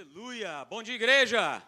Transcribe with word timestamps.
Aleluia! 0.00 0.66
Bom 0.70 0.82
dia, 0.82 0.94
igreja! 0.94 1.62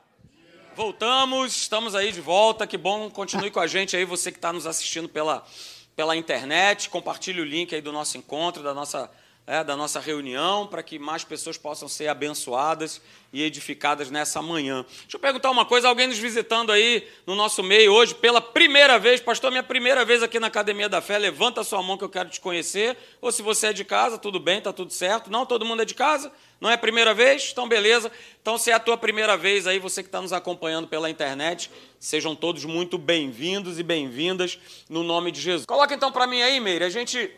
Voltamos, 0.74 1.54
estamos 1.54 1.94
aí 1.94 2.10
de 2.10 2.22
volta. 2.22 2.66
Que 2.66 2.78
bom, 2.78 3.10
continue 3.10 3.50
com 3.50 3.60
a 3.60 3.66
gente 3.66 3.94
aí, 3.94 4.06
você 4.06 4.32
que 4.32 4.38
está 4.38 4.50
nos 4.50 4.66
assistindo 4.66 5.06
pela, 5.06 5.46
pela 5.94 6.16
internet. 6.16 6.88
Compartilhe 6.88 7.42
o 7.42 7.44
link 7.44 7.74
aí 7.74 7.82
do 7.82 7.92
nosso 7.92 8.16
encontro, 8.16 8.62
da 8.62 8.72
nossa, 8.72 9.10
é, 9.46 9.64
da 9.64 9.76
nossa 9.76 9.98
reunião, 9.98 10.66
para 10.66 10.82
que 10.82 10.98
mais 10.98 11.24
pessoas 11.24 11.58
possam 11.58 11.88
ser 11.88 12.06
abençoadas 12.06 13.00
e 13.32 13.42
edificadas 13.42 14.10
nessa 14.10 14.40
manhã. 14.40 14.84
Deixa 15.02 15.16
eu 15.16 15.20
perguntar 15.20 15.50
uma 15.50 15.64
coisa: 15.64 15.88
alguém 15.88 16.06
nos 16.06 16.18
visitando 16.18 16.70
aí 16.70 17.08
no 17.26 17.34
nosso 17.34 17.62
meio 17.62 17.92
hoje 17.92 18.14
pela 18.14 18.40
primeira 18.40 18.98
vez, 18.98 19.20
pastor, 19.20 19.50
minha 19.50 19.62
primeira 19.62 20.04
vez 20.04 20.22
aqui 20.22 20.38
na 20.38 20.46
Academia 20.46 20.88
da 20.88 21.00
Fé, 21.00 21.18
levanta 21.18 21.60
a 21.60 21.64
sua 21.64 21.82
mão 21.82 21.98
que 21.98 22.04
eu 22.04 22.08
quero 22.08 22.28
te 22.28 22.40
conhecer. 22.40 22.96
Ou 23.20 23.32
se 23.32 23.42
você 23.42 23.68
é 23.68 23.72
de 23.72 23.84
casa, 23.84 24.16
tudo 24.16 24.38
bem, 24.38 24.58
está 24.58 24.72
tudo 24.72 24.92
certo. 24.92 25.30
Não, 25.30 25.44
todo 25.44 25.64
mundo 25.64 25.82
é 25.82 25.84
de 25.84 25.94
casa? 25.94 26.30
Não 26.60 26.70
é 26.70 26.74
a 26.74 26.78
primeira 26.78 27.12
vez? 27.12 27.50
Então, 27.50 27.68
beleza. 27.68 28.12
Então, 28.40 28.56
se 28.56 28.70
é 28.70 28.74
a 28.74 28.78
tua 28.78 28.96
primeira 28.96 29.36
vez 29.36 29.66
aí, 29.66 29.80
você 29.80 30.02
que 30.02 30.08
está 30.08 30.22
nos 30.22 30.32
acompanhando 30.32 30.86
pela 30.86 31.10
internet, 31.10 31.68
sejam 31.98 32.36
todos 32.36 32.64
muito 32.64 32.96
bem-vindos 32.96 33.80
e 33.80 33.82
bem-vindas 33.82 34.56
no 34.88 35.02
nome 35.02 35.32
de 35.32 35.40
Jesus. 35.40 35.66
Coloca 35.66 35.92
então 35.92 36.12
para 36.12 36.28
mim 36.28 36.40
aí, 36.40 36.60
Meire. 36.60 36.84
A 36.84 36.90
gente 36.90 37.28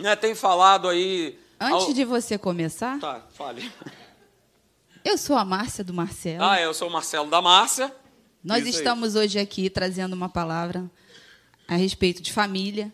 né, 0.00 0.16
tem 0.16 0.34
falado 0.34 0.88
aí. 0.88 1.38
Antes 1.60 1.86
ao... 1.86 1.92
de 1.94 2.04
você 2.04 2.38
começar. 2.38 2.98
Tá, 2.98 3.26
fale. 3.32 3.70
Eu 5.04 5.16
sou 5.16 5.36
a 5.36 5.44
Márcia 5.44 5.82
do 5.82 5.94
Marcelo. 5.94 6.44
Ah, 6.44 6.60
eu 6.60 6.74
sou 6.74 6.88
o 6.88 6.92
Marcelo 6.92 7.30
da 7.30 7.40
Márcia. 7.40 7.94
Nós 8.42 8.66
Isso 8.66 8.78
estamos 8.78 9.16
aí. 9.16 9.24
hoje 9.24 9.38
aqui 9.38 9.68
trazendo 9.68 10.14
uma 10.14 10.28
palavra 10.28 10.90
a 11.68 11.76
respeito 11.76 12.22
de 12.22 12.32
família, 12.32 12.92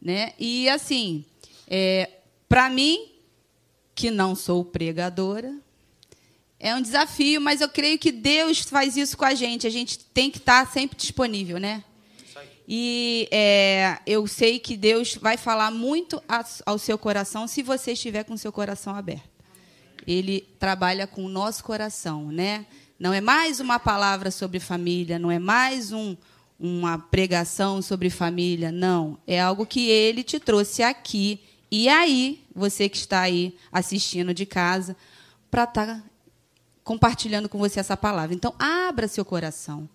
né? 0.00 0.32
E 0.38 0.68
assim, 0.68 1.24
é, 1.68 2.10
para 2.48 2.68
mim 2.68 3.12
que 3.96 4.10
não 4.10 4.36
sou 4.36 4.64
pregadora. 4.64 5.52
É 6.60 6.74
um 6.74 6.80
desafio, 6.80 7.40
mas 7.40 7.60
eu 7.60 7.68
creio 7.68 7.98
que 7.98 8.12
Deus 8.12 8.60
faz 8.60 8.96
isso 8.96 9.16
com 9.16 9.24
a 9.24 9.34
gente. 9.34 9.66
A 9.66 9.70
gente 9.70 9.98
tem 9.98 10.30
que 10.30 10.38
estar 10.38 10.70
sempre 10.70 10.96
disponível, 10.96 11.58
né? 11.58 11.82
E 12.68 13.28
é, 13.30 13.98
eu 14.06 14.26
sei 14.26 14.58
que 14.58 14.76
Deus 14.76 15.14
vai 15.14 15.36
falar 15.36 15.70
muito 15.70 16.22
ao 16.64 16.78
seu 16.78 16.98
coração 16.98 17.46
se 17.46 17.62
você 17.62 17.92
estiver 17.92 18.24
com 18.24 18.34
o 18.34 18.38
seu 18.38 18.50
coração 18.52 18.94
aberto. 18.94 19.28
Ele 20.06 20.48
trabalha 20.58 21.06
com 21.06 21.24
o 21.24 21.28
nosso 21.28 21.62
coração, 21.64 22.30
né? 22.30 22.66
Não 22.98 23.12
é 23.12 23.20
mais 23.20 23.60
uma 23.60 23.78
palavra 23.78 24.30
sobre 24.30 24.58
família, 24.58 25.18
não 25.18 25.30
é 25.30 25.38
mais 25.38 25.92
um, 25.92 26.16
uma 26.58 26.98
pregação 26.98 27.82
sobre 27.82 28.10
família, 28.10 28.72
não. 28.72 29.18
É 29.26 29.40
algo 29.40 29.66
que 29.66 29.88
ele 29.88 30.22
te 30.22 30.40
trouxe 30.40 30.82
aqui 30.82 31.40
e 31.70 31.88
aí, 31.88 32.44
você 32.54 32.88
que 32.88 32.96
está 32.96 33.20
aí 33.20 33.56
assistindo 33.72 34.32
de 34.32 34.46
casa, 34.46 34.96
para 35.50 35.64
estar 35.64 35.86
tá 35.86 36.02
compartilhando 36.84 37.48
com 37.48 37.58
você 37.58 37.80
essa 37.80 37.96
palavra. 37.96 38.34
Então, 38.34 38.54
abra 38.58 39.08
seu 39.08 39.24
coração. 39.24 39.88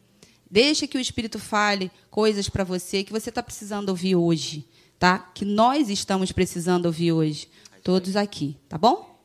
Deixe 0.51 0.85
que 0.85 0.97
o 0.97 1.01
Espírito 1.01 1.39
fale 1.39 1.89
coisas 2.09 2.49
para 2.49 2.65
você 2.65 3.05
que 3.05 3.13
você 3.13 3.29
está 3.29 3.41
precisando 3.41 3.87
ouvir 3.87 4.17
hoje, 4.17 4.67
tá? 4.99 5.17
Que 5.17 5.45
nós 5.45 5.89
estamos 5.89 6.33
precisando 6.33 6.87
ouvir 6.87 7.13
hoje, 7.13 7.49
todos 7.81 8.17
aqui, 8.17 8.57
tá 8.67 8.77
bom? 8.77 9.17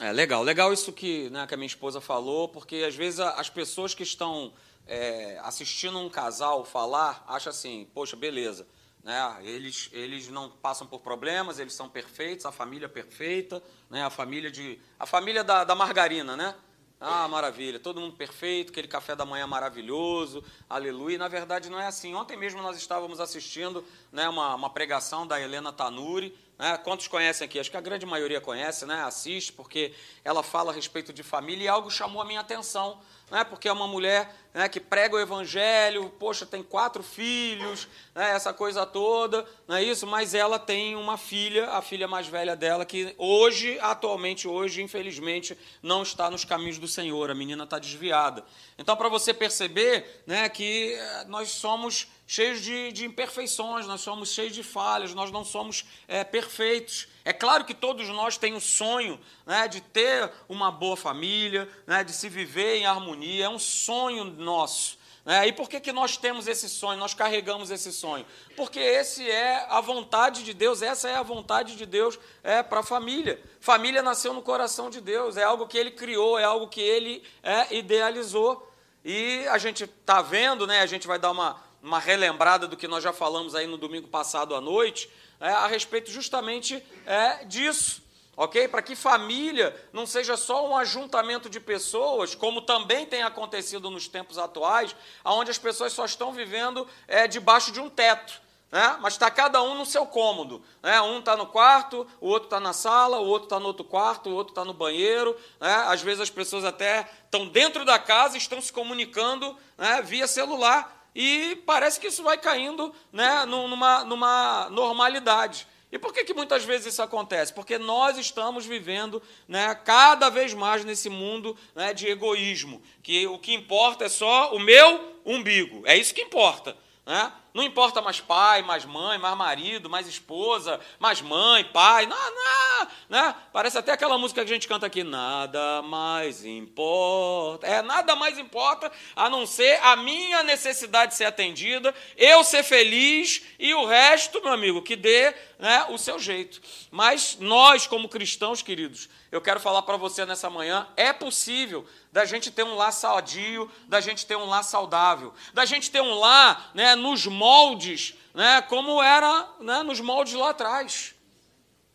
É 0.00 0.10
legal, 0.10 0.42
legal 0.42 0.72
isso 0.72 0.92
que, 0.92 1.30
né, 1.30 1.46
que 1.46 1.54
a 1.54 1.56
minha 1.56 1.68
esposa 1.68 2.00
falou, 2.00 2.48
porque 2.48 2.78
às 2.78 2.96
vezes 2.96 3.20
as 3.20 3.48
pessoas 3.48 3.94
que 3.94 4.02
estão 4.02 4.52
é, 4.88 5.38
assistindo 5.44 5.96
um 6.00 6.08
casal 6.08 6.64
falar 6.64 7.24
acham 7.28 7.50
assim, 7.50 7.86
poxa, 7.94 8.16
beleza, 8.16 8.66
né? 9.04 9.36
Eles, 9.42 9.88
eles 9.92 10.28
não 10.30 10.50
passam 10.50 10.84
por 10.84 10.98
problemas, 10.98 11.60
eles 11.60 11.74
são 11.74 11.88
perfeitos, 11.88 12.44
a 12.44 12.50
família 12.50 12.86
é 12.86 12.88
perfeita, 12.88 13.62
né? 13.88 14.02
a 14.02 14.10
família, 14.10 14.50
de, 14.50 14.80
a 14.98 15.06
família 15.06 15.44
da, 15.44 15.62
da 15.62 15.76
margarina, 15.76 16.36
né? 16.36 16.56
Ah, 17.02 17.26
maravilha, 17.28 17.80
todo 17.80 17.98
mundo 17.98 18.14
perfeito, 18.14 18.70
aquele 18.70 18.86
café 18.86 19.16
da 19.16 19.24
manhã 19.24 19.46
maravilhoso, 19.46 20.44
aleluia. 20.68 21.16
Na 21.16 21.28
verdade 21.28 21.70
não 21.70 21.80
é 21.80 21.86
assim. 21.86 22.14
Ontem 22.14 22.36
mesmo 22.36 22.60
nós 22.60 22.76
estávamos 22.76 23.20
assistindo 23.20 23.82
né, 24.12 24.28
uma, 24.28 24.54
uma 24.54 24.68
pregação 24.68 25.26
da 25.26 25.40
Helena 25.40 25.72
Tanuri. 25.72 26.36
Né? 26.58 26.76
Quantos 26.84 27.08
conhecem 27.08 27.46
aqui? 27.46 27.58
Acho 27.58 27.70
que 27.70 27.76
a 27.78 27.80
grande 27.80 28.04
maioria 28.04 28.38
conhece, 28.38 28.84
né? 28.84 29.02
assiste, 29.02 29.50
porque 29.50 29.94
ela 30.22 30.42
fala 30.42 30.72
a 30.72 30.74
respeito 30.74 31.10
de 31.10 31.22
família 31.22 31.64
e 31.64 31.68
algo 31.68 31.90
chamou 31.90 32.20
a 32.20 32.24
minha 32.26 32.40
atenção 32.40 33.00
né, 33.30 33.44
porque 33.44 33.68
é 33.68 33.72
uma 33.72 33.86
mulher 33.86 34.34
né, 34.52 34.68
que 34.68 34.80
prega 34.80 35.14
o 35.14 35.20
evangelho, 35.20 36.10
poxa, 36.18 36.44
tem 36.44 36.62
quatro 36.62 37.02
filhos, 37.02 37.86
né, 38.14 38.32
essa 38.32 38.52
coisa 38.52 38.84
toda, 38.84 39.46
não 39.68 39.76
é 39.76 39.82
isso? 39.82 40.06
Mas 40.06 40.34
ela 40.34 40.58
tem 40.58 40.96
uma 40.96 41.16
filha, 41.16 41.70
a 41.70 41.80
filha 41.80 42.08
mais 42.08 42.26
velha 42.26 42.56
dela, 42.56 42.84
que 42.84 43.14
hoje, 43.16 43.78
atualmente 43.80 44.48
hoje, 44.48 44.82
infelizmente, 44.82 45.56
não 45.82 46.02
está 46.02 46.30
nos 46.30 46.44
caminhos 46.44 46.78
do 46.78 46.88
Senhor, 46.88 47.30
a 47.30 47.34
menina 47.34 47.64
está 47.64 47.78
desviada. 47.78 48.44
Então, 48.76 48.96
para 48.96 49.08
você 49.08 49.32
perceber 49.32 50.22
né, 50.26 50.48
que 50.48 50.94
eh, 50.94 51.24
nós 51.28 51.50
somos 51.50 52.08
cheios 52.26 52.60
de, 52.60 52.92
de, 52.92 53.04
imperfeições, 53.04 53.86
nós 53.86 54.00
somos 54.00 54.32
cheios 54.32 54.54
de 54.54 54.62
falhas, 54.62 55.12
nós 55.14 55.30
não 55.30 55.44
somos 55.44 55.84
é, 56.06 56.24
perfeitos. 56.24 57.08
É 57.24 57.32
claro 57.32 57.64
que 57.64 57.74
todos 57.74 58.08
nós 58.08 58.36
temos 58.36 58.64
o 58.64 58.68
sonho 58.68 59.20
né, 59.44 59.68
de 59.68 59.80
ter 59.80 60.30
uma 60.48 60.70
boa 60.70 60.96
família, 60.96 61.68
né, 61.86 62.02
de 62.02 62.12
se 62.12 62.28
viver 62.28 62.76
em 62.76 62.86
harmonia, 62.86 63.44
é 63.44 63.48
um 63.48 63.58
sonho 63.58 64.24
nosso. 64.24 64.98
Né? 65.24 65.48
E 65.48 65.52
por 65.52 65.68
que, 65.68 65.80
que 65.80 65.92
nós 65.92 66.16
temos 66.16 66.46
esse 66.46 66.68
sonho, 66.68 66.98
nós 66.98 67.12
carregamos 67.12 67.70
esse 67.70 67.92
sonho? 67.92 68.24
Porque 68.56 68.80
esse 68.80 69.28
é 69.28 69.66
a 69.68 69.80
vontade 69.80 70.42
de 70.42 70.54
Deus, 70.54 70.82
essa 70.82 71.08
é 71.08 71.16
a 71.16 71.22
vontade 71.22 71.76
de 71.76 71.84
Deus 71.84 72.18
é, 72.42 72.62
para 72.62 72.80
a 72.80 72.82
família. 72.82 73.40
Família 73.60 74.02
nasceu 74.02 74.32
no 74.32 74.42
coração 74.42 74.88
de 74.88 75.00
Deus, 75.00 75.36
é 75.36 75.42
algo 75.42 75.66
que 75.66 75.76
Ele 75.76 75.90
criou, 75.90 76.38
é 76.38 76.44
algo 76.44 76.68
que 76.68 76.80
Ele 76.80 77.22
é, 77.42 77.76
idealizou. 77.76 78.66
E 79.04 79.46
a 79.48 79.58
gente 79.58 79.84
está 79.84 80.22
vendo, 80.22 80.66
né, 80.66 80.80
a 80.80 80.86
gente 80.86 81.06
vai 81.06 81.18
dar 81.18 81.30
uma, 81.30 81.62
uma 81.82 81.98
relembrada 81.98 82.66
do 82.66 82.76
que 82.76 82.88
nós 82.88 83.02
já 83.02 83.12
falamos 83.12 83.54
aí 83.54 83.66
no 83.66 83.78
domingo 83.78 84.08
passado 84.08 84.54
à 84.54 84.60
noite, 84.60 85.10
é, 85.40 85.48
a 85.48 85.66
respeito 85.66 86.10
justamente 86.10 86.84
é, 87.06 87.44
disso. 87.44 88.02
Ok? 88.36 88.68
Para 88.68 88.80
que 88.80 88.94
família 88.94 89.74
não 89.92 90.06
seja 90.06 90.36
só 90.36 90.66
um 90.66 90.76
ajuntamento 90.76 91.50
de 91.50 91.60
pessoas, 91.60 92.34
como 92.34 92.62
também 92.62 93.04
tem 93.04 93.22
acontecido 93.22 93.90
nos 93.90 94.08
tempos 94.08 94.38
atuais, 94.38 94.94
onde 95.24 95.50
as 95.50 95.58
pessoas 95.58 95.92
só 95.92 96.04
estão 96.04 96.32
vivendo 96.32 96.86
é, 97.06 97.26
debaixo 97.26 97.72
de 97.72 97.80
um 97.80 97.90
teto. 97.90 98.40
Né? 98.70 98.96
Mas 99.00 99.14
está 99.14 99.30
cada 99.30 99.60
um 99.62 99.74
no 99.74 99.84
seu 99.84 100.06
cômodo. 100.06 100.62
Né? 100.82 101.00
Um 101.02 101.18
está 101.18 101.36
no 101.36 101.46
quarto, 101.46 102.06
o 102.20 102.28
outro 102.28 102.46
está 102.46 102.60
na 102.60 102.72
sala, 102.72 103.18
o 103.18 103.26
outro 103.26 103.46
está 103.46 103.58
no 103.58 103.66
outro 103.66 103.84
quarto, 103.84 104.30
o 104.30 104.34
outro 104.34 104.52
está 104.52 104.64
no 104.64 104.72
banheiro. 104.72 105.36
Né? 105.60 105.74
Às 105.88 106.00
vezes 106.00 106.20
as 106.20 106.30
pessoas 106.30 106.64
até 106.64 107.10
estão 107.24 107.48
dentro 107.48 107.84
da 107.84 107.98
casa 107.98 108.36
e 108.36 108.38
estão 108.38 108.60
se 108.60 108.72
comunicando 108.72 109.56
né, 109.76 110.00
via 110.02 110.26
celular 110.26 110.99
e 111.14 111.56
parece 111.66 111.98
que 111.98 112.06
isso 112.06 112.22
vai 112.22 112.38
caindo 112.38 112.94
né, 113.12 113.44
numa, 113.44 114.04
numa 114.04 114.68
normalidade. 114.70 115.66
E 115.92 115.98
por 115.98 116.12
que, 116.12 116.24
que 116.24 116.32
muitas 116.32 116.64
vezes 116.64 116.92
isso 116.92 117.02
acontece? 117.02 117.52
Porque 117.52 117.76
nós 117.76 118.16
estamos 118.16 118.64
vivendo 118.64 119.20
né, 119.48 119.74
cada 119.74 120.28
vez 120.28 120.54
mais 120.54 120.84
nesse 120.84 121.08
mundo 121.08 121.56
né, 121.74 121.92
de 121.92 122.06
egoísmo, 122.06 122.80
que 123.02 123.26
o 123.26 123.38
que 123.38 123.52
importa 123.52 124.04
é 124.04 124.08
só 124.08 124.54
o 124.54 124.60
meu 124.60 125.18
umbigo, 125.24 125.82
é 125.84 125.96
isso 125.96 126.14
que 126.14 126.22
importa. 126.22 126.76
Né? 127.04 127.32
Não 127.52 127.64
importa 127.64 128.00
mais 128.00 128.20
pai, 128.20 128.62
mais 128.62 128.84
mãe, 128.84 129.18
mais 129.18 129.36
marido, 129.36 129.90
mais 129.90 130.06
esposa, 130.06 130.78
mais 130.98 131.20
mãe, 131.20 131.64
pai, 131.64 132.06
não, 132.06 132.16
não, 132.16 132.88
né? 133.08 133.34
Parece 133.52 133.76
até 133.76 133.92
aquela 133.92 134.16
música 134.16 134.44
que 134.44 134.50
a 134.50 134.54
gente 134.54 134.68
canta 134.68 134.86
aqui, 134.86 135.02
nada 135.02 135.82
mais 135.82 136.44
importa. 136.44 137.66
É, 137.66 137.82
nada 137.82 138.14
mais 138.14 138.38
importa 138.38 138.90
a 139.16 139.28
não 139.28 139.46
ser 139.46 139.80
a 139.82 139.96
minha 139.96 140.42
necessidade 140.42 141.14
ser 141.14 141.24
atendida, 141.24 141.94
eu 142.16 142.44
ser 142.44 142.62
feliz 142.62 143.42
e 143.58 143.74
o 143.74 143.84
resto, 143.84 144.40
meu 144.42 144.52
amigo, 144.52 144.82
que 144.82 144.94
dê 144.94 145.34
né, 145.58 145.86
o 145.90 145.98
seu 145.98 146.18
jeito. 146.18 146.60
Mas 146.90 147.36
nós, 147.38 147.86
como 147.86 148.08
cristãos, 148.08 148.62
queridos, 148.62 149.08
eu 149.30 149.40
quero 149.40 149.60
falar 149.60 149.82
para 149.82 149.96
você 149.96 150.24
nessa 150.24 150.50
manhã, 150.50 150.88
é 150.96 151.12
possível 151.12 151.86
da 152.10 152.24
gente 152.24 152.50
ter 152.50 152.64
um 152.64 152.74
lar 152.74 152.92
sadio, 152.92 153.70
da 153.86 154.00
gente 154.00 154.26
ter 154.26 154.36
um 154.36 154.46
lar 154.46 154.64
saudável, 154.64 155.32
da 155.54 155.64
gente 155.64 155.90
ter 155.90 156.00
um 156.00 156.18
lar 156.18 156.70
né, 156.74 156.96
nos 156.96 157.26
moldes, 157.40 158.14
né, 158.34 158.60
como 158.68 159.02
era 159.02 159.48
né, 159.60 159.82
nos 159.82 159.98
moldes 159.98 160.34
lá 160.34 160.50
atrás. 160.50 161.14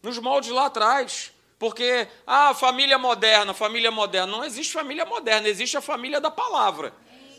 Nos 0.01 0.17
moldes 0.17 0.49
lá 0.49 0.65
atrás. 0.65 1.31
Porque, 1.59 2.07
ah, 2.25 2.53
família 2.55 2.97
moderna, 2.97 3.53
família 3.53 3.91
moderna. 3.91 4.31
Não 4.31 4.43
existe 4.43 4.73
família 4.73 5.05
moderna, 5.05 5.47
existe 5.47 5.77
a 5.77 5.81
família 5.81 6.19
da 6.19 6.31
palavra. 6.31 6.93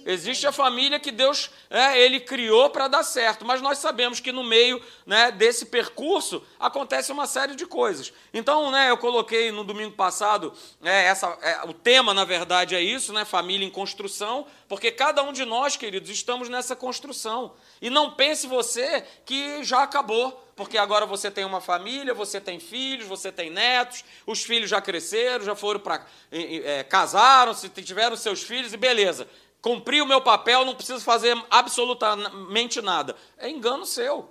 Existe 0.08 0.46
a 0.46 0.52
família 0.52 1.00
que 1.00 1.10
Deus 1.10 1.50
é, 1.68 2.00
ele 2.00 2.20
criou 2.20 2.70
para 2.70 2.86
dar 2.86 3.02
certo, 3.02 3.44
mas 3.44 3.60
nós 3.60 3.78
sabemos 3.78 4.20
que 4.20 4.30
no 4.30 4.44
meio 4.44 4.80
né, 5.04 5.32
desse 5.32 5.66
percurso 5.66 6.40
acontece 6.60 7.10
uma 7.10 7.26
série 7.26 7.56
de 7.56 7.66
coisas. 7.66 8.12
Então, 8.32 8.70
né, 8.70 8.88
eu 8.88 8.96
coloquei 8.96 9.50
no 9.50 9.64
domingo 9.64 9.96
passado 9.96 10.52
é, 10.80 11.06
essa, 11.06 11.36
é, 11.42 11.66
o 11.66 11.72
tema, 11.72 12.14
na 12.14 12.24
verdade, 12.24 12.76
é 12.76 12.80
isso, 12.80 13.12
né, 13.12 13.24
família 13.24 13.66
em 13.66 13.70
construção, 13.70 14.46
porque 14.68 14.92
cada 14.92 15.24
um 15.24 15.32
de 15.32 15.44
nós, 15.44 15.76
queridos, 15.76 16.08
estamos 16.08 16.48
nessa 16.48 16.76
construção. 16.76 17.54
E 17.82 17.90
não 17.90 18.12
pense 18.12 18.46
você 18.46 19.04
que 19.24 19.64
já 19.64 19.82
acabou 19.82 20.46
porque 20.56 20.78
agora 20.78 21.04
você 21.04 21.30
tem 21.30 21.44
uma 21.44 21.60
família, 21.60 22.14
você 22.14 22.40
tem 22.40 22.58
filhos, 22.58 23.06
você 23.06 23.30
tem 23.30 23.50
netos, 23.50 24.02
os 24.26 24.42
filhos 24.42 24.70
já 24.70 24.80
cresceram, 24.80 25.44
já 25.44 25.54
foram 25.54 25.78
para. 25.78 26.06
É, 26.32 26.82
casaram, 26.82 27.52
se 27.52 27.68
tiveram 27.68 28.16
seus 28.16 28.42
filhos 28.42 28.72
e 28.72 28.76
beleza. 28.78 29.28
Cumpri 29.66 30.00
o 30.00 30.06
meu 30.06 30.20
papel, 30.20 30.64
não 30.64 30.76
preciso 30.76 31.00
fazer 31.00 31.36
absolutamente 31.50 32.80
nada. 32.80 33.16
É 33.36 33.50
engano 33.50 33.84
seu. 33.84 34.30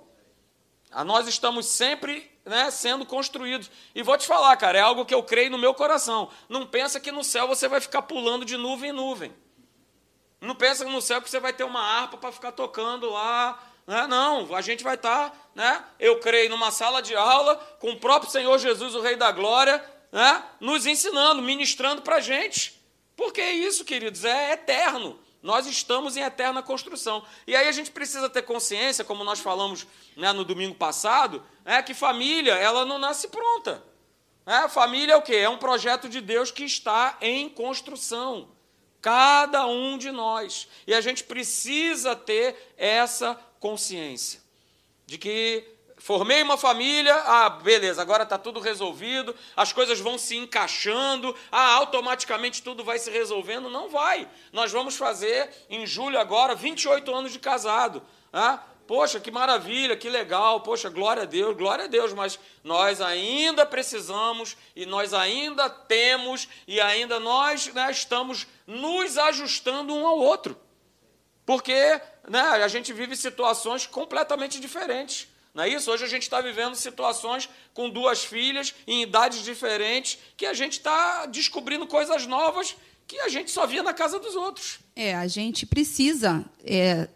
Nós 1.04 1.28
estamos 1.28 1.66
sempre 1.66 2.32
né, 2.42 2.70
sendo 2.70 3.04
construídos. 3.04 3.70
E 3.94 4.02
vou 4.02 4.16
te 4.16 4.26
falar, 4.26 4.56
cara, 4.56 4.78
é 4.78 4.80
algo 4.80 5.04
que 5.04 5.14
eu 5.14 5.22
creio 5.22 5.50
no 5.50 5.58
meu 5.58 5.74
coração. 5.74 6.30
Não 6.48 6.64
pensa 6.64 6.98
que 6.98 7.12
no 7.12 7.22
céu 7.22 7.46
você 7.46 7.68
vai 7.68 7.82
ficar 7.82 8.00
pulando 8.00 8.46
de 8.46 8.56
nuvem 8.56 8.88
em 8.88 8.92
nuvem. 8.94 9.36
Não 10.40 10.54
pensa 10.54 10.86
no 10.86 11.02
céu 11.02 11.20
que 11.20 11.28
você 11.28 11.38
vai 11.38 11.52
ter 11.52 11.64
uma 11.64 11.82
harpa 11.82 12.16
para 12.16 12.32
ficar 12.32 12.52
tocando 12.52 13.10
lá. 13.10 13.62
Né? 13.86 14.06
Não, 14.06 14.54
a 14.54 14.62
gente 14.62 14.82
vai 14.82 14.94
estar, 14.94 15.28
tá, 15.28 15.36
né, 15.54 15.84
eu 16.00 16.18
creio, 16.18 16.48
numa 16.48 16.70
sala 16.70 17.02
de 17.02 17.14
aula 17.14 17.56
com 17.78 17.90
o 17.90 18.00
próprio 18.00 18.32
Senhor 18.32 18.56
Jesus, 18.56 18.94
o 18.94 19.02
Rei 19.02 19.16
da 19.16 19.30
Glória, 19.32 19.84
né, 20.10 20.42
nos 20.60 20.86
ensinando, 20.86 21.42
ministrando 21.42 22.00
para 22.00 22.16
a 22.16 22.20
gente. 22.20 22.74
Porque 23.14 23.42
é 23.42 23.52
isso, 23.52 23.84
queridos, 23.84 24.24
é 24.24 24.52
eterno. 24.52 25.25
Nós 25.42 25.66
estamos 25.66 26.16
em 26.16 26.22
eterna 26.22 26.62
construção. 26.62 27.24
E 27.46 27.54
aí 27.54 27.68
a 27.68 27.72
gente 27.72 27.90
precisa 27.90 28.28
ter 28.28 28.42
consciência, 28.42 29.04
como 29.04 29.22
nós 29.22 29.38
falamos 29.38 29.86
né, 30.16 30.32
no 30.32 30.44
domingo 30.44 30.74
passado, 30.74 31.42
é 31.64 31.82
que 31.82 31.94
família 31.94 32.54
ela 32.54 32.84
não 32.84 32.98
nasce 32.98 33.28
pronta. 33.28 33.82
É, 34.44 34.68
família 34.68 35.14
é 35.14 35.16
o 35.16 35.22
quê? 35.22 35.36
É 35.36 35.48
um 35.48 35.58
projeto 35.58 36.08
de 36.08 36.20
Deus 36.20 36.50
que 36.50 36.64
está 36.64 37.18
em 37.20 37.48
construção. 37.48 38.48
Cada 39.02 39.66
um 39.66 39.98
de 39.98 40.10
nós. 40.10 40.68
E 40.86 40.94
a 40.94 41.00
gente 41.00 41.24
precisa 41.24 42.16
ter 42.16 42.74
essa 42.76 43.38
consciência 43.60 44.40
de 45.06 45.18
que 45.18 45.75
formei 46.06 46.40
uma 46.40 46.56
família, 46.56 47.16
ah, 47.16 47.50
beleza, 47.50 48.00
agora 48.00 48.22
está 48.22 48.38
tudo 48.38 48.60
resolvido, 48.60 49.34
as 49.56 49.72
coisas 49.72 49.98
vão 49.98 50.16
se 50.16 50.36
encaixando, 50.36 51.34
ah, 51.50 51.72
automaticamente 51.72 52.62
tudo 52.62 52.84
vai 52.84 52.96
se 52.96 53.10
resolvendo. 53.10 53.68
Não 53.68 53.88
vai. 53.88 54.28
Nós 54.52 54.70
vamos 54.70 54.96
fazer 54.96 55.50
em 55.68 55.84
julho 55.84 56.16
agora 56.16 56.54
28 56.54 57.12
anos 57.12 57.32
de 57.32 57.40
casado. 57.40 58.04
Ah, 58.32 58.62
poxa, 58.86 59.18
que 59.18 59.32
maravilha, 59.32 59.96
que 59.96 60.08
legal, 60.08 60.60
poxa, 60.60 60.88
glória 60.88 61.24
a 61.24 61.26
Deus, 61.26 61.56
glória 61.56 61.86
a 61.86 61.88
Deus, 61.88 62.12
mas 62.12 62.38
nós 62.62 63.00
ainda 63.00 63.66
precisamos 63.66 64.56
e 64.76 64.86
nós 64.86 65.12
ainda 65.12 65.68
temos 65.68 66.46
e 66.68 66.80
ainda 66.80 67.18
nós 67.18 67.66
né, 67.74 67.90
estamos 67.90 68.46
nos 68.64 69.18
ajustando 69.18 69.92
um 69.92 70.06
ao 70.06 70.20
outro. 70.20 70.56
Porque 71.44 72.00
né, 72.28 72.42
a 72.42 72.68
gente 72.68 72.92
vive 72.92 73.16
situações 73.16 73.88
completamente 73.88 74.60
diferentes. 74.60 75.34
Não 75.56 75.64
é 75.64 75.70
isso? 75.70 75.90
Hoje 75.90 76.04
a 76.04 76.06
gente 76.06 76.24
está 76.24 76.42
vivendo 76.42 76.74
situações 76.74 77.48
com 77.72 77.88
duas 77.88 78.22
filhas 78.22 78.74
em 78.86 79.02
idades 79.02 79.42
diferentes, 79.42 80.18
que 80.36 80.44
a 80.44 80.52
gente 80.52 80.72
está 80.72 81.24
descobrindo 81.24 81.86
coisas 81.86 82.26
novas 82.26 82.76
que 83.06 83.18
a 83.20 83.28
gente 83.30 83.50
só 83.50 83.66
via 83.66 83.82
na 83.82 83.94
casa 83.94 84.18
dos 84.18 84.36
outros. 84.36 84.80
É, 84.94 85.14
a 85.14 85.26
gente 85.26 85.64
precisa 85.64 86.44
é, 86.62 87.08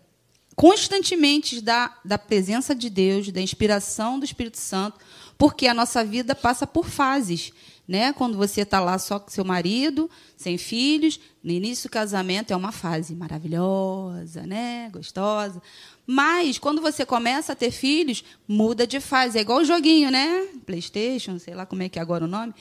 constantemente 0.57 1.61
da, 1.61 1.95
da 2.03 2.17
presença 2.17 2.75
de 2.75 2.89
Deus, 2.89 3.31
da 3.31 3.43
inspiração 3.43 4.19
do 4.19 4.25
Espírito 4.25 4.57
Santo, 4.57 4.99
porque 5.37 5.67
a 5.67 5.75
nossa 5.75 6.03
vida 6.03 6.35
passa 6.35 6.67
por 6.67 6.89
fases. 6.89 7.53
Né? 7.91 8.13
Quando 8.13 8.39
você 8.39 8.61
está 8.61 8.79
lá 8.79 9.01
só 9.01 9.19
com 9.19 9.29
seu 9.29 9.45
marido, 9.45 10.09
sem 10.37 10.57
filhos, 10.57 11.19
no 11.43 11.51
início 11.51 11.91
do 11.91 11.93
casamento 11.93 12.53
é 12.53 12.57
uma 12.57 12.71
fase 12.71 13.17
maravilhosa, 13.17 14.47
né? 14.47 14.89
gostosa. 14.93 15.61
Mas, 16.07 16.57
quando 16.57 16.81
você 16.81 17.05
começa 17.05 17.51
a 17.51 17.57
ter 17.57 17.73
filhos, 17.73 18.23
muda 18.47 18.87
de 18.87 19.01
fase. 19.01 19.39
É 19.39 19.41
igual 19.41 19.59
o 19.59 19.65
joguinho, 19.65 20.09
né? 20.09 20.47
PlayStation, 20.65 21.37
sei 21.41 21.53
lá 21.53 21.67
como 21.67 21.83
é 21.83 21.89
que 21.89 21.99
é 21.99 22.03
agora 22.03 22.27
o 22.27 22.29
nome. 22.29 22.55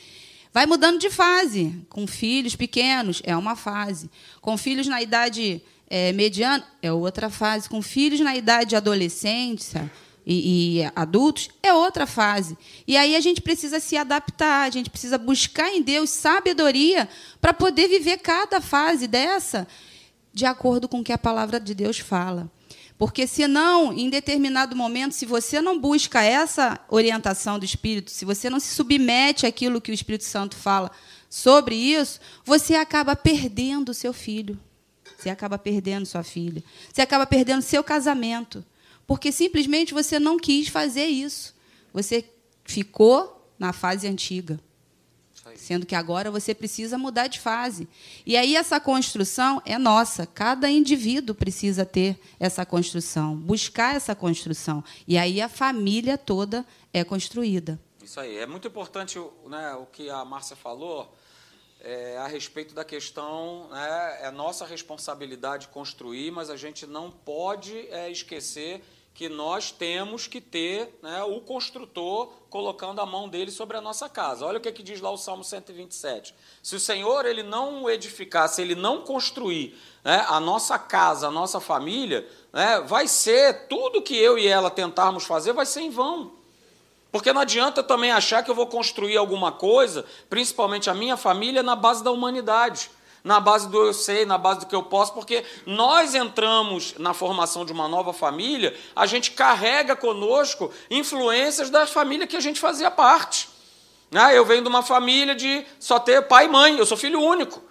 Vai 0.51 0.65
mudando 0.65 0.97
de 0.97 1.11
fase. 1.11 1.79
Com 1.89 2.07
filhos 2.07 2.55
pequenos, 2.55 3.21
é 3.23 3.37
uma 3.37 3.55
fase. 3.55 4.09
Com 4.41 4.57
filhos 4.57 4.87
na 4.87 4.99
idade 4.99 5.61
é, 5.87 6.11
mediana, 6.11 6.65
é 6.81 6.91
outra 6.91 7.29
fase. 7.29 7.69
Com 7.69 7.83
filhos 7.83 8.19
na 8.19 8.35
idade 8.35 8.71
de 8.71 8.75
adolescência 8.75 9.91
e, 10.29 10.81
e 10.81 10.91
adultos, 10.95 11.49
é 11.63 11.73
outra 11.73 12.05
fase. 12.05 12.55
E 12.87 12.95
aí 12.95 13.15
a 13.15 13.19
gente 13.19 13.41
precisa 13.41 13.79
se 13.79 13.97
adaptar, 13.97 14.67
a 14.67 14.69
gente 14.69 14.91
precisa 14.91 15.17
buscar 15.17 15.73
em 15.73 15.81
Deus 15.81 16.11
sabedoria 16.11 17.09
para 17.41 17.51
poder 17.51 17.87
viver 17.87 18.17
cada 18.19 18.61
fase 18.61 19.07
dessa 19.07 19.67
de 20.31 20.45
acordo 20.45 20.87
com 20.87 20.99
o 20.99 21.03
que 21.03 21.11
a 21.11 21.17
palavra 21.17 21.59
de 21.59 21.73
Deus 21.73 21.97
fala. 21.97 22.49
Porque, 22.95 23.25
senão, 23.25 23.91
em 23.91 24.09
determinado 24.09 24.75
momento, 24.75 25.15
se 25.15 25.25
você 25.25 25.61
não 25.61 25.79
busca 25.79 26.21
essa 26.21 26.79
orientação 26.89 27.57
do 27.57 27.65
Espírito, 27.65 28.11
se 28.11 28.23
você 28.23 28.49
não 28.49 28.59
se 28.59 28.75
submete 28.75 29.47
àquilo 29.47 29.81
que 29.81 29.89
o 29.89 29.93
Espírito 29.93 30.25
Santo 30.25 30.55
fala 30.55 30.91
sobre 31.29 31.75
isso, 31.75 32.19
você 32.45 32.75
acaba 32.75 33.15
perdendo 33.15 33.89
o 33.89 33.93
seu 33.93 34.13
filho. 34.13 34.59
Você 35.17 35.29
acaba 35.29 35.57
perdendo 35.57 36.05
sua 36.05 36.23
filha. 36.23 36.63
Você 36.93 37.01
acaba 37.01 37.25
perdendo 37.25 37.61
seu 37.61 37.83
casamento. 37.83 38.63
Porque 39.09 39.31
simplesmente 39.31 39.91
você 39.91 40.19
não 40.19 40.37
quis 40.37 40.67
fazer 40.67 41.07
isso. 41.07 41.55
Você 41.91 42.29
ficou 42.63 43.51
na 43.57 43.73
fase 43.73 44.07
antiga. 44.07 44.59
Sendo 45.55 45.83
que 45.83 45.95
agora 45.95 46.29
você 46.29 46.53
precisa 46.53 46.95
mudar 46.95 47.25
de 47.25 47.39
fase. 47.39 47.89
E 48.23 48.37
aí 48.37 48.55
essa 48.55 48.79
construção 48.79 49.63
é 49.65 49.79
nossa. 49.79 50.27
Cada 50.27 50.69
indivíduo 50.69 51.33
precisa 51.33 51.87
ter 51.87 52.19
essa 52.39 52.63
construção, 52.67 53.35
buscar 53.35 53.95
essa 53.95 54.13
construção. 54.13 54.83
E 55.07 55.17
aí 55.17 55.41
a 55.41 55.49
família 55.49 56.15
toda 56.15 56.63
é 56.93 57.03
construída. 57.03 57.79
Isso 58.03 58.19
aí. 58.19 58.37
É 58.37 58.45
muito 58.45 58.67
importante 58.67 59.19
né, 59.47 59.73
o 59.73 59.87
que 59.87 60.07
a 60.07 60.23
Márcia 60.23 60.55
falou 60.55 61.11
é, 61.81 62.15
a 62.19 62.27
respeito 62.27 62.75
da 62.75 62.85
questão. 62.85 63.69
Né, 63.71 64.19
é 64.21 64.29
nossa 64.29 64.67
responsabilidade 64.67 65.67
construir, 65.69 66.29
mas 66.29 66.51
a 66.51 66.55
gente 66.55 66.85
não 66.85 67.09
pode 67.09 67.75
é, 67.89 68.11
esquecer 68.11 68.83
que 69.19 69.27
nós 69.27 69.69
temos 69.69 70.27
que 70.27 70.39
ter 70.39 70.97
né, 71.03 71.21
o 71.23 71.41
construtor 71.41 72.29
colocando 72.49 73.01
a 73.01 73.05
mão 73.05 73.27
dele 73.27 73.51
sobre 73.51 73.75
a 73.75 73.81
nossa 73.81 74.07
casa. 74.07 74.45
Olha 74.45 74.59
o 74.59 74.61
que, 74.61 74.69
é 74.69 74.71
que 74.71 74.81
diz 74.81 75.01
lá 75.01 75.11
o 75.11 75.17
Salmo 75.17 75.43
127. 75.43 76.33
Se 76.63 76.73
o 76.73 76.79
Senhor 76.79 77.25
ele 77.25 77.43
não 77.43 77.89
edificar, 77.89 78.47
se 78.47 78.61
ele 78.61 78.75
não 78.75 79.01
construir 79.01 79.77
né, 80.05 80.25
a 80.29 80.39
nossa 80.39 80.79
casa, 80.79 81.27
a 81.27 81.31
nossa 81.31 81.59
família, 81.59 82.25
né, 82.53 82.79
vai 82.79 83.09
ser 83.09 83.67
tudo 83.67 84.01
que 84.01 84.15
eu 84.15 84.39
e 84.39 84.47
ela 84.47 84.71
tentarmos 84.71 85.25
fazer 85.25 85.51
vai 85.51 85.65
ser 85.65 85.81
em 85.81 85.89
vão. 85.89 86.31
Porque 87.11 87.33
não 87.33 87.41
adianta 87.41 87.83
também 87.83 88.13
achar 88.13 88.41
que 88.41 88.49
eu 88.49 88.55
vou 88.55 88.67
construir 88.67 89.17
alguma 89.17 89.51
coisa, 89.51 90.05
principalmente 90.29 90.89
a 90.89 90.93
minha 90.93 91.17
família, 91.17 91.61
na 91.61 91.75
base 91.75 92.01
da 92.01 92.11
humanidade 92.11 92.89
na 93.29 93.39
base 93.39 93.69
do 93.69 93.85
eu 93.85 93.93
sei, 93.93 94.25
na 94.25 94.39
base 94.39 94.61
do 94.61 94.65
que 94.65 94.73
eu 94.73 94.81
posso, 94.81 95.13
porque 95.13 95.45
nós 95.63 96.15
entramos 96.15 96.95
na 96.97 97.13
formação 97.13 97.63
de 97.63 97.71
uma 97.71 97.87
nova 97.87 98.11
família, 98.11 98.75
a 98.95 99.05
gente 99.05 99.29
carrega 99.29 99.95
conosco 99.95 100.73
influências 100.89 101.69
da 101.69 101.85
família 101.85 102.25
que 102.25 102.35
a 102.35 102.39
gente 102.39 102.59
fazia 102.59 102.89
parte. 102.89 103.47
Ah, 104.11 104.33
eu 104.33 104.43
venho 104.43 104.63
de 104.63 104.67
uma 104.67 104.81
família 104.81 105.35
de 105.35 105.63
só 105.79 105.99
ter 105.99 106.23
pai 106.23 106.45
e 106.45 106.49
mãe, 106.49 106.79
eu 106.79 106.87
sou 106.87 106.97
filho 106.97 107.21
único. 107.21 107.61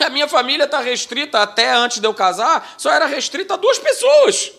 A 0.00 0.08
minha 0.08 0.26
família 0.26 0.64
está 0.64 0.80
restrita, 0.80 1.42
até 1.42 1.74
antes 1.74 1.98
de 1.98 2.06
eu 2.06 2.14
casar, 2.14 2.74
só 2.78 2.90
era 2.90 3.04
restrita 3.04 3.52
a 3.52 3.58
duas 3.58 3.78
pessoas. 3.78 4.50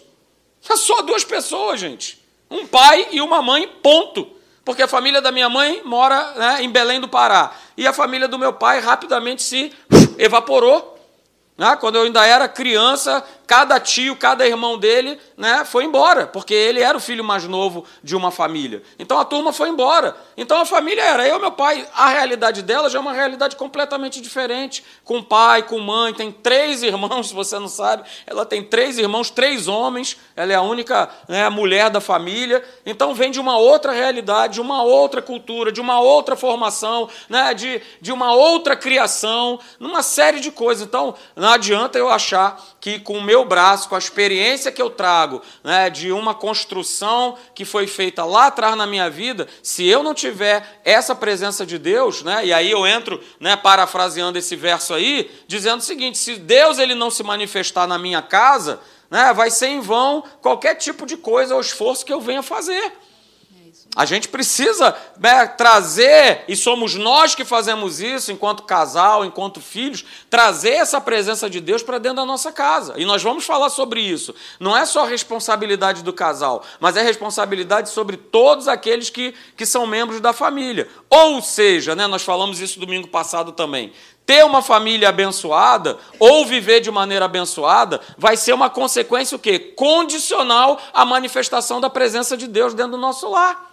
Só 0.61 1.01
duas 1.01 1.23
pessoas, 1.23 1.79
gente. 1.79 2.23
Um 2.47 2.67
pai 2.67 3.07
e 3.09 3.19
uma 3.21 3.41
mãe, 3.41 3.67
ponto. 3.81 4.27
Porque 4.63 4.83
a 4.83 4.87
família 4.87 5.21
da 5.21 5.31
minha 5.31 5.49
mãe 5.49 5.81
mora 5.83 6.31
né, 6.35 6.61
em 6.61 6.69
Belém 6.69 7.01
do 7.01 7.07
Pará. 7.07 7.51
E 7.75 7.85
a 7.87 7.91
família 7.91 8.27
do 8.27 8.39
meu 8.39 8.53
pai 8.53 8.79
rapidamente 8.79 9.41
se 9.41 9.73
evaporou. 10.17 10.97
Né? 11.57 11.75
Quando 11.79 11.95
eu 11.95 12.03
ainda 12.03 12.25
era 12.25 12.47
criança, 12.47 13.23
cada 13.45 13.79
tio, 13.79 14.15
cada 14.15 14.47
irmão 14.47 14.77
dele 14.77 15.19
né, 15.35 15.65
foi 15.65 15.83
embora, 15.83 16.25
porque 16.25 16.53
ele 16.53 16.81
era 16.81 16.97
o 16.97 17.01
filho 17.01 17.23
mais 17.23 17.43
novo 17.43 17.85
de 18.01 18.15
uma 18.15 18.31
família. 18.31 18.81
Então 18.97 19.19
a 19.19 19.25
turma 19.25 19.51
foi 19.51 19.69
embora. 19.69 20.15
Então 20.37 20.61
a 20.61 20.65
família 20.65 21.01
era 21.01 21.27
eu 21.27 21.39
meu 21.39 21.51
pai. 21.51 21.87
A 21.93 22.09
realidade 22.09 22.61
dela 22.61 22.89
já 22.89 22.97
é 22.97 23.01
uma 23.01 23.13
realidade 23.13 23.55
completamente 23.55 24.21
diferente. 24.21 24.83
Com 25.03 25.21
pai, 25.21 25.63
com 25.63 25.79
mãe, 25.79 26.13
tem 26.13 26.31
três 26.31 26.83
irmãos, 26.83 27.29
se 27.29 27.33
você 27.35 27.59
não 27.59 27.67
sabe. 27.67 28.03
Ela 28.25 28.45
tem 28.45 28.63
três 28.63 28.97
irmãos, 28.97 29.29
três 29.29 29.67
homens. 29.67 30.17
Ela 30.35 30.53
é 30.53 30.55
a 30.55 30.61
única 30.61 31.09
né, 31.27 31.49
mulher 31.49 31.89
da 31.89 31.99
família. 31.99 32.63
Então 32.85 33.13
vem 33.13 33.31
de 33.31 33.39
uma 33.39 33.57
outra 33.57 33.91
realidade, 33.91 34.55
de 34.55 34.61
uma 34.61 34.83
outra 34.83 35.21
cultura, 35.21 35.71
de 35.71 35.81
uma 35.81 35.99
outra 35.99 36.35
formação, 36.35 37.09
né, 37.27 37.53
de, 37.53 37.81
de 37.99 38.11
uma 38.11 38.33
outra 38.33 38.75
criação, 38.75 39.59
numa 39.79 40.01
série 40.01 40.39
de 40.39 40.51
coisas. 40.51 40.87
Então 40.87 41.13
não 41.35 41.49
adianta 41.49 41.97
eu 41.97 42.09
achar 42.09 42.61
que 42.79 42.99
com 42.99 43.17
o 43.17 43.21
meu 43.21 43.32
braço, 43.45 43.89
com 43.89 43.95
a 43.95 43.99
experiência 43.99 44.71
que 44.71 44.81
eu 44.81 44.89
trago, 44.89 45.41
né, 45.63 45.89
de 45.89 46.11
uma 46.11 46.33
construção 46.33 47.37
que 47.55 47.65
foi 47.65 47.87
feita 47.87 48.25
lá 48.25 48.47
atrás 48.47 48.75
na 48.75 48.85
minha 48.85 49.09
vida, 49.09 49.47
se 49.61 49.87
eu 49.87 50.03
não 50.03 50.13
tiver 50.13 50.81
essa 50.83 51.15
presença 51.15 51.65
de 51.65 51.77
Deus, 51.77 52.21
né, 52.21 52.45
e 52.45 52.53
aí 52.53 52.69
eu 52.69 52.85
entro, 52.85 53.19
né, 53.39 53.55
parafraseando 53.55 54.37
esse 54.37 54.55
verso 54.55 54.93
aí, 54.93 55.31
dizendo 55.47 55.79
o 55.79 55.83
seguinte: 55.83 56.17
se 56.17 56.35
Deus 56.35 56.77
ele 56.77 56.93
não 56.93 57.09
se 57.09 57.23
manifestar 57.23 57.87
na 57.87 57.97
minha 57.97 58.21
casa, 58.21 58.79
né, 59.09 59.33
vai 59.33 59.49
ser 59.49 59.67
em 59.67 59.79
vão 59.79 60.23
qualquer 60.41 60.75
tipo 60.75 61.05
de 61.05 61.17
coisa 61.17 61.55
ou 61.55 61.61
esforço 61.61 62.05
que 62.05 62.13
eu 62.13 62.21
venha 62.21 62.43
fazer. 62.43 62.93
A 63.95 64.05
gente 64.05 64.27
precisa 64.27 64.95
né, 65.19 65.45
trazer, 65.45 66.45
e 66.47 66.55
somos 66.55 66.95
nós 66.95 67.35
que 67.35 67.45
fazemos 67.45 68.01
isso, 68.01 68.31
enquanto 68.31 68.63
casal, 68.63 69.23
enquanto 69.23 69.61
filhos, 69.61 70.03
trazer 70.31 70.71
essa 70.71 70.99
presença 70.99 71.47
de 71.47 71.61
Deus 71.61 71.83
para 71.83 71.99
dentro 71.99 72.17
da 72.17 72.25
nossa 72.25 72.51
casa. 72.51 72.95
E 72.97 73.05
nós 73.05 73.21
vamos 73.21 73.45
falar 73.45 73.69
sobre 73.69 74.01
isso. 74.01 74.33
Não 74.59 74.75
é 74.75 74.83
só 74.83 75.05
responsabilidade 75.05 76.01
do 76.01 76.11
casal, 76.11 76.63
mas 76.79 76.97
é 76.97 77.03
responsabilidade 77.03 77.89
sobre 77.89 78.17
todos 78.17 78.67
aqueles 78.67 79.11
que, 79.11 79.35
que 79.55 79.65
são 79.65 79.85
membros 79.85 80.19
da 80.19 80.33
família. 80.33 80.89
Ou 81.07 81.39
seja, 81.39 81.95
né, 81.95 82.07
nós 82.07 82.23
falamos 82.23 82.59
isso 82.59 82.79
domingo 82.79 83.07
passado 83.07 83.51
também. 83.51 83.93
Ter 84.25 84.43
uma 84.43 84.63
família 84.63 85.09
abençoada 85.09 85.99
ou 86.17 86.47
viver 86.47 86.79
de 86.79 86.89
maneira 86.89 87.25
abençoada 87.25 88.01
vai 88.17 88.37
ser 88.37 88.53
uma 88.53 88.69
consequência 88.71 89.35
o 89.35 89.39
quê? 89.39 89.59
Condicional 89.59 90.79
à 90.93 91.05
manifestação 91.05 91.79
da 91.79 91.91
presença 91.91 92.35
de 92.35 92.47
Deus 92.47 92.73
dentro 92.73 92.93
do 92.93 92.97
nosso 92.97 93.29
lar. 93.29 93.72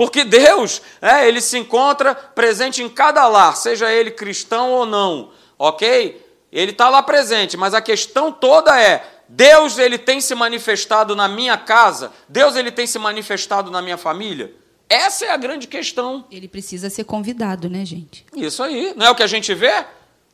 Porque 0.00 0.24
Deus, 0.24 0.80
é, 1.02 1.28
ele 1.28 1.42
se 1.42 1.58
encontra 1.58 2.14
presente 2.14 2.82
em 2.82 2.88
cada 2.88 3.28
lar, 3.28 3.54
seja 3.54 3.92
ele 3.92 4.10
cristão 4.10 4.70
ou 4.70 4.86
não, 4.86 5.30
ok? 5.58 6.26
Ele 6.50 6.70
está 6.70 6.88
lá 6.88 7.02
presente, 7.02 7.54
mas 7.54 7.74
a 7.74 7.82
questão 7.82 8.32
toda 8.32 8.80
é: 8.80 9.06
Deus 9.28 9.76
ele 9.76 9.98
tem 9.98 10.18
se 10.18 10.34
manifestado 10.34 11.14
na 11.14 11.28
minha 11.28 11.54
casa? 11.58 12.14
Deus 12.26 12.56
ele 12.56 12.70
tem 12.72 12.86
se 12.86 12.98
manifestado 12.98 13.70
na 13.70 13.82
minha 13.82 13.98
família? 13.98 14.54
Essa 14.88 15.26
é 15.26 15.30
a 15.32 15.36
grande 15.36 15.66
questão. 15.66 16.24
Ele 16.30 16.48
precisa 16.48 16.88
ser 16.88 17.04
convidado, 17.04 17.68
né, 17.68 17.84
gente? 17.84 18.24
Isso 18.34 18.62
aí. 18.62 18.94
Não 18.96 19.04
é 19.04 19.10
o 19.10 19.14
que 19.14 19.22
a 19.22 19.26
gente 19.26 19.52
vê? 19.52 19.84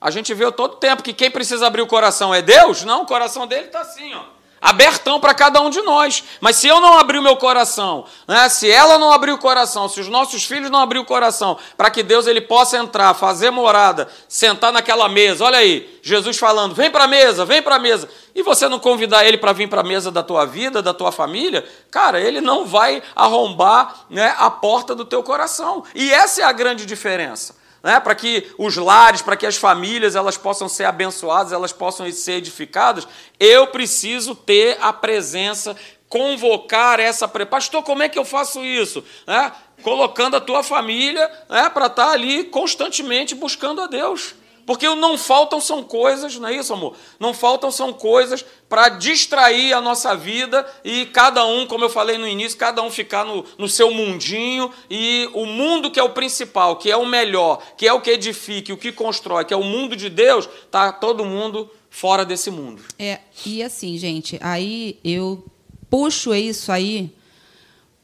A 0.01 0.13
gente 0.13 0.33
vê 0.33 0.49
todo 0.53 0.77
tempo 0.77 1.03
que 1.03 1.13
quem 1.13 1.29
precisa 1.29 1.67
abrir 1.67 1.83
o 1.83 1.89
coração 1.89 2.33
é 2.33 2.41
Deus? 2.41 2.85
Não, 2.85 3.03
o 3.03 3.07
coração 3.07 3.49
dele 3.49 3.67
está 3.67 3.81
assim, 3.81 4.15
ó 4.15 4.36
abertão 4.67 5.21
para 5.21 5.33
cada 5.33 5.61
um 5.61 5.71
de 5.71 5.81
nós. 5.83 6.25
Mas 6.41 6.57
se 6.57 6.67
eu 6.67 6.81
não 6.81 6.99
abrir 6.99 7.19
o 7.19 7.23
meu 7.23 7.37
coração, 7.37 8.05
né, 8.27 8.49
se 8.49 8.69
ela 8.69 8.99
não 8.99 9.13
abrir 9.13 9.31
o 9.31 9.39
coração, 9.39 9.89
se 9.89 10.01
os 10.01 10.09
nossos 10.09 10.45
filhos 10.45 10.71
não 10.71 10.81
abrir 10.81 10.99
o 10.99 11.05
coração, 11.05 11.57
para 11.77 11.89
que 11.89 12.03
Deus 12.03 12.27
ele 12.27 12.41
possa 12.41 12.77
entrar, 12.77 13.15
fazer 13.15 13.51
morada, 13.51 14.09
sentar 14.29 14.73
naquela 14.73 15.09
mesa, 15.09 15.45
olha 15.45 15.59
aí, 15.59 15.99
Jesus 16.03 16.37
falando, 16.37 16.75
vem 16.75 16.91
para 16.91 17.05
a 17.05 17.09
mesa, 17.09 17.45
vem 17.45 17.63
para 17.63 17.77
a 17.77 17.79
mesa, 17.79 18.09
e 18.35 18.43
você 18.43 18.69
não 18.69 18.81
convidar 18.81 19.25
ele 19.25 19.39
para 19.39 19.53
vir 19.53 19.69
para 19.69 19.83
a 19.83 19.85
mesa 19.85 20.11
da 20.11 20.23
tua 20.23 20.45
vida, 20.45 20.83
da 20.83 20.93
tua 20.93 21.13
família, 21.13 21.65
cara, 21.89 22.21
ele 22.21 22.41
não 22.41 22.67
vai 22.67 23.01
arrombar 23.15 24.07
né, 24.11 24.35
a 24.37 24.51
porta 24.51 24.97
do 24.97 25.05
teu 25.05 25.23
coração. 25.23 25.85
E 25.95 26.13
essa 26.13 26.43
é 26.43 26.45
a 26.45 26.51
grande 26.51 26.85
diferença 26.85 27.66
né, 27.87 28.01
para 28.01 28.17
que 28.17 28.45
os 28.59 28.77
lares, 28.77 29.23
para 29.23 29.37
que 29.37 29.47
as 29.47 29.55
famílias 29.55 30.17
elas 30.17 30.37
possam 30.37 30.69
ser 30.69 30.87
abençoadas, 30.87 31.53
elas 31.53 31.73
possam 31.73 32.11
ser 32.11 32.33
edificadas, 32.33 33.07
eu 33.39 33.69
preciso 33.69 34.35
ter 34.35 34.77
a 34.81 34.93
presença, 34.93 35.77
convocar 36.09 36.99
essa. 36.99 37.29
Pastor, 37.29 37.85
como 37.85 38.03
é 38.03 38.09
que 38.09 38.19
eu 38.19 38.25
faço 38.25 38.65
isso? 38.65 39.05
Né? 39.25 39.53
Colocando 39.85 40.37
a 40.37 40.41
tua 40.41 40.65
família 40.65 41.31
né, 41.49 41.71
para 41.71 41.87
estar 41.87 42.07
tá 42.07 42.11
ali 42.11 42.43
constantemente 42.47 43.37
buscando 43.37 43.81
a 43.81 43.87
Deus. 43.87 44.35
Porque 44.67 44.93
não 44.97 45.17
faltam 45.17 45.61
são 45.61 45.85
coisas, 45.85 46.37
não 46.39 46.49
é 46.49 46.57
isso, 46.57 46.73
amor? 46.73 46.97
Não 47.21 47.33
faltam 47.33 47.71
são 47.71 47.93
coisas 47.93 48.45
para 48.69 48.89
distrair 48.89 49.73
a 49.73 49.81
nossa 49.81 50.17
vida 50.17 50.67
e 50.85 51.07
cada 51.07 51.47
um, 51.47 51.67
como 51.67 51.85
eu 51.85 51.89
falei 51.89 52.19
no 52.19 52.27
início, 52.27 52.59
cada 52.59 52.83
um 52.83 52.91
ficar 52.91 53.25
no, 53.25 53.45
no 53.57 53.69
seu 53.69 53.93
mundinho 53.93 54.73
e 54.91 55.31
o 55.33 55.47
mundo 55.47 55.89
que 55.89 56.01
é 56.01 56.03
o 56.03 56.11
principal, 56.11 56.77
que 56.77 56.91
é 56.91 56.97
o 56.97 57.07
melhor, 57.07 57.63
que 57.77 57.87
é 57.87 57.93
o 57.93 58.01
que 58.01 58.11
edifica, 58.11 58.75
o 58.75 58.77
que 58.77 58.91
constrói, 58.91 59.45
que 59.45 59.55
é 59.55 59.57
o 59.57 59.63
mundo 59.63 59.95
de 59.95 60.11
Deus, 60.11 60.49
tá 60.69 60.91
todo 60.91 61.25
mundo 61.25 61.71
fora 61.89 62.25
desse 62.25 62.51
mundo. 62.51 62.83
É, 62.99 63.21
e 63.47 63.63
assim, 63.63 63.97
gente, 63.97 64.37
aí 64.43 64.99
eu 65.05 65.45
puxo 65.89 66.35
isso 66.35 66.73
aí 66.73 67.13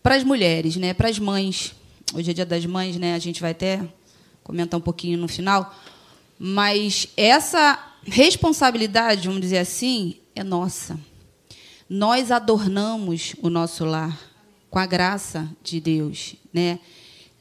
para 0.00 0.14
as 0.14 0.23
mulheres, 0.23 0.76
né, 0.76 0.95
para 0.95 1.09
as 1.09 1.19
mães. 1.19 1.75
Hoje 2.14 2.31
é 2.31 2.35
dia 2.35 2.47
das 2.47 2.64
mães, 2.66 2.97
né? 2.97 3.14
A 3.14 3.19
gente 3.19 3.40
vai 3.40 3.52
até 3.52 3.81
comentar 4.45 4.78
um 4.78 4.83
pouquinho 4.83 5.19
no 5.19 5.26
final. 5.26 5.75
Mas 6.39 7.09
essa 7.17 7.79
responsabilidade, 8.05 9.27
vamos 9.27 9.41
dizer 9.41 9.59
assim, 9.59 10.17
é 10.35 10.43
nossa. 10.43 10.99
Nós 11.89 12.31
adornamos 12.31 13.35
o 13.43 13.51
nosso 13.51 13.85
lar 13.85 14.19
com 14.71 14.79
a 14.79 14.87
graça 14.87 15.49
de 15.62 15.81
Deus, 15.81 16.35
né? 16.53 16.79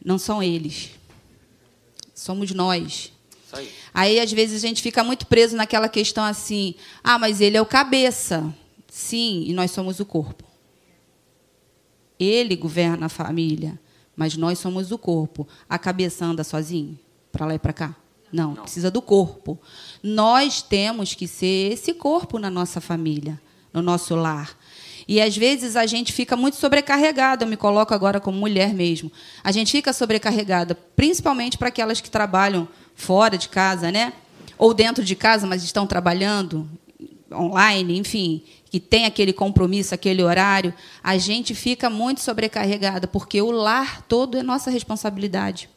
Não 0.04 0.18
são 0.18 0.44
eles. 0.44 0.92
Somos 2.14 2.52
nós. 2.52 3.12
Aí. 3.54 3.70
aí, 3.94 4.20
às 4.20 4.32
vezes, 4.32 4.64
a 4.64 4.68
gente 4.68 4.82
fica 4.82 5.04
muito 5.04 5.26
preso 5.26 5.56
naquela 5.56 5.90
questão 5.90 6.24
assim: 6.24 6.76
ah, 7.04 7.18
mas 7.18 7.42
ele 7.42 7.58
é 7.58 7.62
o 7.62 7.66
cabeça. 7.66 8.54
Sim, 8.90 9.46
e 9.48 9.54
nós 9.54 9.72
somos 9.72 10.00
o 10.00 10.06
corpo. 10.06 10.44
Ele 12.20 12.56
governa 12.56 13.06
a 13.06 13.10
família, 13.10 13.80
mas 14.16 14.36
nós 14.36 14.60
somos 14.60 14.92
o 14.92 14.98
corpo. 14.98 15.48
A 15.68 15.80
cabeça 15.80 16.26
anda 16.26 16.44
sozinho, 16.44 17.00
para 17.32 17.46
lá 17.46 17.56
e 17.56 17.60
para 17.60 17.74
cá? 17.74 17.96
Não, 18.32 18.54
Não, 18.54 18.64
precisa 18.64 18.90
do 18.90 19.02
corpo. 19.02 19.60
Nós 20.02 20.62
temos 20.62 21.14
que 21.14 21.28
ser 21.28 21.74
esse 21.74 21.94
corpo 21.94 22.40
na 22.40 22.50
nossa 22.50 22.80
família, 22.80 23.40
no 23.74 23.82
nosso 23.82 24.16
lar. 24.16 24.58
E 25.08 25.20
às 25.20 25.36
vezes 25.36 25.76
a 25.76 25.86
gente 25.86 26.14
fica 26.14 26.38
muito 26.38 26.56
sobrecarregada, 26.56 27.44
eu 27.44 27.50
me 27.50 27.58
coloco 27.58 27.94
agora 27.94 28.20
como 28.20 28.38
mulher 28.38 28.74
mesmo. 28.74 29.12
A 29.44 29.52
gente 29.52 29.72
fica 29.72 29.92
sobrecarregada, 29.92 30.76
principalmente 30.96 31.58
para 31.58 31.68
aquelas 31.68 32.00
que 32.00 32.10
trabalham 32.10 32.68
fora 32.96 33.38
de 33.38 33.50
casa, 33.50 33.92
né? 33.92 34.14
Ou 34.58 34.74
dentro 34.74 35.04
de 35.04 35.16
casa, 35.16 35.46
mas 35.48 35.64
estão 35.64 35.88
trabalhando 35.88 36.70
online, 37.34 37.98
enfim, 37.98 38.44
que 38.70 38.80
tem 38.80 39.06
aquele 39.06 39.34
compromisso, 39.34 39.94
aquele 39.94 40.24
horário. 40.24 40.74
A 41.04 41.18
gente 41.18 41.56
fica 41.56 41.90
muito 41.90 42.22
sobrecarregada, 42.22 43.08
porque 43.08 43.42
o 43.42 43.52
lar 43.52 44.04
todo 44.04 44.38
é 44.38 44.44
nossa 44.44 44.70
responsabilidade. 44.70 45.70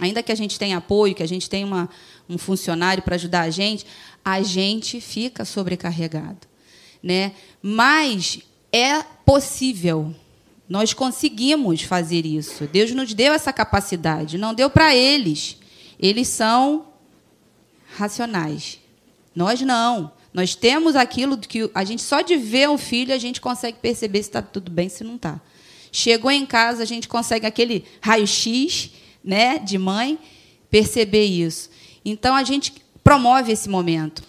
Ainda 0.00 0.22
que 0.22 0.32
a 0.32 0.34
gente 0.34 0.58
tenha 0.58 0.78
apoio, 0.78 1.14
que 1.14 1.22
a 1.22 1.28
gente 1.28 1.48
tenha 1.48 1.66
uma, 1.66 1.88
um 2.26 2.38
funcionário 2.38 3.02
para 3.02 3.16
ajudar 3.16 3.42
a 3.42 3.50
gente, 3.50 3.84
a 4.24 4.40
gente 4.40 4.98
fica 4.98 5.44
sobrecarregado. 5.44 6.48
Né? 7.02 7.32
Mas 7.62 8.40
é 8.72 9.02
possível. 9.24 10.14
Nós 10.66 10.94
conseguimos 10.94 11.82
fazer 11.82 12.24
isso. 12.24 12.66
Deus 12.66 12.92
nos 12.92 13.12
deu 13.12 13.34
essa 13.34 13.52
capacidade. 13.52 14.38
Não 14.38 14.54
deu 14.54 14.70
para 14.70 14.94
eles. 14.94 15.58
Eles 15.98 16.28
são 16.28 16.86
racionais. 17.94 18.78
Nós 19.34 19.60
não. 19.60 20.12
Nós 20.32 20.54
temos 20.54 20.96
aquilo 20.96 21.36
que 21.36 21.70
a 21.74 21.84
gente 21.84 22.00
só 22.00 22.22
de 22.22 22.36
ver 22.36 22.70
um 22.70 22.78
filho 22.78 23.12
a 23.12 23.18
gente 23.18 23.40
consegue 23.40 23.78
perceber 23.78 24.22
se 24.22 24.28
está 24.28 24.40
tudo 24.40 24.70
bem, 24.70 24.88
se 24.88 25.04
não 25.04 25.16
está. 25.16 25.40
Chegou 25.92 26.30
em 26.30 26.46
casa, 26.46 26.82
a 26.82 26.86
gente 26.86 27.08
consegue 27.08 27.46
aquele 27.46 27.84
raio-x 28.00 28.92
né, 29.22 29.58
de 29.58 29.78
mãe, 29.78 30.18
perceber 30.70 31.24
isso. 31.24 31.70
Então 32.04 32.34
a 32.34 32.44
gente 32.44 32.74
promove 33.02 33.52
esse 33.52 33.68
momento. 33.68 34.22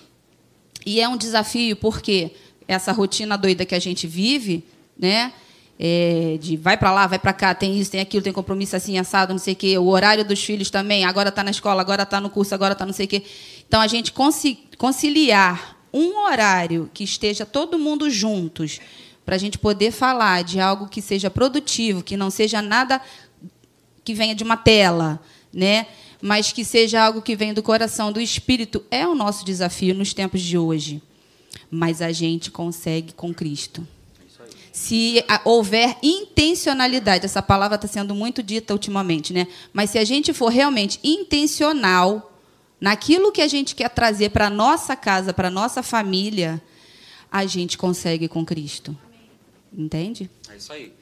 E 0.85 0.99
é 0.99 1.07
um 1.07 1.17
desafio 1.17 1.75
porque 1.75 2.31
essa 2.67 2.91
rotina 2.91 3.37
doida 3.37 3.65
que 3.65 3.75
a 3.75 3.79
gente 3.79 4.07
vive, 4.07 4.63
né, 4.97 5.33
é, 5.83 6.37
de 6.39 6.55
vai 6.57 6.77
para 6.77 6.91
lá, 6.91 7.07
vai 7.07 7.17
para 7.17 7.33
cá, 7.33 7.55
tem 7.55 7.79
isso, 7.79 7.89
tem 7.89 8.01
aquilo, 8.01 8.23
tem 8.23 8.31
compromisso 8.31 8.75
assim, 8.75 8.99
assado, 8.99 9.33
não 9.33 9.39
sei 9.39 9.53
o 9.53 9.55
quê. 9.55 9.77
O 9.79 9.87
horário 9.87 10.23
dos 10.23 10.43
filhos 10.43 10.69
também, 10.69 11.05
agora 11.05 11.29
está 11.29 11.43
na 11.43 11.49
escola, 11.49 11.81
agora 11.81 12.03
está 12.03 12.21
no 12.21 12.29
curso, 12.29 12.53
agora 12.53 12.73
está 12.73 12.85
não 12.85 12.93
sei 12.93 13.07
o 13.07 13.09
quê. 13.09 13.23
Então, 13.67 13.81
a 13.81 13.87
gente 13.87 14.13
conciliar 14.77 15.75
um 15.91 16.19
horário 16.25 16.89
que 16.93 17.03
esteja 17.03 17.45
todo 17.47 17.79
mundo 17.79 18.09
juntos, 18.09 18.79
para 19.25 19.35
a 19.35 19.39
gente 19.39 19.57
poder 19.57 19.91
falar 19.91 20.43
de 20.43 20.59
algo 20.59 20.87
que 20.87 21.01
seja 21.01 21.29
produtivo, 21.29 22.03
que 22.03 22.15
não 22.15 22.29
seja 22.29 22.61
nada 22.61 23.01
que 24.03 24.13
venha 24.13 24.35
de 24.35 24.43
uma 24.43 24.57
tela, 24.57 25.21
né? 25.53 25.87
mas 26.21 26.51
que 26.51 26.63
seja 26.63 27.01
algo 27.03 27.21
que 27.21 27.35
venha 27.35 27.53
do 27.53 27.63
coração, 27.63 28.11
do 28.11 28.21
espírito, 28.21 28.83
é 28.91 29.07
o 29.07 29.15
nosso 29.15 29.43
desafio 29.43 29.95
nos 29.95 30.13
tempos 30.13 30.41
de 30.41 30.57
hoje. 30.57 31.01
Mas 31.69 32.01
a 32.01 32.11
gente 32.11 32.51
consegue 32.51 33.13
com 33.13 33.33
Cristo. 33.33 33.85
Se 34.71 35.23
houver 35.43 35.97
intencionalidade, 36.01 37.25
essa 37.25 37.41
palavra 37.41 37.75
está 37.75 37.87
sendo 37.87 38.15
muito 38.15 38.41
dita 38.41 38.73
ultimamente, 38.73 39.33
né? 39.33 39.47
Mas 39.73 39.89
se 39.89 39.97
a 39.97 40.03
gente 40.03 40.31
for 40.31 40.49
realmente 40.49 40.99
intencional 41.03 42.39
naquilo 42.79 43.31
que 43.31 43.41
a 43.41 43.47
gente 43.47 43.75
quer 43.75 43.89
trazer 43.89 44.29
para 44.29 44.49
nossa 44.49 44.95
casa, 44.95 45.33
para 45.33 45.49
nossa 45.49 45.83
família, 45.83 46.61
a 47.31 47.45
gente 47.45 47.77
consegue 47.77 48.27
com 48.27 48.45
Cristo. 48.45 48.97
Entende? 49.73 50.29
É 50.49 50.55
isso 50.55 50.71
aí. 50.71 50.93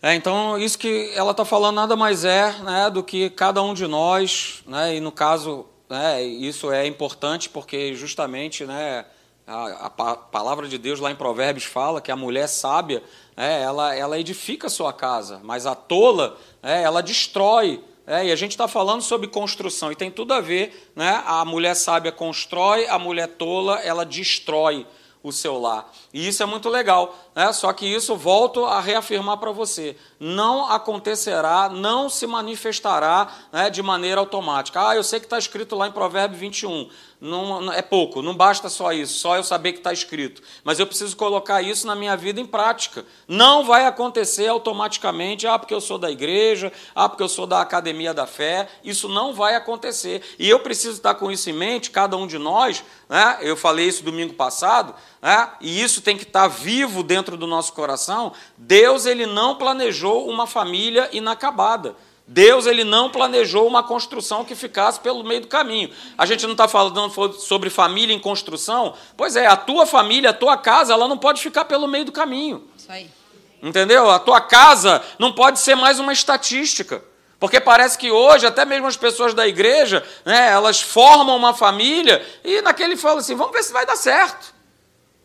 É, 0.00 0.14
então, 0.14 0.56
isso 0.56 0.78
que 0.78 1.10
ela 1.14 1.32
está 1.32 1.44
falando 1.44 1.74
nada 1.74 1.96
mais 1.96 2.24
é 2.24 2.52
né, 2.60 2.88
do 2.88 3.02
que 3.02 3.28
cada 3.30 3.60
um 3.60 3.74
de 3.74 3.84
nós, 3.88 4.62
né, 4.64 4.94
e 4.94 5.00
no 5.00 5.10
caso, 5.10 5.66
né, 5.90 6.22
isso 6.22 6.70
é 6.70 6.86
importante 6.86 7.48
porque 7.48 7.94
justamente 7.94 8.64
né, 8.64 9.04
a, 9.44 9.86
a, 9.86 9.90
palavra 9.90 10.68
de 10.68 10.78
Deus 10.78 11.00
lá 11.00 11.10
em 11.10 11.16
Provérbios 11.16 11.64
fala 11.64 12.00
que 12.00 12.12
a 12.12 12.16
mulher 12.16 12.46
sábia 12.46 13.02
né, 13.36 13.60
ela, 13.60 13.92
ela 13.92 14.20
edifica 14.20 14.68
a 14.68 14.70
sua 14.70 14.92
casa, 14.92 15.40
mas 15.42 15.66
a 15.66 15.74
tola 15.74 16.38
né, 16.62 16.80
ela 16.80 17.02
destrói. 17.02 17.82
É, 18.06 18.24
e 18.24 18.32
a 18.32 18.36
gente 18.36 18.52
está 18.52 18.66
falando 18.66 19.02
sobre 19.02 19.26
construção, 19.26 19.92
e 19.92 19.96
tem 19.96 20.10
tudo 20.10 20.32
a 20.32 20.40
ver, 20.40 20.90
né? 20.96 21.22
A 21.26 21.44
mulher 21.44 21.74
sábia 21.74 22.10
constrói, 22.10 22.86
a 22.86 22.98
mulher 22.98 23.28
tola, 23.28 23.80
ela 23.80 24.02
destrói 24.02 24.86
o 25.22 25.32
seu 25.32 25.58
lar. 25.58 25.90
E 26.12 26.26
isso 26.28 26.42
é 26.42 26.46
muito 26.46 26.68
legal, 26.68 27.14
né? 27.34 27.52
só 27.52 27.72
que 27.72 27.86
isso 27.86 28.16
volto 28.16 28.64
a 28.64 28.80
reafirmar 28.80 29.38
para 29.38 29.50
você. 29.50 29.96
Não 30.18 30.70
acontecerá, 30.70 31.68
não 31.68 32.08
se 32.08 32.26
manifestará 32.26 33.28
né, 33.52 33.70
de 33.70 33.82
maneira 33.82 34.20
automática. 34.20 34.88
Ah, 34.88 34.96
eu 34.96 35.02
sei 35.02 35.20
que 35.20 35.26
está 35.26 35.38
escrito 35.38 35.76
lá 35.76 35.88
em 35.88 35.92
Provérbio 35.92 36.38
21. 36.38 36.88
Não, 37.20 37.60
não, 37.60 37.72
é 37.72 37.82
pouco, 37.82 38.22
não 38.22 38.32
basta 38.32 38.68
só 38.68 38.92
isso, 38.92 39.18
só 39.18 39.34
eu 39.36 39.42
saber 39.42 39.72
que 39.72 39.78
está 39.78 39.92
escrito. 39.92 40.40
Mas 40.62 40.78
eu 40.78 40.86
preciso 40.86 41.16
colocar 41.16 41.60
isso 41.60 41.84
na 41.84 41.96
minha 41.96 42.16
vida 42.16 42.40
em 42.40 42.46
prática. 42.46 43.04
Não 43.26 43.64
vai 43.64 43.86
acontecer 43.86 44.46
automaticamente, 44.46 45.44
ah, 45.44 45.58
porque 45.58 45.74
eu 45.74 45.80
sou 45.80 45.98
da 45.98 46.12
igreja, 46.12 46.72
ah, 46.94 47.08
porque 47.08 47.22
eu 47.22 47.28
sou 47.28 47.44
da 47.44 47.60
academia 47.60 48.14
da 48.14 48.24
fé. 48.24 48.68
Isso 48.84 49.08
não 49.08 49.34
vai 49.34 49.56
acontecer. 49.56 50.22
E 50.38 50.48
eu 50.48 50.60
preciso 50.60 50.98
estar 50.98 51.16
com 51.16 51.28
isso 51.28 51.50
em 51.50 51.54
mente, 51.54 51.90
cada 51.90 52.16
um 52.16 52.24
de 52.24 52.38
nós. 52.38 52.84
Né? 53.08 53.38
Eu 53.40 53.56
falei 53.56 53.88
isso 53.88 54.04
domingo 54.04 54.34
passado, 54.34 54.94
né? 55.20 55.50
e 55.60 55.82
isso 55.82 56.00
tem 56.00 56.16
que 56.16 56.22
estar 56.22 56.46
vivo 56.46 57.02
dentro 57.02 57.36
do 57.36 57.48
nosso 57.48 57.72
coração. 57.72 58.32
Deus 58.56 59.06
ele 59.06 59.26
não 59.26 59.56
planejou 59.56 60.28
uma 60.28 60.46
família 60.46 61.08
inacabada. 61.12 61.96
Deus 62.30 62.66
ele 62.66 62.84
não 62.84 63.08
planejou 63.08 63.66
uma 63.66 63.82
construção 63.82 64.44
que 64.44 64.54
ficasse 64.54 65.00
pelo 65.00 65.24
meio 65.24 65.40
do 65.40 65.46
caminho. 65.46 65.90
A 66.16 66.26
gente 66.26 66.44
não 66.44 66.52
está 66.52 66.68
falando 66.68 67.10
sobre 67.32 67.70
família 67.70 68.14
em 68.14 68.18
construção? 68.18 68.92
Pois 69.16 69.34
é, 69.34 69.46
a 69.46 69.56
tua 69.56 69.86
família, 69.86 70.28
a 70.28 70.34
tua 70.34 70.58
casa, 70.58 70.92
ela 70.92 71.08
não 71.08 71.16
pode 71.16 71.40
ficar 71.40 71.64
pelo 71.64 71.88
meio 71.88 72.04
do 72.04 72.12
caminho. 72.12 72.68
Isso 72.76 72.92
aí. 72.92 73.10
Entendeu? 73.62 74.10
A 74.10 74.18
tua 74.18 74.42
casa 74.42 75.02
não 75.18 75.32
pode 75.32 75.58
ser 75.58 75.74
mais 75.74 75.98
uma 75.98 76.12
estatística. 76.12 77.02
Porque 77.40 77.58
parece 77.60 77.96
que 77.96 78.10
hoje, 78.10 78.46
até 78.46 78.66
mesmo 78.66 78.86
as 78.86 78.96
pessoas 78.96 79.32
da 79.32 79.48
igreja, 79.48 80.04
né, 80.22 80.50
elas 80.50 80.82
formam 80.82 81.34
uma 81.34 81.54
família 81.54 82.22
e 82.44 82.60
naquele 82.60 82.94
fala 82.94 83.20
assim: 83.20 83.36
vamos 83.36 83.52
ver 83.52 83.62
se 83.62 83.72
vai 83.72 83.86
dar 83.86 83.96
certo. 83.96 84.54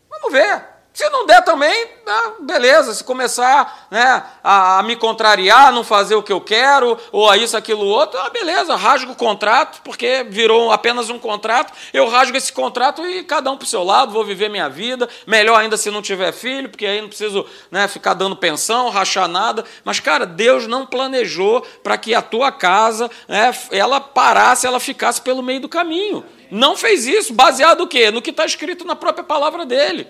Vamos 0.08 0.32
ver. 0.32 0.73
Se 0.94 1.10
não 1.10 1.26
der 1.26 1.42
também, 1.42 1.88
ah, 2.06 2.34
beleza. 2.38 2.94
Se 2.94 3.02
começar 3.02 3.88
né, 3.90 4.22
a, 4.44 4.78
a, 4.78 4.82
me 4.84 4.94
contrariar, 4.94 5.72
não 5.72 5.82
fazer 5.82 6.14
o 6.14 6.22
que 6.22 6.32
eu 6.32 6.40
quero, 6.40 6.96
ou 7.10 7.28
a 7.28 7.36
isso, 7.36 7.56
aquilo, 7.56 7.84
outro, 7.84 8.16
ah, 8.20 8.30
beleza, 8.30 8.76
rasgo 8.76 9.10
o 9.10 9.16
contrato, 9.16 9.82
porque 9.82 10.24
virou 10.28 10.70
apenas 10.70 11.10
um 11.10 11.18
contrato. 11.18 11.72
Eu 11.92 12.08
rasgo 12.08 12.36
esse 12.36 12.52
contrato 12.52 13.04
e 13.04 13.24
cada 13.24 13.50
um 13.50 13.56
para 13.56 13.64
o 13.64 13.68
seu 13.68 13.82
lado, 13.82 14.12
vou 14.12 14.24
viver 14.24 14.48
minha 14.48 14.68
vida. 14.68 15.08
Melhor 15.26 15.58
ainda 15.58 15.76
se 15.76 15.90
não 15.90 16.00
tiver 16.00 16.30
filho, 16.30 16.68
porque 16.68 16.86
aí 16.86 17.00
não 17.00 17.08
preciso 17.08 17.44
né, 17.72 17.88
ficar 17.88 18.14
dando 18.14 18.36
pensão, 18.36 18.88
rachar 18.88 19.26
nada. 19.26 19.64
Mas, 19.84 19.98
cara, 19.98 20.24
Deus 20.24 20.68
não 20.68 20.86
planejou 20.86 21.66
para 21.82 21.98
que 21.98 22.14
a 22.14 22.22
tua 22.22 22.52
casa 22.52 23.10
né, 23.26 23.52
ela 23.72 24.00
parasse, 24.00 24.64
ela 24.64 24.78
ficasse 24.78 25.20
pelo 25.20 25.42
meio 25.42 25.62
do 25.62 25.68
caminho. 25.68 26.24
Não 26.52 26.76
fez 26.76 27.04
isso, 27.04 27.34
baseado 27.34 27.80
no 27.80 27.88
quê? 27.88 28.12
No 28.12 28.22
que 28.22 28.30
está 28.30 28.44
escrito 28.44 28.84
na 28.84 28.94
própria 28.94 29.24
palavra 29.24 29.66
dele. 29.66 30.06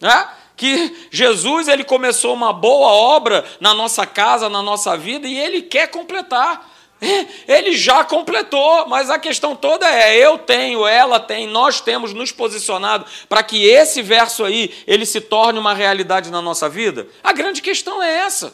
Né? 0.00 0.28
Que 0.56 1.08
Jesus 1.10 1.68
ele 1.68 1.84
começou 1.84 2.34
uma 2.34 2.52
boa 2.52 2.88
obra 2.88 3.44
na 3.60 3.74
nossa 3.74 4.06
casa, 4.06 4.48
na 4.48 4.62
nossa 4.62 4.96
vida, 4.96 5.26
e 5.26 5.38
ele 5.38 5.62
quer 5.62 5.88
completar. 5.88 6.68
Ele 7.46 7.76
já 7.76 8.02
completou, 8.02 8.88
mas 8.88 9.08
a 9.08 9.18
questão 9.18 9.54
toda 9.54 9.88
é: 9.88 10.16
eu 10.16 10.36
tenho, 10.36 10.84
ela 10.86 11.20
tem, 11.20 11.46
nós 11.46 11.80
temos 11.80 12.12
nos 12.12 12.32
posicionado 12.32 13.06
para 13.28 13.42
que 13.42 13.64
esse 13.64 14.02
verso 14.02 14.44
aí 14.44 14.74
ele 14.86 15.06
se 15.06 15.20
torne 15.20 15.58
uma 15.58 15.74
realidade 15.74 16.30
na 16.30 16.42
nossa 16.42 16.68
vida? 16.68 17.06
A 17.22 17.32
grande 17.32 17.62
questão 17.62 18.02
é 18.02 18.18
essa. 18.18 18.52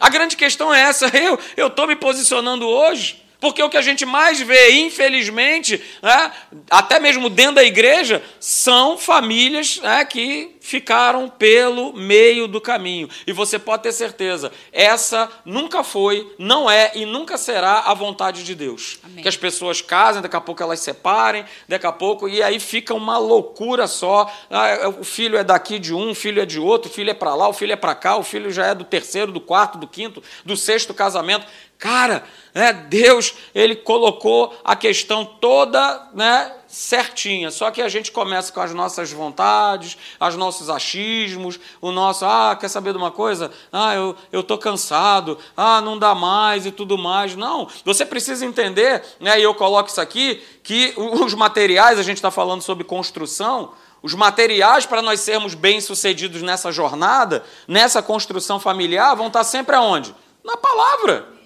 A 0.00 0.08
grande 0.08 0.36
questão 0.36 0.72
é 0.72 0.80
essa. 0.80 1.10
Eu 1.56 1.66
estou 1.66 1.86
me 1.86 1.94
posicionando 1.94 2.66
hoje. 2.66 3.22
Porque 3.40 3.62
o 3.62 3.70
que 3.70 3.76
a 3.76 3.82
gente 3.82 4.04
mais 4.04 4.40
vê, 4.40 4.72
infelizmente, 4.72 5.82
né, 6.02 6.32
até 6.70 7.00
mesmo 7.00 7.30
dentro 7.30 7.54
da 7.56 7.64
igreja, 7.64 8.22
são 8.38 8.98
famílias 8.98 9.78
né, 9.78 10.04
que 10.04 10.56
ficaram 10.60 11.28
pelo 11.28 11.92
meio 11.94 12.46
do 12.46 12.60
caminho. 12.60 13.08
E 13.26 13.32
você 13.32 13.58
pode 13.58 13.82
ter 13.82 13.92
certeza, 13.92 14.52
essa 14.72 15.30
nunca 15.44 15.82
foi, 15.82 16.32
não 16.38 16.70
é 16.70 16.92
e 16.94 17.06
nunca 17.06 17.38
será 17.38 17.80
a 17.80 17.94
vontade 17.94 18.44
de 18.44 18.54
Deus. 18.54 18.98
Amém. 19.02 19.22
Que 19.22 19.28
as 19.28 19.36
pessoas 19.36 19.80
casem, 19.80 20.22
daqui 20.22 20.36
a 20.36 20.40
pouco 20.40 20.62
elas 20.62 20.80
separem, 20.80 21.44
daqui 21.66 21.86
a 21.86 21.92
pouco, 21.92 22.28
e 22.28 22.42
aí 22.42 22.60
fica 22.60 22.94
uma 22.94 23.18
loucura 23.18 23.86
só. 23.86 24.30
Ah, 24.50 24.88
o 25.00 25.04
filho 25.04 25.36
é 25.36 25.42
daqui 25.42 25.78
de 25.78 25.94
um, 25.94 26.10
o 26.10 26.14
filho 26.14 26.40
é 26.42 26.46
de 26.46 26.60
outro, 26.60 26.90
o 26.90 26.94
filho 26.94 27.10
é 27.10 27.14
para 27.14 27.34
lá, 27.34 27.48
o 27.48 27.52
filho 27.52 27.72
é 27.72 27.76
para 27.76 27.94
cá, 27.94 28.16
o 28.16 28.22
filho 28.22 28.50
já 28.52 28.66
é 28.66 28.74
do 28.74 28.84
terceiro, 28.84 29.32
do 29.32 29.40
quarto, 29.40 29.78
do 29.78 29.86
quinto, 29.86 30.22
do 30.44 30.56
sexto 30.56 30.92
casamento. 30.92 31.46
Cara, 31.78 32.22
né, 32.54 32.74
Deus, 32.74 33.34
ele 33.54 33.74
colocou 33.74 34.54
a 34.62 34.76
questão 34.76 35.24
toda 35.24 36.10
né, 36.12 36.52
certinha. 36.70 37.50
Só 37.50 37.70
que 37.70 37.82
a 37.82 37.88
gente 37.88 38.12
começa 38.12 38.52
com 38.52 38.60
as 38.60 38.72
nossas 38.72 39.10
vontades, 39.10 39.98
os 40.20 40.36
nossos 40.36 40.70
achismos, 40.70 41.58
o 41.80 41.90
nosso, 41.90 42.24
ah, 42.24 42.56
quer 42.58 42.68
saber 42.68 42.92
de 42.92 42.98
uma 42.98 43.10
coisa? 43.10 43.50
Ah, 43.72 43.94
eu 43.94 44.16
estou 44.32 44.56
cansado, 44.56 45.36
ah, 45.56 45.80
não 45.80 45.98
dá 45.98 46.14
mais 46.14 46.64
e 46.64 46.70
tudo 46.70 46.96
mais. 46.96 47.34
Não, 47.34 47.68
você 47.84 48.06
precisa 48.06 48.46
entender, 48.46 49.02
né, 49.18 49.38
e 49.40 49.42
eu 49.42 49.54
coloco 49.54 49.90
isso 49.90 50.00
aqui, 50.00 50.40
que 50.62 50.94
os 50.96 51.34
materiais, 51.34 51.98
a 51.98 52.02
gente 52.02 52.18
está 52.18 52.30
falando 52.30 52.62
sobre 52.62 52.84
construção, 52.84 53.72
os 54.02 54.14
materiais 54.14 54.86
para 54.86 55.02
nós 55.02 55.20
sermos 55.20 55.54
bem-sucedidos 55.54 56.40
nessa 56.40 56.70
jornada, 56.70 57.44
nessa 57.66 58.00
construção 58.00 58.60
familiar, 58.60 59.14
vão 59.16 59.26
estar 59.26 59.44
sempre 59.44 59.74
aonde? 59.76 60.14
Na 60.44 60.56
palavra. 60.56 61.39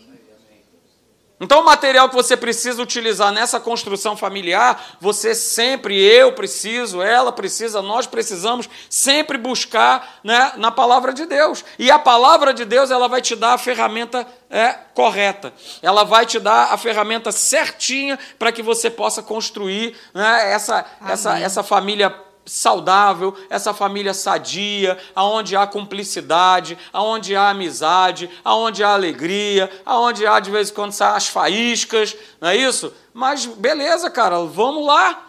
Então, 1.44 1.60
o 1.60 1.64
material 1.66 2.08
que 2.08 2.14
você 2.14 2.38
precisa 2.38 2.82
utilizar 2.82 3.30
nessa 3.30 3.60
construção 3.60 4.16
familiar, 4.16 4.96
você 4.98 5.34
sempre, 5.34 5.94
eu 5.94 6.32
preciso, 6.32 7.02
ela 7.02 7.30
precisa, 7.30 7.82
nós 7.82 8.06
precisamos 8.06 8.66
sempre 8.88 9.36
buscar 9.36 10.20
né, 10.24 10.54
na 10.56 10.70
palavra 10.70 11.12
de 11.12 11.26
Deus. 11.26 11.62
E 11.78 11.90
a 11.90 11.98
palavra 11.98 12.54
de 12.54 12.64
Deus, 12.64 12.90
ela 12.90 13.08
vai 13.08 13.20
te 13.20 13.36
dar 13.36 13.52
a 13.52 13.58
ferramenta 13.58 14.26
é, 14.48 14.72
correta. 14.94 15.52
Ela 15.82 16.02
vai 16.02 16.24
te 16.24 16.40
dar 16.40 16.72
a 16.72 16.78
ferramenta 16.78 17.30
certinha 17.30 18.18
para 18.38 18.50
que 18.50 18.62
você 18.62 18.88
possa 18.88 19.22
construir 19.22 19.94
né, 20.14 20.50
essa, 20.50 20.86
essa, 21.06 21.38
essa 21.38 21.62
família 21.62 22.08
saudável, 22.46 23.34
essa 23.48 23.72
família 23.72 24.12
sadia, 24.12 24.98
aonde 25.14 25.56
há 25.56 25.66
cumplicidade, 25.66 26.78
aonde 26.92 27.34
há 27.34 27.50
amizade, 27.50 28.30
aonde 28.44 28.84
há 28.84 28.90
alegria, 28.90 29.70
aonde 29.84 30.26
há 30.26 30.38
de 30.40 30.50
vez 30.50 30.70
em 30.70 30.74
quando 30.74 30.94
as 31.00 31.28
faíscas, 31.28 32.16
não 32.40 32.48
é 32.48 32.56
isso? 32.56 32.92
Mas 33.12 33.46
beleza, 33.46 34.10
cara, 34.10 34.40
vamos 34.40 34.86
lá. 34.86 35.20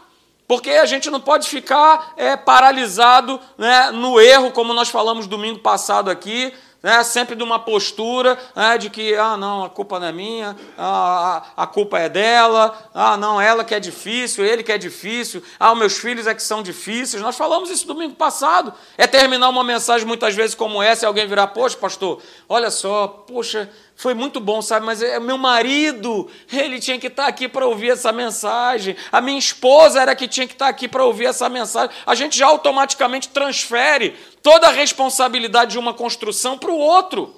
Porque 0.48 0.70
a 0.70 0.86
gente 0.86 1.10
não 1.10 1.20
pode 1.20 1.48
ficar 1.50 2.14
é, 2.16 2.38
paralisado 2.38 3.40
né, 3.58 3.90
no 3.90 4.20
erro, 4.22 4.52
como 4.52 4.74
nós 4.74 4.90
falamos 4.90 5.26
domingo 5.26 5.60
passado 5.60 6.12
aqui, 6.12 6.54
né, 6.86 7.04
sempre 7.04 7.36
de 7.36 7.42
uma 7.42 7.58
postura 7.58 8.38
né, 8.56 8.78
de 8.78 8.92
que, 8.92 9.16
ah, 9.16 9.36
não, 9.36 9.66
a 9.66 9.70
culpa 9.72 10.00
não 10.00 10.06
é 10.06 10.12
minha, 10.12 10.56
ah, 10.78 11.44
a 11.58 11.66
culpa 11.66 11.98
é 11.98 12.08
dela, 12.08 12.78
ah, 12.94 13.18
não, 13.18 13.42
ela 13.42 13.64
que 13.64 13.74
é 13.74 13.80
difícil, 13.80 14.46
ele 14.46 14.62
que 14.62 14.72
é 14.72 14.78
difícil, 14.78 15.42
ah, 15.60 15.74
meus 15.74 15.98
filhos 15.98 16.28
é 16.28 16.36
que 16.36 16.44
são 16.44 16.62
difíceis. 16.62 17.24
Nós 17.24 17.36
falamos 17.36 17.72
isso 17.72 17.88
domingo 17.88 18.14
passado. 18.14 18.72
É 19.00 19.08
terminar 19.08 19.50
uma 19.50 19.64
mensagem 19.64 20.06
muitas 20.06 20.36
vezes 20.36 20.54
como 20.54 20.80
essa 20.80 21.06
e 21.06 21.08
alguém 21.08 21.26
virar, 21.26 21.48
poxa, 21.48 21.76
pastor, 21.76 22.22
olha 22.48 22.70
só, 22.70 23.08
poxa, 23.08 23.68
foi 23.96 24.14
muito 24.14 24.40
bom, 24.40 24.62
sabe? 24.62 24.86
Mas 24.86 25.02
é, 25.02 25.20
meu 25.20 25.38
marido, 25.38 26.30
ele 26.52 26.80
tinha 26.80 27.00
que 27.00 27.08
estar 27.08 27.28
aqui 27.28 27.48
para 27.48 27.66
ouvir 27.66 27.92
essa 27.92 28.12
mensagem. 28.12 28.96
A 29.12 29.22
minha 29.22 29.40
esposa 29.40 30.02
era 30.02 30.14
que 30.14 30.28
tinha 30.28 30.46
que 30.46 30.54
estar 30.54 30.68
aqui 30.68 30.88
para 30.88 31.04
ouvir 31.04 31.26
essa 31.26 31.48
mensagem. 31.48 31.96
A 32.06 32.14
gente 32.14 32.38
já 32.38 32.46
automaticamente 32.46 33.30
transfere 33.30 34.16
toda 34.46 34.68
a 34.68 34.72
responsabilidade 34.72 35.72
de 35.72 35.80
uma 35.80 35.92
construção 35.92 36.56
para 36.56 36.70
o 36.70 36.78
outro. 36.78 37.36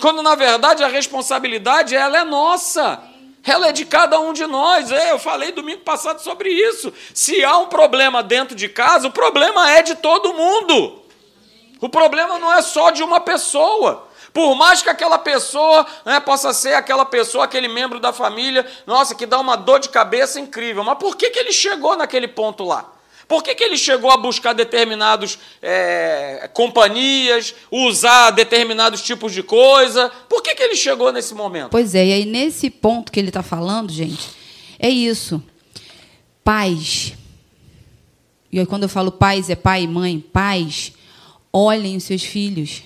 Quando 0.00 0.22
na 0.22 0.36
verdade 0.36 0.84
a 0.84 0.86
responsabilidade 0.86 1.96
ela 1.96 2.18
é 2.18 2.24
nossa. 2.24 3.02
Ela 3.44 3.70
é 3.70 3.72
de 3.72 3.84
cada 3.84 4.20
um 4.20 4.32
de 4.32 4.46
nós. 4.46 4.92
É, 4.92 5.10
eu 5.10 5.18
falei 5.18 5.50
domingo 5.50 5.80
passado 5.80 6.20
sobre 6.20 6.48
isso. 6.48 6.94
Se 7.12 7.44
há 7.44 7.58
um 7.58 7.66
problema 7.66 8.22
dentro 8.22 8.54
de 8.54 8.68
casa, 8.68 9.08
o 9.08 9.10
problema 9.10 9.72
é 9.72 9.82
de 9.82 9.96
todo 9.96 10.32
mundo. 10.32 11.02
O 11.80 11.88
problema 11.88 12.38
não 12.38 12.54
é 12.54 12.62
só 12.62 12.92
de 12.92 13.02
uma 13.02 13.18
pessoa. 13.18 14.06
Por 14.32 14.54
mais 14.54 14.82
que 14.82 14.88
aquela 14.88 15.18
pessoa 15.18 15.84
né, 16.04 16.20
possa 16.20 16.52
ser 16.52 16.74
aquela 16.74 17.04
pessoa, 17.04 17.44
aquele 17.44 17.66
membro 17.66 17.98
da 17.98 18.12
família, 18.12 18.64
nossa, 18.86 19.16
que 19.16 19.26
dá 19.26 19.40
uma 19.40 19.56
dor 19.56 19.80
de 19.80 19.88
cabeça 19.88 20.38
incrível. 20.38 20.84
Mas 20.84 20.96
por 20.96 21.16
que, 21.16 21.28
que 21.30 21.40
ele 21.40 21.50
chegou 21.50 21.96
naquele 21.96 22.28
ponto 22.28 22.62
lá? 22.62 22.99
Por 23.30 23.44
que, 23.44 23.54
que 23.54 23.62
ele 23.62 23.78
chegou 23.78 24.10
a 24.10 24.16
buscar 24.16 24.52
determinadas 24.54 25.38
é, 25.62 26.50
companhias, 26.52 27.54
usar 27.70 28.32
determinados 28.32 29.02
tipos 29.02 29.32
de 29.32 29.40
coisa? 29.40 30.10
Por 30.28 30.42
que, 30.42 30.52
que 30.52 30.60
ele 30.60 30.74
chegou 30.74 31.12
nesse 31.12 31.32
momento? 31.32 31.70
Pois 31.70 31.94
é, 31.94 32.06
e 32.06 32.12
aí 32.12 32.24
nesse 32.26 32.68
ponto 32.68 33.12
que 33.12 33.20
ele 33.20 33.28
está 33.28 33.40
falando, 33.40 33.92
gente, 33.92 34.30
é 34.80 34.90
isso. 34.90 35.40
Pais. 36.42 37.12
E 38.50 38.58
aí, 38.58 38.66
quando 38.66 38.82
eu 38.82 38.88
falo 38.88 39.12
pais, 39.12 39.48
é 39.48 39.54
pai 39.54 39.84
e 39.84 39.86
mãe. 39.86 40.18
Pais, 40.18 40.92
olhem 41.52 41.96
os 41.96 42.02
seus 42.02 42.24
filhos. 42.24 42.82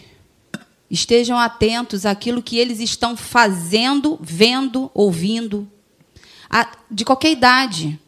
Estejam 0.91 1.39
atentos 1.39 2.05
àquilo 2.05 2.43
que 2.43 2.59
eles 2.59 2.81
estão 2.81 3.17
fazendo, 3.17 4.19
vendo, 4.21 4.91
ouvindo. 4.93 5.67
De 6.91 7.03
qualquer 7.03 7.31
idade. 7.31 7.99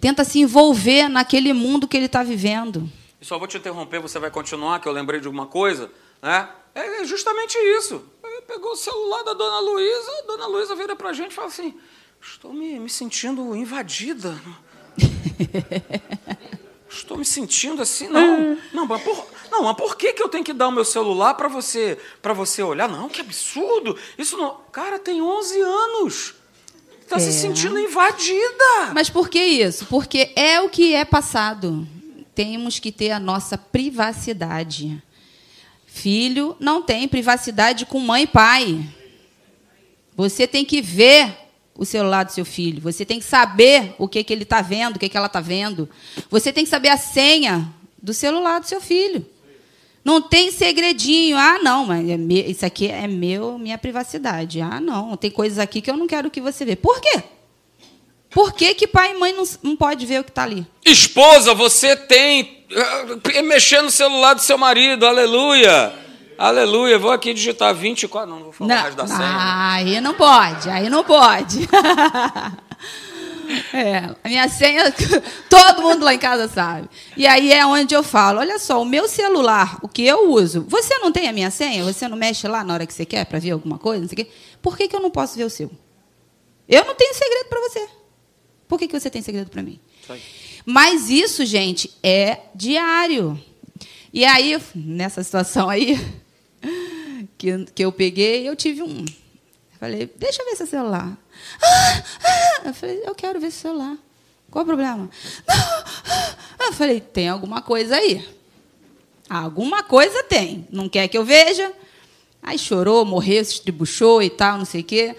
Tenta 0.00 0.24
se 0.24 0.40
envolver 0.40 1.08
naquele 1.08 1.52
mundo 1.52 1.88
que 1.88 1.96
ele 1.96 2.06
está 2.06 2.22
vivendo. 2.22 2.90
e 3.20 3.24
só 3.24 3.38
vou 3.38 3.48
te 3.48 3.56
interromper, 3.56 4.00
você 4.00 4.18
vai 4.18 4.30
continuar, 4.30 4.80
que 4.80 4.88
eu 4.88 4.92
lembrei 4.92 5.20
de 5.20 5.26
alguma 5.26 5.46
coisa, 5.46 5.90
né? 6.22 6.48
É 6.74 7.04
justamente 7.04 7.56
isso. 7.58 8.04
Ele 8.22 8.42
pegou 8.42 8.72
o 8.72 8.76
celular 8.76 9.24
da 9.24 9.32
dona 9.32 9.58
Luísa, 9.60 10.10
a 10.22 10.26
dona 10.26 10.46
Luísa 10.46 10.76
vira 10.76 10.94
pra 10.94 11.12
gente 11.12 11.32
e 11.32 11.34
fala 11.34 11.48
assim: 11.48 11.74
estou 12.20 12.52
me, 12.52 12.78
me 12.78 12.88
sentindo 12.88 13.56
invadida. 13.56 14.40
Estou 16.90 17.18
me 17.18 17.24
sentindo 17.24 17.82
assim, 17.82 18.08
não. 18.08 18.56
Não, 18.72 18.86
mas 18.86 19.02
por, 19.02 19.26
não, 19.50 19.62
mas 19.62 19.76
por 19.76 19.94
que, 19.94 20.14
que 20.14 20.22
eu 20.22 20.28
tenho 20.28 20.42
que 20.42 20.54
dar 20.54 20.68
o 20.68 20.72
meu 20.72 20.86
celular 20.86 21.34
para 21.34 21.46
você 21.46 21.98
para 22.22 22.32
você 22.32 22.62
olhar? 22.62 22.88
Não, 22.88 23.10
que 23.10 23.20
absurdo. 23.20 23.96
Isso 24.16 24.38
não. 24.38 24.56
Cara, 24.72 24.98
tem 24.98 25.20
11 25.20 25.60
anos. 25.60 26.34
Está 27.08 27.16
é. 27.16 27.20
se 27.20 27.32
sentindo 27.32 27.78
invadida. 27.78 28.92
Mas 28.92 29.08
por 29.08 29.30
que 29.30 29.42
isso? 29.42 29.86
Porque 29.86 30.30
é 30.36 30.60
o 30.60 30.68
que 30.68 30.92
é 30.92 31.06
passado. 31.06 31.88
Temos 32.34 32.78
que 32.78 32.92
ter 32.92 33.12
a 33.12 33.18
nossa 33.18 33.56
privacidade. 33.56 35.02
Filho 35.86 36.54
não 36.60 36.82
tem 36.82 37.08
privacidade 37.08 37.86
com 37.86 37.98
mãe 37.98 38.24
e 38.24 38.26
pai. 38.26 38.86
Você 40.14 40.46
tem 40.46 40.66
que 40.66 40.82
ver 40.82 41.34
o 41.74 41.86
celular 41.86 42.24
do 42.24 42.32
seu 42.32 42.44
filho. 42.44 42.82
Você 42.82 43.06
tem 43.06 43.18
que 43.18 43.24
saber 43.24 43.94
o 43.96 44.06
que, 44.06 44.22
que 44.22 44.30
ele 44.30 44.42
está 44.42 44.60
vendo, 44.60 44.96
o 44.96 44.98
que, 44.98 45.08
que 45.08 45.16
ela 45.16 45.28
está 45.28 45.40
vendo. 45.40 45.88
Você 46.28 46.52
tem 46.52 46.64
que 46.64 46.70
saber 46.70 46.90
a 46.90 46.98
senha 46.98 47.72
do 48.02 48.12
celular 48.12 48.60
do 48.60 48.68
seu 48.68 48.82
filho. 48.82 49.24
Não 50.04 50.22
tem 50.22 50.50
segredinho. 50.50 51.36
Ah, 51.36 51.58
não, 51.62 51.86
mas 51.86 52.08
é 52.08 52.16
isso 52.48 52.64
aqui 52.64 52.88
é 52.88 53.06
meu, 53.06 53.58
minha 53.58 53.76
privacidade. 53.76 54.60
Ah, 54.60 54.80
não, 54.80 55.16
tem 55.16 55.30
coisas 55.30 55.58
aqui 55.58 55.80
que 55.80 55.90
eu 55.90 55.96
não 55.96 56.06
quero 56.06 56.30
que 56.30 56.40
você 56.40 56.64
veja. 56.64 56.76
Por 56.78 57.00
quê? 57.00 57.22
Por 58.30 58.52
que, 58.52 58.74
que 58.74 58.86
pai 58.86 59.12
e 59.12 59.18
mãe 59.18 59.32
não, 59.32 59.44
não 59.62 59.76
pode 59.76 60.04
ver 60.04 60.20
o 60.20 60.24
que 60.24 60.30
está 60.30 60.42
ali? 60.42 60.66
Esposa, 60.84 61.54
você 61.54 61.96
tem. 61.96 62.64
Eh, 63.32 63.42
mexer 63.42 63.80
no 63.82 63.90
celular 63.90 64.34
do 64.34 64.42
seu 64.42 64.58
marido, 64.58 65.06
aleluia. 65.06 65.94
Aleluia, 66.36 66.98
vou 66.98 67.10
aqui 67.10 67.34
digitar 67.34 67.74
24. 67.74 68.28
Não, 68.28 68.36
não 68.36 68.44
vou 68.44 68.52
falar 68.52 68.74
não, 68.74 68.82
mais 68.82 68.94
da 68.94 69.06
senha. 69.06 69.72
Aí 69.72 70.00
não 70.00 70.14
pode, 70.14 70.70
aí 70.70 70.88
não 70.88 71.02
pode. 71.02 71.68
É, 73.72 74.14
a 74.22 74.28
minha 74.28 74.48
senha, 74.48 74.92
todo 75.48 75.82
mundo 75.82 76.04
lá 76.04 76.14
em 76.14 76.18
casa 76.18 76.48
sabe. 76.48 76.88
E 77.16 77.26
aí 77.26 77.52
é 77.52 77.64
onde 77.64 77.94
eu 77.94 78.02
falo: 78.02 78.40
olha 78.40 78.58
só, 78.58 78.80
o 78.80 78.84
meu 78.84 79.08
celular, 79.08 79.78
o 79.82 79.88
que 79.88 80.04
eu 80.04 80.30
uso, 80.30 80.64
você 80.68 80.98
não 80.98 81.10
tem 81.10 81.28
a 81.28 81.32
minha 81.32 81.50
senha? 81.50 81.82
Você 81.84 82.06
não 82.06 82.16
mexe 82.16 82.46
lá 82.46 82.62
na 82.62 82.74
hora 82.74 82.86
que 82.86 82.92
você 82.92 83.06
quer 83.06 83.24
para 83.24 83.38
ver 83.38 83.52
alguma 83.52 83.78
coisa? 83.78 84.02
Não 84.02 84.08
sei 84.08 84.22
o 84.22 84.24
quê? 84.24 84.30
Por 84.60 84.76
que, 84.76 84.88
que 84.88 84.94
eu 84.94 85.00
não 85.00 85.10
posso 85.10 85.36
ver 85.36 85.44
o 85.44 85.50
seu? 85.50 85.70
Eu 86.68 86.84
não 86.84 86.94
tenho 86.94 87.14
segredo 87.14 87.48
para 87.48 87.60
você. 87.60 87.88
Por 88.68 88.78
que, 88.78 88.86
que 88.86 89.00
você 89.00 89.08
tem 89.08 89.22
segredo 89.22 89.50
para 89.50 89.62
mim? 89.62 89.80
Mas 90.66 91.08
isso, 91.08 91.46
gente, 91.46 91.90
é 92.02 92.40
diário. 92.54 93.42
E 94.12 94.24
aí, 94.24 94.60
nessa 94.74 95.22
situação 95.22 95.70
aí, 95.70 95.98
que, 97.38 97.64
que 97.74 97.84
eu 97.84 97.90
peguei, 97.90 98.46
eu 98.46 98.54
tive 98.54 98.82
um. 98.82 99.06
Falei, 99.80 100.10
deixa 100.16 100.42
eu 100.42 100.46
ver 100.46 100.56
seu 100.56 100.66
celular. 100.66 101.16
Ah, 101.62 102.02
ah. 102.24 102.62
Eu 102.66 102.74
falei, 102.74 103.02
eu 103.04 103.14
quero 103.14 103.40
ver 103.40 103.48
esse 103.48 103.58
celular. 103.58 103.96
Qual 104.50 104.62
o 104.62 104.66
problema? 104.66 105.10
Não. 105.46 106.66
Eu 106.66 106.72
falei, 106.72 107.00
tem 107.00 107.28
alguma 107.28 107.62
coisa 107.62 107.96
aí. 107.96 108.26
Alguma 109.28 109.82
coisa 109.82 110.22
tem. 110.24 110.66
Não 110.70 110.88
quer 110.88 111.08
que 111.08 111.16
eu 111.16 111.24
veja? 111.24 111.72
Aí 112.42 112.58
chorou, 112.58 113.04
morreu, 113.04 113.44
se 113.44 113.54
estribuchou 113.54 114.22
e 114.22 114.30
tal, 114.30 114.58
não 114.58 114.64
sei 114.64 114.80
o 114.80 114.84
quê. 114.84 115.16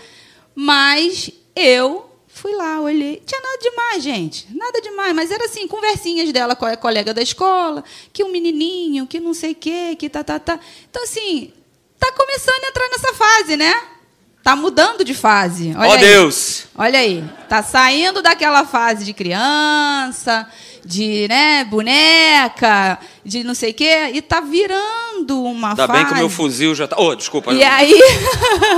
Mas 0.56 1.32
eu 1.56 2.10
fui 2.28 2.54
lá, 2.56 2.82
olhei. 2.82 3.22
Tinha 3.26 3.42
nada 3.42 3.58
demais, 3.62 4.04
gente. 4.04 4.48
Nada 4.56 4.82
demais. 4.82 5.14
Mas 5.14 5.32
era 5.32 5.46
assim, 5.46 5.68
conversinhas 5.68 6.32
dela 6.32 6.56
com 6.56 6.66
a 6.66 6.78
colega 6.78 7.14
da 7.14 7.22
escola, 7.22 7.84
que 8.12 8.24
um 8.24 8.32
menininho, 8.32 9.06
que 9.06 9.20
não 9.20 9.34
sei 9.34 9.52
o 9.52 9.56
quê, 9.56 9.96
que 9.98 10.10
tá, 10.10 10.24
tá, 10.24 10.40
tá. 10.40 10.60
Então, 10.90 11.04
assim, 11.04 11.54
tá 12.00 12.12
começando 12.14 12.64
a 12.64 12.68
entrar 12.68 12.90
nessa 12.90 13.14
fase, 13.14 13.58
né? 13.58 13.99
Tá 14.44 14.56
mudando 14.56 15.04
de 15.04 15.14
fase. 15.14 15.76
Ó 15.78 15.94
oh, 15.94 15.98
Deus! 15.98 16.66
Olha 16.76 17.00
aí. 17.00 17.24
Tá 17.48 17.62
saindo 17.62 18.22
daquela 18.22 18.66
fase 18.66 19.04
de 19.04 19.14
criança, 19.14 20.48
de 20.84 21.28
né, 21.28 21.64
boneca, 21.66 23.00
de 23.24 23.44
não 23.44 23.54
sei 23.54 23.72
o 23.72 23.74
quê, 23.74 24.12
e 24.14 24.22
tá 24.22 24.40
virando 24.40 25.44
uma 25.44 25.70
Ainda 25.70 25.88
fase. 25.88 25.92
Ainda 25.92 25.94
bem 25.94 26.06
que 26.06 26.14
o 26.14 26.18
meu 26.18 26.30
fuzil 26.30 26.74
já 26.74 26.88
tá. 26.88 26.96
Oh, 26.98 27.16
desculpa. 27.16 27.54
E 27.54 27.64
aí. 27.64 27.94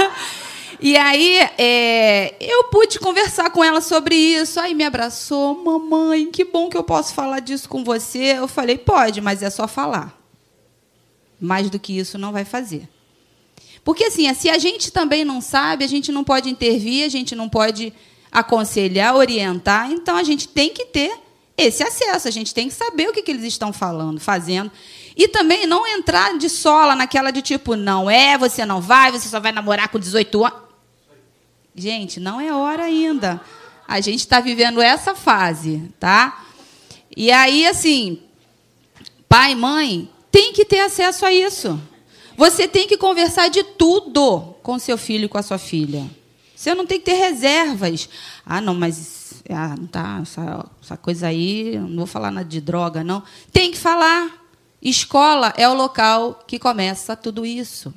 e 0.82 0.98
aí, 0.98 1.38
é, 1.58 2.36
eu 2.40 2.66
pude 2.66 3.00
conversar 3.00 3.50
com 3.52 3.64
ela 3.64 3.82
sobre 3.82 4.16
isso. 4.16 4.60
Aí 4.60 4.74
me 4.74 4.84
abraçou, 4.84 5.64
mamãe, 5.64 6.32
que 6.32 6.44
bom 6.44 6.70
que 6.70 6.78
eu 6.78 6.84
posso 6.84 7.14
falar 7.14 7.40
disso 7.40 7.70
com 7.70 7.84
você. 7.84 8.36
Eu 8.38 8.48
falei, 8.48 8.78
pode, 8.78 9.22
mas 9.22 9.44
é 9.44 9.50
só 9.50 9.68
falar. 9.68 10.18
Mais 11.40 11.70
do 11.70 11.80
que 11.80 11.98
isso 11.98 12.18
não 12.18 12.32
vai 12.32 12.46
fazer. 12.46 12.90
Porque, 13.84 14.06
assim, 14.06 14.32
se 14.34 14.50
a 14.50 14.58
gente 14.58 14.92
também 14.92 15.26
não 15.26 15.42
sabe, 15.42 15.84
a 15.84 15.88
gente 15.88 16.12
não 16.12 16.24
pode 16.24 16.50
intervir, 16.50 17.06
a 17.06 17.10
gente 17.10 17.36
não 17.36 17.50
pode 17.50 17.94
aconselhar, 18.32 19.16
orientar. 19.16 19.92
Então, 19.92 20.16
a 20.16 20.24
gente 20.24 20.48
tem 20.48 20.70
que 20.70 20.86
ter 20.86 21.12
esse 21.58 21.84
acesso, 21.84 22.28
a 22.28 22.32
gente 22.32 22.54
tem 22.54 22.68
que 22.68 22.74
saber 22.74 23.10
o 23.10 23.14
que, 23.14 23.30
eles 23.30 23.44
estão 23.44 23.74
falando, 23.74 24.20
fazendo. 24.20 24.72
E 25.16 25.28
também 25.28 25.66
não 25.66 25.86
entrar 25.86 26.38
de 26.38 26.50
sola 26.50 26.96
naquela 26.96 27.32
de 27.32 27.42
tipo, 27.42 27.76
não 27.76 28.10
é, 28.10 28.38
você 28.38 28.66
não 28.66 28.80
vai, 28.80 29.12
você 29.12 29.28
só 29.28 29.40
vai 29.40 29.52
namorar 29.52 29.90
com 29.90 30.00
18 30.00 30.46
anos. 30.46 30.60
Gente, 31.76 32.20
não 32.20 32.40
é 32.40 32.54
hora 32.54 32.84
ainda. 32.84 33.42
A 33.88 34.00
gente 34.00 34.20
está 34.20 34.40
vivendo 34.40 34.82
essa 34.82 35.14
fase, 35.16 35.92
tá? 36.00 36.46
E 37.16 37.32
aí, 37.32 37.68
assim, 37.68 38.22
pai, 39.28 39.54
mãe, 39.54 40.10
tem 40.32 40.54
que 40.54 40.64
ter 40.64 40.80
acesso 40.80 41.26
a 41.26 41.34
isso. 41.34 41.80
Você 42.42 42.68
tem 42.68 42.88
que 42.88 42.98
conversar 42.98 43.50
de 43.50 43.64
tudo 43.64 44.56
com 44.64 44.80
seu 44.80 44.98
filho 44.98 45.26
e 45.26 45.28
com 45.28 45.38
a 45.38 45.44
sua 45.44 45.60
filha. 45.60 46.10
Você 46.56 46.74
não 46.74 46.88
tem 46.88 46.98
que 46.98 47.06
ter 47.06 47.14
reservas. 47.14 48.10
Ah, 48.44 48.60
não, 48.60 48.74
mas 48.74 49.44
ah, 49.48 49.76
tá, 49.92 50.18
essa, 50.24 50.66
essa 50.82 50.98
coisa 50.98 51.28
aí, 51.28 51.78
não 51.78 51.98
vou 51.98 52.08
falar 52.08 52.32
nada 52.32 52.50
de 52.50 52.60
droga, 52.60 53.04
não. 53.04 53.22
Tem 53.54 53.70
que 53.70 53.78
falar. 53.78 54.44
Escola 54.82 55.54
é 55.56 55.70
o 55.70 55.76
local 55.76 56.44
que 56.48 56.58
começa 56.58 57.16
tudo 57.16 57.46
isso. 57.46 57.94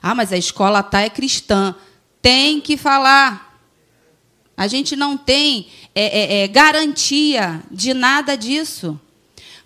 Ah, 0.00 0.14
mas 0.14 0.32
a 0.32 0.38
escola 0.38 0.82
tá 0.82 1.02
é 1.02 1.10
cristã. 1.10 1.74
Tem 2.22 2.58
que 2.58 2.78
falar. 2.78 3.60
A 4.56 4.66
gente 4.66 4.96
não 4.96 5.14
tem 5.14 5.66
é, 5.94 6.06
é, 6.06 6.44
é, 6.44 6.48
garantia 6.48 7.62
de 7.70 7.92
nada 7.92 8.34
disso. 8.34 8.98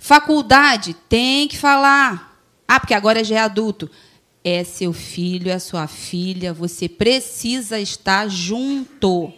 Faculdade 0.00 0.92
tem 1.08 1.46
que 1.46 1.56
falar. 1.56 2.25
Ah, 2.66 2.80
porque 2.80 2.94
agora 2.94 3.22
já 3.22 3.36
é 3.36 3.38
adulto. 3.40 3.90
É 4.42 4.62
seu 4.64 4.92
filho, 4.92 5.50
é 5.50 5.58
sua 5.58 5.86
filha. 5.86 6.52
Você 6.52 6.88
precisa 6.88 7.80
estar 7.80 8.28
junto. 8.28 9.32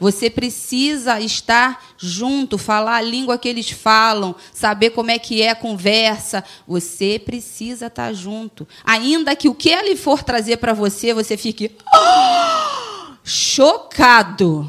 Você 0.00 0.28
precisa 0.28 1.20
estar 1.20 1.94
junto, 1.96 2.58
falar 2.58 2.96
a 2.96 3.02
língua 3.02 3.38
que 3.38 3.48
eles 3.48 3.70
falam, 3.70 4.34
saber 4.52 4.90
como 4.90 5.10
é 5.10 5.18
que 5.18 5.40
é 5.40 5.50
a 5.50 5.54
conversa. 5.54 6.44
Você 6.66 7.18
precisa 7.18 7.86
estar 7.86 8.12
junto. 8.12 8.66
Ainda 8.84 9.36
que 9.36 9.48
o 9.48 9.54
que 9.54 9.70
ele 9.70 9.96
for 9.96 10.22
trazer 10.22 10.56
para 10.56 10.72
você, 10.72 11.14
você 11.14 11.36
fique 11.36 11.70
oh! 11.94 13.14
chocado. 13.24 14.68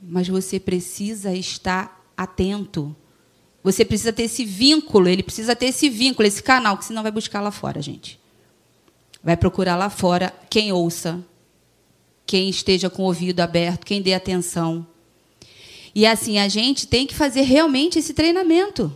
Mas 0.00 0.28
você 0.28 0.58
precisa 0.58 1.34
estar 1.34 2.00
atento. 2.16 2.94
Você 3.62 3.84
precisa 3.84 4.12
ter 4.12 4.24
esse 4.24 4.44
vínculo, 4.44 5.08
ele 5.08 5.22
precisa 5.22 5.54
ter 5.54 5.66
esse 5.66 5.88
vínculo, 5.88 6.26
esse 6.26 6.42
canal, 6.42 6.78
que 6.78 6.84
senão 6.84 7.02
vai 7.02 7.12
buscar 7.12 7.40
lá 7.40 7.50
fora, 7.50 7.82
gente. 7.82 8.18
Vai 9.22 9.36
procurar 9.36 9.76
lá 9.76 9.90
fora 9.90 10.32
quem 10.48 10.72
ouça, 10.72 11.22
quem 12.26 12.48
esteja 12.48 12.88
com 12.88 13.02
o 13.02 13.06
ouvido 13.06 13.40
aberto, 13.40 13.84
quem 13.84 14.00
dê 14.00 14.14
atenção. 14.14 14.86
E 15.94 16.06
assim, 16.06 16.38
a 16.38 16.48
gente 16.48 16.86
tem 16.86 17.06
que 17.06 17.14
fazer 17.14 17.42
realmente 17.42 17.98
esse 17.98 18.14
treinamento. 18.14 18.92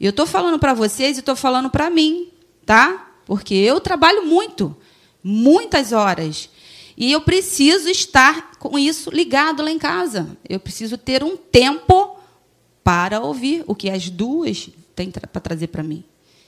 Eu 0.00 0.10
estou 0.10 0.26
falando 0.26 0.58
para 0.58 0.74
vocês 0.74 1.16
e 1.16 1.20
estou 1.20 1.36
falando 1.36 1.70
para 1.70 1.90
mim, 1.90 2.28
tá? 2.64 3.12
Porque 3.26 3.54
eu 3.54 3.80
trabalho 3.80 4.24
muito, 4.24 4.76
muitas 5.22 5.92
horas. 5.92 6.48
E 6.96 7.12
eu 7.12 7.20
preciso 7.20 7.88
estar 7.88 8.56
com 8.58 8.76
isso 8.76 9.10
ligado 9.10 9.62
lá 9.62 9.70
em 9.70 9.78
casa. 9.78 10.36
Eu 10.48 10.58
preciso 10.58 10.98
ter 10.98 11.22
um 11.22 11.36
tempo 11.36 12.17
para 12.88 13.20
ouvir 13.20 13.64
o 13.66 13.74
que 13.74 13.90
as 13.90 14.08
duas 14.08 14.70
têm 14.96 15.10
para 15.10 15.42
trazer 15.42 15.66
para 15.66 15.82
mim. 15.82 16.02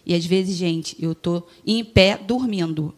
E 0.07 0.15
às 0.15 0.25
vezes, 0.25 0.57
gente, 0.57 0.97
eu 0.99 1.13
estou 1.13 1.47
em 1.67 1.85
pé 1.85 2.17
dormindo, 2.17 2.95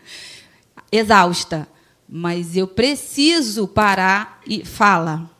exausta, 0.90 1.68
mas 2.08 2.56
eu 2.56 2.66
preciso 2.66 3.68
parar 3.68 4.40
e 4.46 4.64
fala. 4.64 5.30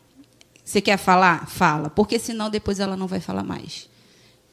Você 0.63 0.79
quer 0.79 0.97
falar? 0.97 1.47
Fala, 1.47 1.89
porque 1.89 2.19
senão 2.19 2.51
depois 2.51 2.79
ela 2.79 2.95
não 2.95 3.07
vai 3.07 3.19
falar 3.19 3.43
mais. 3.43 3.89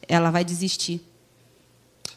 Ela 0.09 0.31
vai 0.31 0.43
desistir. 0.43 1.03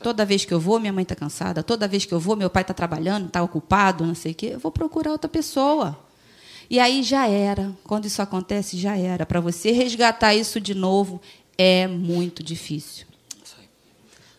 Toda 0.02 0.24
vez 0.24 0.46
que 0.46 0.54
eu 0.54 0.62
vou, 0.62 0.80
minha 0.80 0.94
mãe 0.94 1.04
está 1.04 1.14
cansada. 1.14 1.62
Toda 1.62 1.90
vez 1.90 2.06
que 2.06 2.14
eu 2.14 2.22
vou, 2.22 2.38
meu 2.38 2.50
pai 2.50 2.62
está 2.62 2.74
trabalhando, 2.74 3.28
está 3.28 3.44
ocupado, 3.44 4.06
não 4.06 4.16
sei 4.16 4.32
o 4.32 4.36
quê. 4.36 4.52
Eu 4.54 4.60
vou 4.60 4.72
procurar 4.72 5.12
outra 5.12 5.28
pessoa. 5.28 6.07
E 6.70 6.80
aí 6.80 7.04
já 7.04 7.28
era. 7.28 7.72
Quando 7.84 8.06
isso 8.06 8.22
acontece, 8.22 8.78
já 8.78 8.98
era. 8.98 9.26
Para 9.26 9.40
você 9.40 9.72
resgatar 9.72 10.36
isso 10.36 10.60
de 10.60 10.74
novo 10.74 11.22
é 11.58 11.88
muito 11.88 12.44
difícil. 12.44 13.08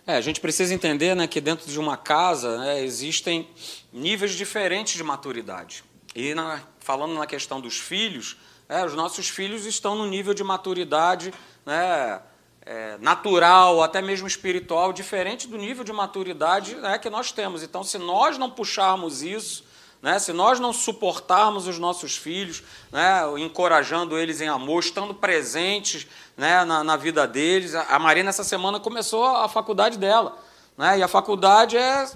É, 0.06 0.16
a 0.16 0.20
gente 0.22 0.40
precisa 0.40 0.72
entender 0.72 1.14
né, 1.14 1.26
que 1.26 1.38
dentro 1.38 1.70
de 1.70 1.78
uma 1.78 1.94
casa 1.94 2.56
né, 2.58 2.82
existem 2.82 3.46
níveis 3.92 4.32
diferentes 4.32 4.94
de 4.94 5.04
maturidade. 5.04 5.84
E 6.14 6.34
na, 6.34 6.62
falando 6.80 7.12
na 7.12 7.26
questão 7.26 7.60
dos 7.60 7.78
filhos, 7.78 8.38
é, 8.68 8.82
os 8.84 8.94
nossos 8.94 9.28
filhos 9.28 9.66
estão 9.66 9.94
no 9.94 10.06
nível 10.06 10.32
de 10.32 10.42
maturidade 10.42 11.32
né, 11.66 12.22
é, 12.64 12.96
natural, 12.98 13.82
até 13.82 14.00
mesmo 14.00 14.26
espiritual, 14.26 14.94
diferente 14.94 15.46
do 15.46 15.58
nível 15.58 15.84
de 15.84 15.92
maturidade 15.92 16.74
né, 16.76 16.98
que 16.98 17.10
nós 17.10 17.30
temos. 17.30 17.62
Então, 17.62 17.84
se 17.84 17.98
nós 17.98 18.38
não 18.38 18.50
puxarmos 18.50 19.22
isso, 19.22 19.64
né, 20.00 20.18
se 20.18 20.32
nós 20.32 20.60
não 20.60 20.72
suportarmos 20.72 21.66
os 21.66 21.78
nossos 21.78 22.16
filhos, 22.16 22.62
né, 22.92 23.22
encorajando 23.38 24.16
eles 24.16 24.40
em 24.40 24.48
amor, 24.48 24.80
estando 24.80 25.12
presentes 25.12 26.06
né, 26.36 26.64
na, 26.64 26.84
na, 26.84 26.96
vida 26.96 27.26
deles. 27.26 27.74
A 27.74 27.98
Marina, 27.98 28.30
essa 28.30 28.44
semana, 28.44 28.78
começou 28.78 29.24
a 29.24 29.48
faculdade 29.48 29.98
dela. 29.98 30.38
Né, 30.76 30.98
e 30.98 31.02
a 31.02 31.08
faculdade 31.08 31.76
é 31.76 32.06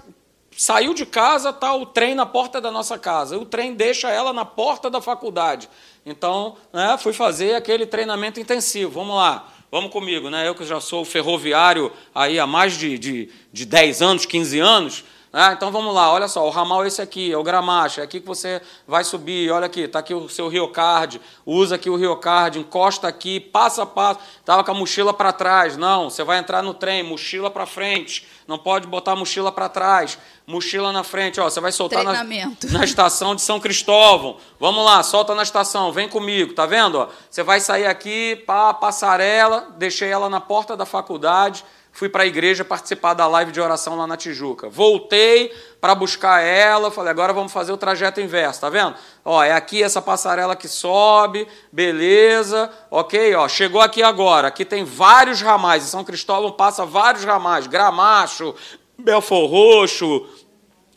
saiu 0.55 0.93
de 0.93 1.05
casa, 1.05 1.51
tá 1.51 1.73
o 1.73 1.85
trem 1.85 2.15
na 2.15 2.25
porta 2.25 2.61
da 2.61 2.71
nossa 2.71 2.97
casa. 2.97 3.37
O 3.37 3.45
trem 3.45 3.73
deixa 3.73 4.09
ela 4.09 4.31
na 4.31 4.45
porta 4.45 4.89
da 4.89 5.01
faculdade. 5.01 5.69
Então, 6.05 6.55
né, 6.71 6.97
fui 6.97 7.13
fazer 7.13 7.55
aquele 7.55 7.85
treinamento 7.85 8.39
intensivo. 8.39 8.91
Vamos 8.91 9.15
lá, 9.15 9.47
vamos 9.71 9.91
comigo. 9.91 10.29
Né? 10.29 10.47
Eu 10.47 10.55
que 10.55 10.63
já 10.63 10.79
sou 10.79 11.03
ferroviário 11.03 11.91
aí 12.13 12.39
há 12.39 12.47
mais 12.47 12.77
de, 12.77 12.97
de, 12.97 13.29
de 13.51 13.65
10 13.65 14.01
anos, 14.01 14.25
15 14.25 14.59
anos, 14.59 15.03
ah, 15.35 15.51
então 15.51 15.71
vamos 15.71 15.95
lá, 15.95 16.13
olha 16.13 16.27
só, 16.27 16.45
o 16.45 16.51
ramal 16.51 16.83
é 16.83 16.87
esse 16.87 17.01
aqui, 17.01 17.31
é 17.31 17.35
o 17.35 17.41
gramacho, 17.41 17.99
é 17.99 18.03
aqui 18.03 18.19
que 18.19 18.27
você 18.27 18.61
vai 18.87 19.03
subir, 19.03 19.49
olha 19.49 19.65
aqui, 19.65 19.81
está 19.81 19.97
aqui 19.97 20.13
o 20.13 20.29
seu 20.29 20.47
riocard, 20.47 21.19
usa 21.43 21.73
aqui 21.73 21.89
o 21.89 21.95
riocard, 21.95 22.59
encosta 22.59 23.07
aqui, 23.07 23.39
passo 23.39 23.81
a 23.81 23.85
passo, 23.87 24.19
estava 24.39 24.63
com 24.63 24.69
a 24.69 24.75
mochila 24.75 25.11
para 25.11 25.33
trás, 25.33 25.75
não, 25.75 26.07
você 26.07 26.23
vai 26.23 26.37
entrar 26.37 26.61
no 26.61 26.75
trem, 26.75 27.01
mochila 27.01 27.49
para 27.49 27.65
frente, 27.65 28.27
não 28.47 28.59
pode 28.59 28.85
botar 28.85 29.13
a 29.13 29.15
mochila 29.15 29.51
para 29.51 29.67
trás, 29.67 30.19
mochila 30.45 30.91
na 30.91 31.03
frente, 31.03 31.41
ó, 31.41 31.49
você 31.49 31.59
vai 31.59 31.71
soltar 31.71 32.03
na, 32.03 32.23
na, 32.69 32.83
estação 32.83 33.33
de 33.33 33.41
São 33.41 33.59
Cristóvão, 33.59 34.37
vamos 34.59 34.85
lá, 34.85 35.01
solta 35.01 35.33
na 35.33 35.41
estação, 35.41 35.91
vem 35.91 36.07
comigo, 36.07 36.53
tá 36.53 36.67
vendo? 36.67 36.99
Ó? 36.99 37.07
Você 37.27 37.41
vai 37.41 37.59
sair 37.59 37.87
aqui, 37.87 38.35
pá, 38.45 38.71
passarela, 38.71 39.69
deixei 39.77 40.09
ela 40.09 40.29
na 40.29 40.39
porta 40.39 40.77
da 40.77 40.85
faculdade, 40.85 41.65
fui 41.93 42.09
para 42.09 42.23
a 42.23 42.25
igreja 42.25 42.65
participar 42.65 43.13
da 43.13 43.27
live 43.27 43.51
de 43.51 43.61
oração 43.61 43.95
lá 43.95 44.07
na 44.07 44.17
Tijuca. 44.17 44.67
Voltei 44.67 45.53
para 45.79 45.93
buscar 45.93 46.41
ela, 46.41 46.89
falei, 46.89 47.11
agora 47.11 47.31
vamos 47.31 47.53
fazer 47.53 47.71
o 47.71 47.77
trajeto 47.77 48.19
inverso, 48.19 48.61
tá 48.61 48.69
vendo? 48.69 48.95
Ó, 49.23 49.43
é 49.43 49.53
aqui 49.53 49.83
essa 49.83 50.01
passarela 50.01 50.55
que 50.55 50.67
sobe, 50.67 51.47
beleza, 51.71 52.69
ok, 52.89 53.35
ó, 53.35 53.47
chegou 53.47 53.79
aqui 53.79 54.01
agora, 54.01 54.47
aqui 54.47 54.65
tem 54.65 54.83
vários 54.83 55.41
ramais, 55.41 55.83
em 55.83 55.87
São 55.87 56.03
Cristóvão 56.03 56.51
passa 56.51 56.83
vários 56.83 57.23
ramais, 57.23 57.67
Gramacho, 57.67 58.55
Belfor 58.97 59.47
Roxo, 59.47 60.25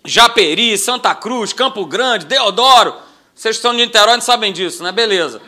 Japeri, 0.03 0.79
Santa 0.79 1.15
Cruz, 1.15 1.53
Campo 1.53 1.85
Grande, 1.85 2.27
Deodoro, 2.27 2.95
vocês 3.35 3.57
que 3.57 3.63
são 3.63 3.73
de 3.73 3.85
Niterói 3.85 4.15
não 4.15 4.23
sabem 4.23 4.51
disso, 4.51 4.83
né? 4.83 4.91
Beleza. 4.91 5.43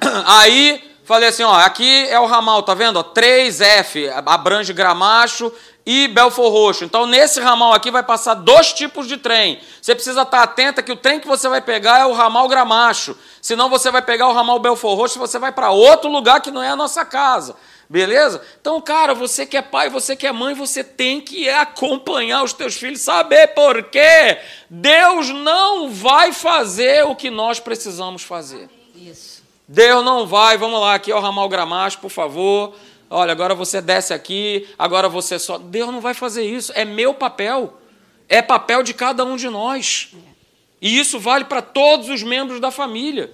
Aí 0.26 0.89
Falei 1.04 1.28
assim, 1.28 1.42
ó, 1.42 1.54
aqui 1.54 2.06
é 2.08 2.20
o 2.20 2.26
ramal, 2.26 2.62
tá 2.62 2.74
vendo? 2.74 3.02
3F, 3.02 4.12
abrange 4.24 4.72
Gramacho 4.72 5.52
e 5.84 6.06
Belfor 6.08 6.52
Roxo. 6.52 6.84
Então, 6.84 7.06
nesse 7.06 7.40
ramal 7.40 7.72
aqui 7.72 7.90
vai 7.90 8.02
passar 8.02 8.34
dois 8.34 8.72
tipos 8.72 9.08
de 9.08 9.16
trem. 9.16 9.60
Você 9.80 9.94
precisa 9.94 10.22
estar 10.22 10.42
atenta 10.42 10.82
que 10.82 10.92
o 10.92 10.96
trem 10.96 11.18
que 11.18 11.26
você 11.26 11.48
vai 11.48 11.60
pegar 11.60 11.98
é 11.98 12.06
o 12.06 12.12
ramal 12.12 12.46
Gramacho. 12.48 13.16
Senão 13.42 13.68
você 13.68 13.90
vai 13.90 14.02
pegar 14.02 14.28
o 14.28 14.32
ramal 14.32 14.58
Belfor 14.58 14.96
Roxo 14.96 15.18
e 15.18 15.20
você 15.20 15.38
vai 15.38 15.50
para 15.50 15.70
outro 15.70 16.10
lugar 16.10 16.40
que 16.40 16.50
não 16.50 16.62
é 16.62 16.68
a 16.68 16.76
nossa 16.76 17.04
casa. 17.04 17.56
Beleza? 17.88 18.40
Então, 18.60 18.80
cara, 18.80 19.14
você 19.14 19.44
que 19.44 19.56
é 19.56 19.62
pai, 19.62 19.90
você 19.90 20.14
que 20.14 20.24
é 20.24 20.30
mãe, 20.30 20.54
você 20.54 20.84
tem 20.84 21.20
que 21.20 21.48
acompanhar 21.48 22.44
os 22.44 22.52
teus 22.52 22.76
filhos, 22.76 23.00
saber 23.00 23.48
por 23.48 23.82
quê. 23.82 24.38
Deus 24.70 25.30
não 25.30 25.90
vai 25.90 26.32
fazer 26.32 27.04
o 27.04 27.16
que 27.16 27.30
nós 27.30 27.58
precisamos 27.58 28.22
fazer. 28.22 28.70
Deus 29.72 30.04
não 30.04 30.26
vai, 30.26 30.58
vamos 30.58 30.80
lá, 30.80 30.94
aqui 30.94 31.12
é 31.12 31.14
o 31.14 31.20
ramal 31.20 31.48
gramacho, 31.48 32.00
por 32.00 32.10
favor. 32.10 32.74
Olha, 33.08 33.30
agora 33.30 33.54
você 33.54 33.80
desce 33.80 34.12
aqui, 34.12 34.68
agora 34.76 35.08
você 35.08 35.38
só. 35.38 35.58
Deus 35.58 35.92
não 35.92 36.00
vai 36.00 36.12
fazer 36.12 36.42
isso. 36.42 36.72
É 36.74 36.84
meu 36.84 37.14
papel. 37.14 37.74
É 38.28 38.42
papel 38.42 38.82
de 38.82 38.92
cada 38.92 39.24
um 39.24 39.36
de 39.36 39.48
nós. 39.48 40.08
E 40.82 40.98
isso 40.98 41.20
vale 41.20 41.44
para 41.44 41.62
todos 41.62 42.08
os 42.08 42.20
membros 42.20 42.58
da 42.58 42.72
família. 42.72 43.30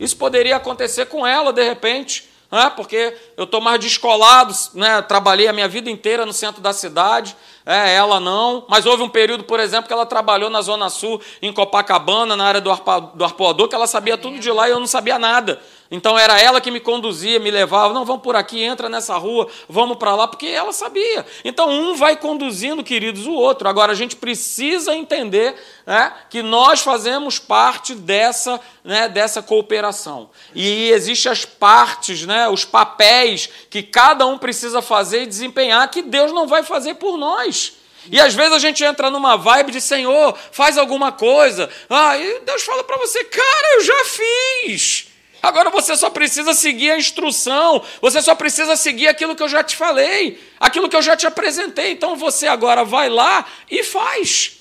Isso 0.00 0.16
poderia 0.16 0.56
acontecer 0.56 1.04
com 1.04 1.26
ela, 1.26 1.52
de 1.52 1.62
repente, 1.62 2.26
né? 2.50 2.72
porque 2.74 3.14
eu 3.36 3.44
estou 3.44 3.60
mais 3.60 3.78
descolado, 3.78 4.54
né? 4.72 5.02
trabalhei 5.02 5.48
a 5.48 5.52
minha 5.52 5.68
vida 5.68 5.90
inteira 5.90 6.24
no 6.24 6.32
centro 6.32 6.62
da 6.62 6.72
cidade, 6.72 7.36
é, 7.66 7.94
ela 7.94 8.20
não, 8.20 8.64
mas 8.68 8.86
houve 8.86 9.02
um 9.02 9.08
período, 9.08 9.44
por 9.44 9.58
exemplo, 9.58 9.86
que 9.86 9.92
ela 9.92 10.06
trabalhou 10.06 10.50
na 10.50 10.62
Zona 10.62 10.88
Sul, 10.88 11.20
em 11.42 11.52
Copacabana, 11.52 12.36
na 12.36 12.44
área 12.44 12.60
do, 12.60 12.70
do 13.14 13.24
arpoador, 13.24 13.68
que 13.68 13.74
ela 13.74 13.86
sabia 13.86 14.16
tudo 14.16 14.38
de 14.38 14.50
lá 14.50 14.68
e 14.68 14.72
eu 14.72 14.80
não 14.80 14.86
sabia 14.86 15.18
nada. 15.18 15.60
Então 15.90 16.18
era 16.18 16.40
ela 16.40 16.60
que 16.60 16.70
me 16.70 16.80
conduzia, 16.80 17.38
me 17.38 17.50
levava, 17.50 17.92
não, 17.92 18.04
vamos 18.04 18.22
por 18.22 18.34
aqui, 18.34 18.62
entra 18.62 18.88
nessa 18.88 19.16
rua, 19.16 19.46
vamos 19.68 19.98
para 19.98 20.14
lá, 20.14 20.26
porque 20.26 20.46
ela 20.46 20.72
sabia. 20.72 21.24
Então 21.44 21.68
um 21.68 21.94
vai 21.94 22.16
conduzindo, 22.16 22.82
queridos, 22.82 23.26
o 23.26 23.32
outro. 23.32 23.68
Agora 23.68 23.92
a 23.92 23.94
gente 23.94 24.16
precisa 24.16 24.94
entender 24.94 25.54
né, 25.86 26.12
que 26.30 26.42
nós 26.42 26.80
fazemos 26.80 27.38
parte 27.38 27.94
dessa, 27.94 28.58
né, 28.82 29.08
dessa 29.08 29.42
cooperação. 29.42 30.30
E 30.54 30.90
existem 30.90 31.30
as 31.30 31.44
partes, 31.44 32.24
né, 32.24 32.48
os 32.48 32.64
papéis 32.64 33.48
que 33.68 33.82
cada 33.82 34.26
um 34.26 34.38
precisa 34.38 34.80
fazer 34.80 35.22
e 35.22 35.26
desempenhar, 35.26 35.88
que 35.90 36.00
Deus 36.00 36.32
não 36.32 36.46
vai 36.46 36.62
fazer 36.62 36.94
por 36.94 37.18
nós. 37.18 37.74
E 38.10 38.20
às 38.20 38.34
vezes 38.34 38.52
a 38.52 38.58
gente 38.58 38.82
entra 38.82 39.10
numa 39.10 39.36
vibe 39.36 39.72
de 39.72 39.80
Senhor, 39.80 40.36
faz 40.50 40.76
alguma 40.76 41.12
coisa. 41.12 41.70
Ah, 41.88 42.16
e 42.16 42.40
Deus 42.40 42.62
fala 42.62 42.84
para 42.84 42.96
você, 42.96 43.22
cara, 43.24 43.76
eu 43.76 43.84
já 43.84 44.04
fiz. 44.04 45.13
Agora 45.44 45.68
você 45.68 45.94
só 45.94 46.08
precisa 46.08 46.54
seguir 46.54 46.90
a 46.90 46.98
instrução, 46.98 47.82
você 48.00 48.22
só 48.22 48.34
precisa 48.34 48.76
seguir 48.76 49.08
aquilo 49.08 49.36
que 49.36 49.42
eu 49.42 49.48
já 49.48 49.62
te 49.62 49.76
falei, 49.76 50.38
aquilo 50.58 50.88
que 50.88 50.96
eu 50.96 51.02
já 51.02 51.14
te 51.14 51.26
apresentei. 51.26 51.92
Então 51.92 52.16
você 52.16 52.46
agora 52.46 52.82
vai 52.82 53.10
lá 53.10 53.46
e 53.70 53.84
faz. 53.84 54.52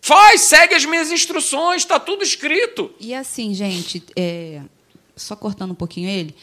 Faz, 0.00 0.40
segue 0.40 0.74
as 0.74 0.84
minhas 0.84 1.12
instruções, 1.12 1.82
está 1.82 2.00
tudo 2.00 2.24
escrito. 2.24 2.90
E 2.98 3.14
assim, 3.14 3.54
gente, 3.54 4.02
é... 4.16 4.60
só 5.16 5.36
cortando 5.36 5.70
um 5.70 5.76
pouquinho 5.76 6.10
ele, 6.10 6.34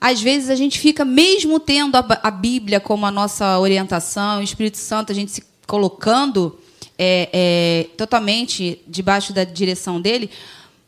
às 0.00 0.20
vezes 0.22 0.48
a 0.48 0.54
gente 0.54 0.78
fica, 0.78 1.04
mesmo 1.04 1.60
tendo 1.60 1.96
a, 1.96 2.30
Bíblia 2.30 2.80
como 2.80 3.04
a 3.04 3.10
nossa 3.10 3.58
orientação, 3.58 4.40
o 4.40 4.42
Espírito 4.42 4.78
Santo, 4.78 5.12
a 5.12 5.14
gente 5.14 5.30
se 5.30 5.44
colocando 5.66 6.58
é, 6.98 7.28
é, 7.32 7.86
totalmente 7.98 8.80
debaixo 8.88 9.34
da 9.34 9.44
direção 9.44 10.00
dele, 10.00 10.30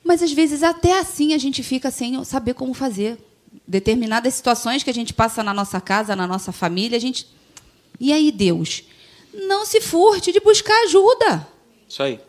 mas 0.05 0.23
às 0.23 0.33
vezes 0.33 0.62
até 0.62 0.99
assim 0.99 1.33
a 1.35 1.38
gente 1.38 1.62
fica 1.62 1.91
sem 1.91 2.23
saber 2.25 2.55
como 2.55 2.75
fazer. 2.75 3.19
Determinadas 3.67 4.35
situações 4.35 4.83
que 4.83 4.91
a 4.91 4.95
gente 4.95 5.15
passa 5.15 5.43
na 5.43 5.55
nossa 5.55 5.81
casa, 5.81 6.17
na 6.17 6.27
nossa 6.27 6.53
família, 6.53 6.97
a 6.97 7.01
gente. 7.01 7.27
E 8.01 8.12
aí, 8.12 8.33
Deus? 8.33 8.85
Não 9.33 9.65
se 9.65 9.81
furte 9.81 10.33
de 10.33 10.41
buscar 10.41 10.75
ajuda. 10.85 11.47
Isso 11.88 12.03
aí. 12.03 12.21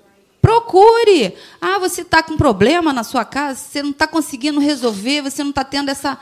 Procure. 0.42 1.34
Ah, 1.60 1.80
você 1.80 2.02
está 2.02 2.22
com 2.22 2.36
problema 2.36 2.92
na 2.92 3.04
sua 3.04 3.24
casa, 3.24 3.60
você 3.60 3.82
não 3.82 3.92
está 3.92 4.06
conseguindo 4.06 4.60
resolver, 4.60 5.22
você 5.22 5.42
não 5.42 5.52
está 5.52 5.64
tendo 5.64 5.90
essa 5.90 6.20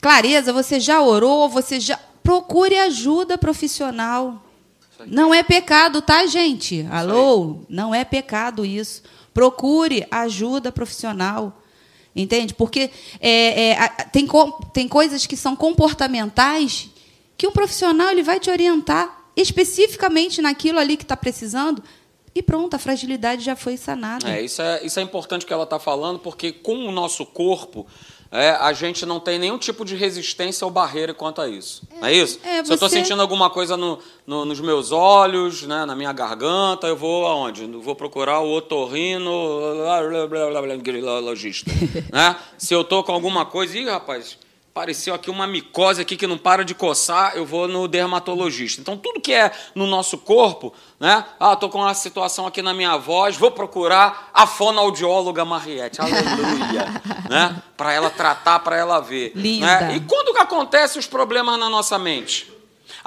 clareza, 0.00 0.52
você 0.52 0.80
já 0.80 1.00
orou, 1.00 1.48
você 1.48 1.80
já. 1.80 1.98
Procure 2.22 2.76
ajuda 2.76 3.38
profissional. 3.38 4.44
Não 5.06 5.32
é 5.32 5.42
pecado, 5.42 6.02
tá, 6.02 6.26
gente? 6.26 6.86
Alô? 6.90 7.60
Não 7.68 7.94
é 7.94 8.04
pecado 8.04 8.66
isso. 8.66 9.02
Procure 9.38 10.04
ajuda 10.10 10.72
profissional. 10.72 11.62
Entende? 12.16 12.52
Porque 12.54 12.90
é, 13.20 13.70
é, 13.70 13.88
tem, 14.10 14.26
tem 14.72 14.88
coisas 14.88 15.26
que 15.26 15.36
são 15.36 15.54
comportamentais 15.54 16.90
que 17.36 17.46
um 17.46 17.52
profissional 17.52 18.10
ele 18.10 18.24
vai 18.24 18.40
te 18.40 18.50
orientar 18.50 19.26
especificamente 19.36 20.42
naquilo 20.42 20.80
ali 20.80 20.96
que 20.96 21.04
está 21.04 21.16
precisando. 21.16 21.80
E 22.34 22.42
pronto, 22.42 22.74
a 22.74 22.80
fragilidade 22.80 23.44
já 23.44 23.54
foi 23.54 23.76
sanada. 23.76 24.28
É, 24.28 24.42
isso 24.42 24.60
é, 24.60 24.84
isso 24.84 24.98
é 24.98 25.04
importante 25.04 25.46
que 25.46 25.52
ela 25.52 25.62
está 25.62 25.78
falando, 25.78 26.18
porque 26.18 26.50
com 26.50 26.88
o 26.88 26.90
nosso 26.90 27.24
corpo, 27.24 27.86
é, 28.30 28.50
a 28.50 28.72
gente 28.74 29.06
não 29.06 29.18
tem 29.18 29.38
nenhum 29.38 29.56
tipo 29.56 29.84
de 29.84 29.96
resistência 29.96 30.64
ou 30.64 30.70
barreira 30.70 31.14
quanto 31.14 31.40
a 31.40 31.48
isso. 31.48 31.82
É, 31.90 32.00
não 32.00 32.08
é 32.08 32.12
isso? 32.12 32.38
É, 32.44 32.62
Se 32.62 32.70
eu 32.70 32.74
estou 32.74 32.88
sentindo 32.88 33.22
alguma 33.22 33.48
coisa 33.48 33.76
no, 33.76 33.98
no, 34.26 34.44
nos 34.44 34.60
meus 34.60 34.92
olhos, 34.92 35.62
né, 35.62 35.86
na 35.86 35.96
minha 35.96 36.12
garganta, 36.12 36.86
eu 36.86 36.96
vou 36.96 37.26
aonde? 37.26 37.62
Eu 37.62 37.80
vou 37.80 37.96
procurar 37.96 38.40
o 38.40 38.52
otorrino 38.54 39.30
logista. 41.20 41.70
né? 42.12 42.36
Se 42.58 42.74
eu 42.74 42.82
estou 42.82 43.02
com 43.02 43.12
alguma 43.12 43.46
coisa, 43.46 43.78
ih, 43.78 43.88
rapaz, 43.88 44.36
apareceu 44.70 45.14
aqui 45.14 45.28
uma 45.28 45.46
micose 45.46 46.00
aqui 46.00 46.16
que 46.16 46.26
não 46.26 46.38
para 46.38 46.64
de 46.64 46.74
coçar, 46.74 47.32
eu 47.34 47.44
vou 47.44 47.66
no 47.66 47.88
dermatologista. 47.88 48.80
Então, 48.80 48.96
tudo 48.96 49.20
que 49.20 49.32
é 49.32 49.50
no 49.74 49.86
nosso 49.86 50.16
corpo, 50.18 50.72
né? 51.00 51.24
Ah, 51.40 51.54
estou 51.54 51.68
com 51.68 51.78
uma 51.78 51.94
situação 51.94 52.46
aqui 52.46 52.62
na 52.62 52.72
minha 52.72 52.96
voz, 52.96 53.36
vou 53.36 53.50
procurar 53.50 54.30
a 54.32 54.46
fonoaudióloga 54.46 55.44
Mariette, 55.44 56.00
aleluia, 56.00 56.86
né? 57.28 57.62
Para 57.76 57.92
ela 57.92 58.10
tratar, 58.10 58.60
para 58.60 58.76
ela 58.76 59.00
ver. 59.00 59.32
Né? 59.34 59.42
Linda. 59.42 59.80
Né? 59.80 59.96
E 59.96 60.00
quando 60.00 60.32
que 60.32 60.40
acontecem 60.40 61.00
os 61.00 61.06
problemas 61.06 61.58
na 61.58 61.68
nossa 61.68 61.98
mente? 61.98 62.57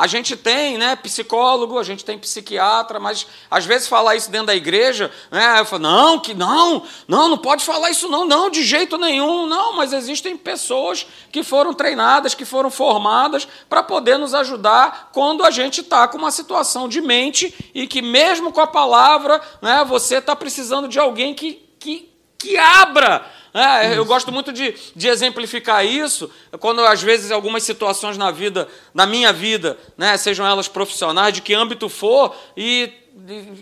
A 0.01 0.07
gente 0.07 0.35
tem 0.35 0.79
né, 0.79 0.95
psicólogo, 0.95 1.77
a 1.77 1.83
gente 1.83 2.03
tem 2.03 2.17
psiquiatra, 2.17 2.99
mas 2.99 3.27
às 3.51 3.67
vezes 3.67 3.87
falar 3.87 4.15
isso 4.15 4.31
dentro 4.31 4.47
da 4.47 4.55
igreja, 4.55 5.11
né, 5.29 5.59
eu 5.59 5.65
falo, 5.65 5.83
não, 5.83 6.19
que 6.19 6.33
não, 6.33 6.81
não, 7.07 7.29
não 7.29 7.37
pode 7.37 7.63
falar 7.63 7.91
isso 7.91 8.09
não, 8.09 8.25
não, 8.25 8.49
de 8.49 8.63
jeito 8.63 8.97
nenhum, 8.97 9.45
não, 9.45 9.75
mas 9.75 9.93
existem 9.93 10.35
pessoas 10.35 11.05
que 11.31 11.43
foram 11.43 11.71
treinadas, 11.71 12.33
que 12.33 12.45
foram 12.45 12.71
formadas 12.71 13.47
para 13.69 13.83
poder 13.83 14.17
nos 14.17 14.33
ajudar 14.33 15.11
quando 15.13 15.45
a 15.45 15.51
gente 15.51 15.81
está 15.81 16.07
com 16.07 16.17
uma 16.17 16.31
situação 16.31 16.89
de 16.89 16.99
mente 16.99 17.53
e 17.71 17.85
que 17.85 18.01
mesmo 18.01 18.51
com 18.51 18.59
a 18.59 18.65
palavra, 18.65 19.39
né, 19.61 19.85
você 19.87 20.15
está 20.15 20.35
precisando 20.35 20.87
de 20.87 20.97
alguém 20.97 21.35
que, 21.35 21.63
que, 21.77 22.11
que 22.39 22.57
abra 22.57 23.23
é, 23.53 23.97
eu 23.97 24.05
gosto 24.05 24.31
muito 24.31 24.53
de, 24.53 24.73
de, 24.95 25.07
exemplificar 25.07 25.85
isso 25.85 26.31
quando, 26.59 26.81
às 26.85 27.01
vezes, 27.01 27.31
algumas 27.31 27.63
situações 27.63 28.17
na 28.17 28.31
vida, 28.31 28.67
na 28.93 29.05
minha 29.05 29.33
vida, 29.33 29.77
né, 29.97 30.15
sejam 30.15 30.45
elas 30.45 30.67
profissionais, 30.67 31.33
de 31.33 31.41
que 31.41 31.53
âmbito 31.53 31.89
for, 31.89 32.33
e 32.55 32.93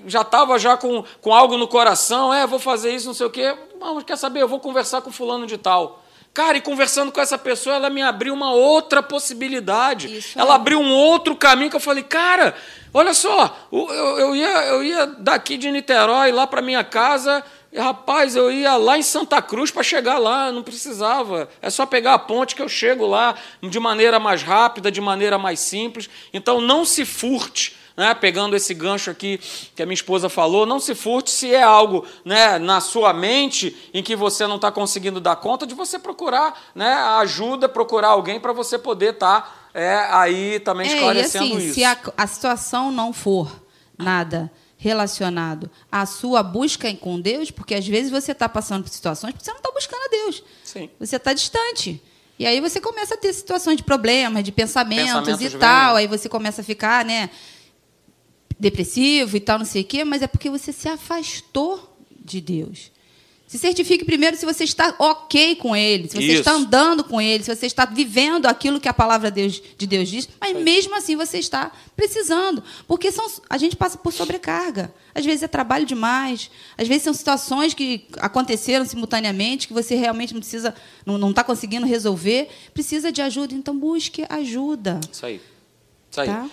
já 0.06 0.21
estava 0.21 0.60
já 0.60 0.78
com, 0.78 1.04
com 1.21 1.34
algo 1.34 1.58
no 1.58 1.67
coração, 1.67 2.34
é, 2.34 2.45
vou 2.45 2.60
fazer 2.60 2.93
isso, 2.93 3.08
não 3.08 3.13
sei 3.13 3.25
o 3.25 3.32
quê. 3.32 3.56
Mas 3.80 4.04
quer 4.04 4.17
saber, 4.17 4.41
eu 4.41 4.47
vou 4.47 4.60
conversar 4.60 5.02
com 5.02 5.12
fulano 5.12 5.47
de 5.47 5.58
tal. 5.58 6.04
Cara, 6.34 6.58
e 6.58 6.62
conversando 6.62 7.12
com 7.12 7.19
essa 7.19 7.38
pessoa, 7.38 7.75
ela 7.75 7.89
me 7.89 8.02
abriu 8.02 8.34
uma 8.34 8.52
outra 8.52 9.02
possibilidade. 9.02 10.17
Isso 10.17 10.39
ela 10.39 10.54
é. 10.54 10.56
abriu 10.56 10.80
um 10.80 10.93
outro 10.93 11.36
caminho 11.36 11.69
que 11.69 11.75
eu 11.75 11.82
falei, 11.82 12.04
cara, 12.04 12.56
olha 12.93 13.13
só, 13.13 13.58
eu, 13.71 13.89
eu, 13.89 14.36
ia, 14.36 14.65
eu 14.67 14.84
ia 14.84 15.06
daqui 15.08 15.58
de 15.58 15.71
Niterói 15.71 16.32
lá 16.32 16.45
para 16.45 16.62
minha 16.62 16.84
casa 16.84 17.43
e, 17.72 17.80
rapaz, 17.80 18.36
eu 18.36 18.52
ia 18.52 18.76
lá 18.78 18.98
em 18.98 19.04
Santa 19.04 19.42
Cruz 19.42 19.70
para 19.70 19.84
chegar 19.84 20.18
lá, 20.18 20.52
não 20.52 20.64
precisava. 20.64 21.48
É 21.62 21.70
só 21.70 21.86
pegar 21.86 22.16
a 22.16 22.20
ponte 22.20 22.56
que 22.56 22.62
eu 22.62 22.70
chego 22.70 23.06
lá 23.06 23.36
de 23.62 23.80
maneira 23.80 24.20
mais 24.20 24.42
rápida, 24.42 24.92
de 24.92 25.00
maneira 25.00 25.38
mais 25.38 25.60
simples. 25.60 26.10
Então, 26.34 26.60
não 26.60 26.84
se 26.84 27.06
furte. 27.06 27.78
Né, 27.98 28.14
pegando 28.14 28.56
esse 28.56 28.74
gancho 28.74 29.12
aqui 29.12 29.42
que 29.76 29.84
a 29.84 29.86
minha 29.86 29.94
esposa 29.94 30.30
falou, 30.30 30.66
não 30.66 30.80
se 30.80 30.96
furte 30.96 31.30
se 31.30 31.54
é 31.54 31.62
algo 31.62 32.06
né, 32.24 32.58
na 32.58 32.80
sua 32.80 33.12
mente 33.12 33.76
em 33.94 34.02
que 34.02 34.16
você 34.16 34.48
não 34.48 34.56
está 34.56 34.72
conseguindo 34.72 35.20
dar 35.20 35.36
conta 35.36 35.68
de 35.68 35.76
você 35.76 36.00
procurar 36.00 36.58
né, 36.74 36.94
ajuda, 36.94 37.68
procurar 37.68 38.10
alguém 38.10 38.40
para 38.40 38.54
você 38.54 38.80
poder 38.80 39.16
estar 39.16 39.42
tá, 39.42 39.54
é, 39.74 40.08
aí 40.12 40.62
também 40.62 40.88
esclarecendo 40.88 41.44
é, 41.44 41.48
e 41.50 41.52
assim, 41.52 41.66
isso. 41.66 41.74
Se 41.74 41.84
a, 41.84 41.98
a 42.16 42.26
situação 42.26 42.90
não 42.90 43.12
for 43.12 43.52
nada 43.98 44.50
relacionado 44.82 45.70
à 45.92 46.06
sua 46.06 46.42
busca 46.42 46.92
com 46.96 47.20
Deus, 47.20 47.52
porque 47.52 47.76
às 47.76 47.86
vezes 47.86 48.10
você 48.10 48.32
está 48.32 48.48
passando 48.48 48.84
por 48.84 48.89
situações 48.89 49.36
que 49.36 49.44
você 49.44 49.52
não 49.52 49.58
está 49.58 49.72
buscando 49.72 50.02
a 50.02 50.08
Deus. 50.08 50.44
Sim. 50.63 50.89
Você 50.98 51.18
está 51.18 51.34
distante. 51.34 52.02
E 52.39 52.46
aí 52.46 52.62
você 52.62 52.80
começa 52.80 53.15
a 53.15 53.18
ter 53.18 53.34
situações 53.34 53.76
de 53.76 53.84
problemas, 53.84 54.42
de 54.42 54.54
pensamentos, 54.54 55.20
pensamentos 55.20 55.54
e 55.54 55.58
tal. 55.58 55.98
Aí 55.98 56.08
você 56.08 56.30
começa 56.30 56.62
a 56.62 56.63
ficar, 56.63 57.04
né, 57.04 57.30
depressivo 58.58 59.36
e 59.36 59.42
tal, 59.42 59.60
não 59.60 59.65
sei 59.65 59.82
o 59.82 59.86
quê, 59.86 60.06
mas 60.06 60.22
é 60.22 60.28
porque 60.28 60.50
você 60.50 60.72
se 60.72 60.88
afastou 60.88 61.98
de 62.10 62.39
Deus. 62.39 62.89
Se 63.50 63.58
certifique 63.58 64.06
primeiro 64.06 64.38
se 64.38 64.46
você 64.46 64.64
está 64.64 64.94
ok 65.00 65.56
com 65.56 65.76
ele, 65.76 66.08
se 66.08 66.16
você 66.16 66.24
Isso. 66.24 66.42
está 66.42 66.52
andando 66.52 67.04
com 67.04 67.20
ele, 67.20 67.44
se 67.44 67.56
você 67.56 67.66
está 67.66 67.84
vivendo 67.84 68.46
aquilo 68.46 68.80
que 68.80 68.88
a 68.88 68.94
palavra 68.94 69.32
de 69.32 69.42
Deus, 69.42 69.64
de 69.76 69.88
Deus 69.88 70.08
diz, 70.08 70.30
mas 70.40 70.56
mesmo 70.56 70.96
assim 70.96 71.16
você 71.16 71.40
está 71.40 71.72
precisando. 71.96 72.64
Porque 72.88 73.12
são, 73.12 73.26
a 73.50 73.58
gente 73.58 73.76
passa 73.76 73.98
por 73.98 74.14
sobrecarga. 74.14 74.94
Às 75.16 75.26
vezes 75.26 75.42
é 75.42 75.48
trabalho 75.48 75.84
demais, 75.84 76.52
às 76.78 76.88
vezes 76.88 77.02
são 77.02 77.12
situações 77.12 77.74
que 77.74 78.06
aconteceram 78.20 78.86
simultaneamente, 78.86 79.68
que 79.68 79.74
você 79.74 79.96
realmente 79.96 80.32
não 80.32 80.42
precisa, 80.42 80.76
não 81.04 81.32
está 81.32 81.44
conseguindo 81.44 81.88
resolver, 81.88 82.50
precisa 82.72 83.12
de 83.12 83.24
ajuda, 83.24 83.56
então 83.56 83.76
busque 83.76 84.28
ajuda. 84.30 85.00
Isso 85.12 85.26
aí. 85.26 85.42
Isso 86.12 86.22
aí. 86.22 86.28
Tá? 86.28 86.48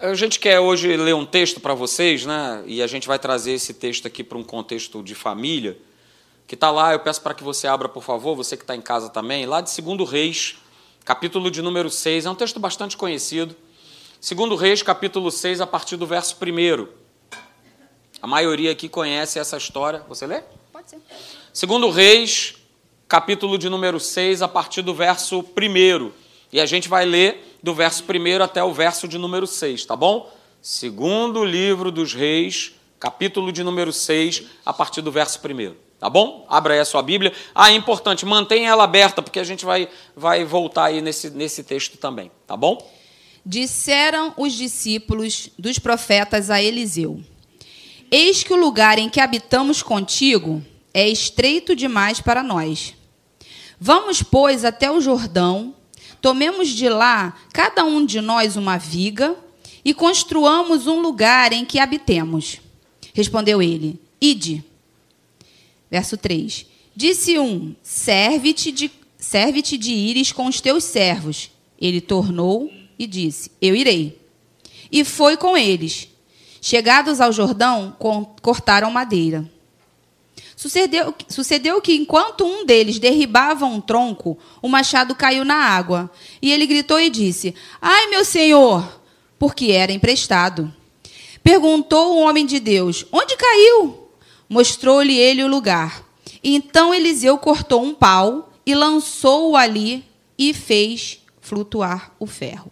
A 0.00 0.14
gente 0.14 0.40
quer 0.40 0.58
hoje 0.58 0.96
ler 0.96 1.14
um 1.14 1.24
texto 1.24 1.60
para 1.60 1.74
vocês, 1.74 2.26
né? 2.26 2.64
E 2.66 2.82
a 2.82 2.88
gente 2.88 3.06
vai 3.06 3.20
trazer 3.20 3.52
esse 3.52 3.72
texto 3.72 4.06
aqui 4.06 4.24
para 4.24 4.36
um 4.36 4.42
contexto 4.42 5.00
de 5.00 5.14
família 5.14 5.78
que 6.50 6.56
está 6.56 6.68
lá, 6.68 6.92
eu 6.92 6.98
peço 6.98 7.22
para 7.22 7.32
que 7.32 7.44
você 7.44 7.68
abra, 7.68 7.88
por 7.88 8.02
favor, 8.02 8.34
você 8.34 8.56
que 8.56 8.64
está 8.64 8.74
em 8.74 8.80
casa 8.80 9.08
também, 9.08 9.46
lá 9.46 9.60
de 9.60 9.70
2 9.80 10.10
Reis, 10.10 10.56
capítulo 11.04 11.48
de 11.48 11.62
número 11.62 11.88
6, 11.88 12.26
é 12.26 12.30
um 12.30 12.34
texto 12.34 12.58
bastante 12.58 12.96
conhecido. 12.96 13.54
2 14.20 14.60
Reis, 14.60 14.82
capítulo 14.82 15.30
6, 15.30 15.60
a 15.60 15.66
partir 15.68 15.96
do 15.96 16.08
verso 16.08 16.36
1. 16.42 16.88
A 18.20 18.26
maioria 18.26 18.72
aqui 18.72 18.88
conhece 18.88 19.38
essa 19.38 19.56
história. 19.56 20.04
Você 20.08 20.26
lê? 20.26 20.42
Pode 20.72 20.90
ser. 20.90 21.66
2 21.68 21.94
Reis, 21.94 22.56
capítulo 23.06 23.56
de 23.56 23.68
número 23.68 24.00
6, 24.00 24.42
a 24.42 24.48
partir 24.48 24.82
do 24.82 24.92
verso 24.92 25.44
1. 25.56 26.10
E 26.52 26.60
a 26.60 26.66
gente 26.66 26.88
vai 26.88 27.04
ler 27.04 27.58
do 27.62 27.72
verso 27.72 28.02
1 28.02 28.42
até 28.42 28.64
o 28.64 28.74
verso 28.74 29.06
de 29.06 29.18
número 29.18 29.46
6, 29.46 29.84
tá 29.84 29.94
bom? 29.94 30.28
Segundo 30.60 31.44
livro 31.44 31.92
dos 31.92 32.12
Reis, 32.12 32.72
capítulo 32.98 33.52
de 33.52 33.62
número 33.62 33.92
6, 33.92 34.46
a 34.66 34.72
partir 34.72 35.00
do 35.00 35.12
verso 35.12 35.38
1. 35.38 35.89
Tá 36.00 36.08
bom? 36.08 36.46
Abra 36.48 36.72
aí 36.72 36.80
a 36.80 36.84
sua 36.86 37.02
Bíblia. 37.02 37.30
Ah, 37.54 37.70
é 37.70 37.74
importante, 37.74 38.24
mantenha 38.24 38.70
ela 38.70 38.84
aberta, 38.84 39.20
porque 39.20 39.38
a 39.38 39.44
gente 39.44 39.66
vai, 39.66 39.86
vai 40.16 40.44
voltar 40.46 40.86
aí 40.86 41.02
nesse, 41.02 41.28
nesse 41.28 41.62
texto 41.62 41.98
também. 41.98 42.30
Tá 42.46 42.56
bom? 42.56 42.78
Disseram 43.44 44.32
os 44.38 44.54
discípulos 44.54 45.50
dos 45.58 45.78
profetas 45.78 46.48
a 46.48 46.60
Eliseu: 46.62 47.20
Eis 48.10 48.42
que 48.42 48.52
o 48.54 48.56
lugar 48.56 48.98
em 48.98 49.10
que 49.10 49.20
habitamos 49.20 49.82
contigo 49.82 50.64
é 50.94 51.06
estreito 51.06 51.76
demais 51.76 52.18
para 52.18 52.42
nós. 52.42 52.94
Vamos, 53.78 54.22
pois, 54.22 54.64
até 54.64 54.90
o 54.90 55.02
Jordão, 55.02 55.74
tomemos 56.22 56.68
de 56.68 56.88
lá 56.88 57.36
cada 57.52 57.84
um 57.84 58.06
de 58.06 58.22
nós 58.22 58.56
uma 58.56 58.78
viga 58.78 59.36
e 59.84 59.92
construamos 59.92 60.86
um 60.86 61.00
lugar 61.00 61.52
em 61.52 61.66
que 61.66 61.78
habitemos. 61.78 62.58
Respondeu 63.12 63.60
ele: 63.60 64.00
Ide. 64.18 64.69
Verso 65.90 66.16
3. 66.16 66.66
Disse 66.94 67.38
um: 67.38 67.74
Serve-te 67.82 68.70
de, 68.70 68.90
serve 69.18 69.62
de 69.62 69.92
ires 69.92 70.32
com 70.32 70.46
os 70.46 70.60
teus 70.60 70.84
servos. 70.84 71.50
Ele 71.80 72.00
tornou 72.00 72.70
e 72.98 73.06
disse: 73.06 73.50
Eu 73.60 73.74
irei. 73.74 74.18
E 74.92 75.04
foi 75.04 75.36
com 75.36 75.56
eles. 75.56 76.08
Chegados 76.60 77.20
ao 77.20 77.32
Jordão, 77.32 77.96
cortaram 78.42 78.90
madeira. 78.90 79.50
Sucedeu, 80.54 81.14
sucedeu 81.26 81.80
que, 81.80 81.94
enquanto 81.94 82.44
um 82.44 82.66
deles 82.66 82.98
derribava 82.98 83.64
um 83.64 83.80
tronco, 83.80 84.36
o 84.60 84.68
machado 84.68 85.14
caiu 85.14 85.42
na 85.42 85.54
água. 85.54 86.10
E 86.42 86.52
ele 86.52 86.66
gritou 86.66 87.00
e 87.00 87.08
disse: 87.08 87.54
Ai, 87.80 88.08
meu 88.08 88.24
senhor! 88.24 89.00
Porque 89.38 89.70
era 89.70 89.90
emprestado. 89.90 90.70
Perguntou 91.42 92.12
o 92.12 92.20
homem 92.20 92.44
de 92.44 92.60
Deus: 92.60 93.06
Onde 93.10 93.36
caiu? 93.36 93.99
Mostrou-lhe 94.50 95.16
ele 95.16 95.44
o 95.44 95.48
lugar. 95.48 96.04
Então 96.44 96.92
Eliseu 96.92 97.38
cortou 97.38 97.82
um 97.82 97.94
pau 97.94 98.52
e 98.66 98.74
lançou-o 98.74 99.56
ali 99.56 100.04
e 100.36 100.52
fez 100.52 101.20
flutuar 101.40 102.12
o 102.18 102.26
ferro. 102.26 102.70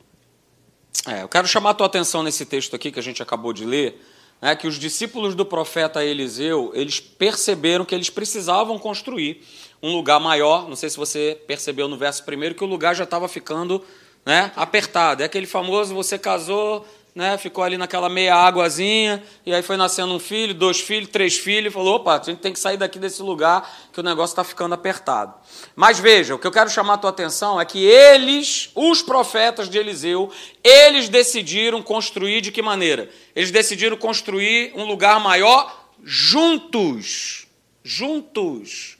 É, 1.06 1.22
eu 1.22 1.28
quero 1.28 1.46
chamar 1.46 1.70
a 1.70 1.74
tua 1.74 1.86
atenção 1.86 2.22
nesse 2.22 2.44
texto 2.44 2.74
aqui 2.74 2.90
que 2.90 2.98
a 2.98 3.02
gente 3.02 3.22
acabou 3.22 3.52
de 3.52 3.64
ler, 3.64 4.04
né, 4.42 4.56
que 4.56 4.66
os 4.66 4.78
discípulos 4.78 5.34
do 5.34 5.46
profeta 5.46 6.04
Eliseu, 6.04 6.72
eles 6.74 7.00
perceberam 7.00 7.84
que 7.84 7.94
eles 7.94 8.10
precisavam 8.10 8.78
construir 8.78 9.42
um 9.82 9.94
lugar 9.94 10.18
maior. 10.18 10.68
Não 10.68 10.76
sei 10.76 10.90
se 10.90 10.96
você 10.96 11.40
percebeu 11.46 11.86
no 11.88 11.96
verso 11.96 12.24
primeiro 12.24 12.54
que 12.54 12.64
o 12.64 12.66
lugar 12.66 12.94
já 12.94 13.04
estava 13.04 13.28
ficando 13.28 13.84
né, 14.26 14.52
apertado. 14.56 15.22
É 15.22 15.26
aquele 15.26 15.46
famoso, 15.46 15.94
você 15.94 16.18
casou, 16.18 16.86
né, 17.18 17.36
ficou 17.36 17.64
ali 17.64 17.76
naquela 17.76 18.08
meia 18.08 18.36
águazinha, 18.36 19.20
e 19.44 19.52
aí 19.52 19.60
foi 19.60 19.76
nascendo 19.76 20.14
um 20.14 20.20
filho, 20.20 20.54
dois 20.54 20.78
filhos, 20.78 21.10
três 21.10 21.36
filhos, 21.36 21.72
e 21.72 21.74
falou: 21.74 21.96
opa, 21.96 22.16
a 22.16 22.22
gente 22.22 22.38
tem 22.38 22.52
que 22.52 22.60
sair 22.60 22.76
daqui 22.76 22.96
desse 22.96 23.20
lugar 23.22 23.68
que 23.92 23.98
o 23.98 24.04
negócio 24.04 24.34
está 24.34 24.44
ficando 24.44 24.76
apertado. 24.76 25.34
Mas 25.74 25.98
veja, 25.98 26.36
o 26.36 26.38
que 26.38 26.46
eu 26.46 26.52
quero 26.52 26.70
chamar 26.70 26.94
a 26.94 26.98
tua 26.98 27.10
atenção 27.10 27.60
é 27.60 27.64
que 27.64 27.84
eles, 27.84 28.70
os 28.72 29.02
profetas 29.02 29.68
de 29.68 29.76
Eliseu, 29.76 30.30
eles 30.62 31.08
decidiram 31.08 31.82
construir 31.82 32.40
de 32.40 32.52
que 32.52 32.62
maneira? 32.62 33.10
Eles 33.34 33.50
decidiram 33.50 33.96
construir 33.96 34.72
um 34.76 34.84
lugar 34.84 35.18
maior 35.18 35.88
juntos. 36.04 37.48
Juntos. 37.82 38.96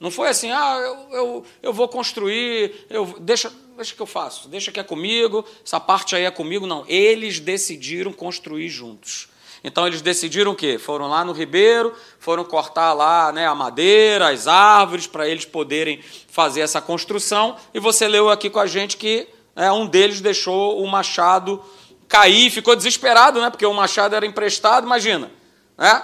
Não 0.00 0.10
foi 0.10 0.28
assim, 0.28 0.50
ah, 0.50 0.76
eu, 0.78 1.16
eu, 1.18 1.46
eu 1.62 1.72
vou 1.74 1.88
construir, 1.88 2.86
eu, 2.88 3.04
deixa, 3.20 3.52
deixa 3.76 3.94
que 3.94 4.02
eu 4.02 4.06
faço, 4.06 4.48
deixa 4.48 4.70
que 4.70 4.80
é 4.80 4.82
comigo, 4.82 5.44
essa 5.64 5.80
parte 5.80 6.14
aí 6.14 6.24
é 6.24 6.30
comigo. 6.30 6.66
Não, 6.66 6.84
eles 6.88 7.40
decidiram 7.40 8.12
construir 8.12 8.68
juntos. 8.68 9.28
Então 9.62 9.86
eles 9.86 10.02
decidiram 10.02 10.52
o 10.52 10.54
quê? 10.54 10.78
Foram 10.78 11.08
lá 11.08 11.24
no 11.24 11.32
ribeiro, 11.32 11.94
foram 12.18 12.44
cortar 12.44 12.92
lá 12.92 13.32
né, 13.32 13.46
a 13.46 13.54
madeira, 13.54 14.28
as 14.28 14.46
árvores, 14.46 15.06
para 15.06 15.26
eles 15.26 15.46
poderem 15.46 16.00
fazer 16.28 16.60
essa 16.60 16.82
construção. 16.82 17.56
E 17.72 17.80
você 17.80 18.06
leu 18.06 18.28
aqui 18.28 18.50
com 18.50 18.60
a 18.60 18.66
gente 18.66 18.98
que 18.98 19.26
né, 19.56 19.72
um 19.72 19.86
deles 19.86 20.20
deixou 20.20 20.82
o 20.82 20.86
machado 20.86 21.62
cair, 22.06 22.50
ficou 22.50 22.76
desesperado, 22.76 23.40
né? 23.40 23.48
Porque 23.48 23.64
o 23.64 23.72
machado 23.72 24.14
era 24.14 24.26
emprestado, 24.26 24.84
imagina. 24.84 25.30
Né? 25.78 26.02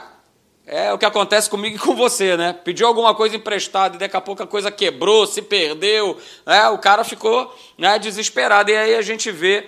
É 0.66 0.92
o 0.92 0.98
que 0.98 1.04
acontece 1.04 1.50
comigo 1.50 1.76
e 1.76 1.78
com 1.78 1.96
você, 1.96 2.36
né? 2.36 2.52
Pediu 2.52 2.86
alguma 2.86 3.14
coisa 3.14 3.34
emprestada 3.34 3.96
e 3.96 3.98
daqui 3.98 4.16
a 4.16 4.20
pouco 4.20 4.42
a 4.42 4.46
coisa 4.46 4.70
quebrou, 4.70 5.26
se 5.26 5.42
perdeu, 5.42 6.16
né? 6.46 6.68
o 6.68 6.78
cara 6.78 7.02
ficou 7.02 7.52
né, 7.76 7.98
desesperado. 7.98 8.70
E 8.70 8.76
aí 8.76 8.94
a 8.94 9.02
gente 9.02 9.30
vê 9.32 9.66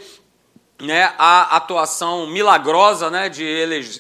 né, 0.80 1.12
a 1.16 1.56
atuação 1.56 2.26
milagrosa 2.26 3.08
né, 3.08 3.28
de 3.28 3.44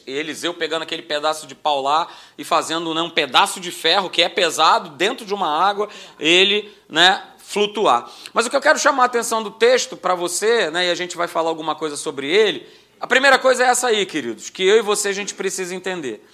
Eliseu 0.06 0.52
pegando 0.52 0.82
aquele 0.82 1.02
pedaço 1.02 1.46
de 1.46 1.54
pau 1.54 1.80
lá 1.80 2.08
e 2.36 2.44
fazendo 2.44 2.92
né, 2.92 3.00
um 3.00 3.10
pedaço 3.10 3.60
de 3.60 3.70
ferro 3.70 4.10
que 4.10 4.20
é 4.20 4.28
pesado 4.28 4.90
dentro 4.90 5.24
de 5.24 5.32
uma 5.32 5.48
água, 5.48 5.88
ele 6.18 6.72
né, 6.88 7.22
flutuar. 7.38 8.10
Mas 8.32 8.46
o 8.46 8.50
que 8.50 8.56
eu 8.56 8.60
quero 8.60 8.78
chamar 8.78 9.04
a 9.04 9.06
atenção 9.06 9.42
do 9.42 9.50
texto 9.50 9.96
para 9.96 10.14
você, 10.14 10.70
né, 10.70 10.86
e 10.86 10.90
a 10.90 10.94
gente 10.94 11.16
vai 11.16 11.28
falar 11.28 11.50
alguma 11.50 11.74
coisa 11.74 11.96
sobre 11.96 12.28
ele, 12.28 12.66
a 13.00 13.06
primeira 13.06 13.38
coisa 13.38 13.64
é 13.64 13.68
essa 13.68 13.88
aí, 13.88 14.04
queridos, 14.06 14.50
que 14.50 14.64
eu 14.64 14.76
e 14.76 14.82
você 14.82 15.08
a 15.08 15.12
gente 15.12 15.34
precisa 15.34 15.74
entender. 15.74 16.24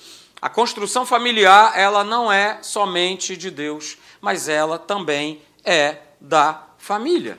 A 0.40 0.48
construção 0.48 1.04
familiar, 1.04 1.72
ela 1.76 2.04
não 2.04 2.30
é 2.30 2.58
somente 2.62 3.36
de 3.36 3.50
Deus, 3.50 3.98
mas 4.20 4.48
ela 4.48 4.78
também 4.78 5.42
é 5.64 5.96
da 6.20 6.62
família. 6.78 7.38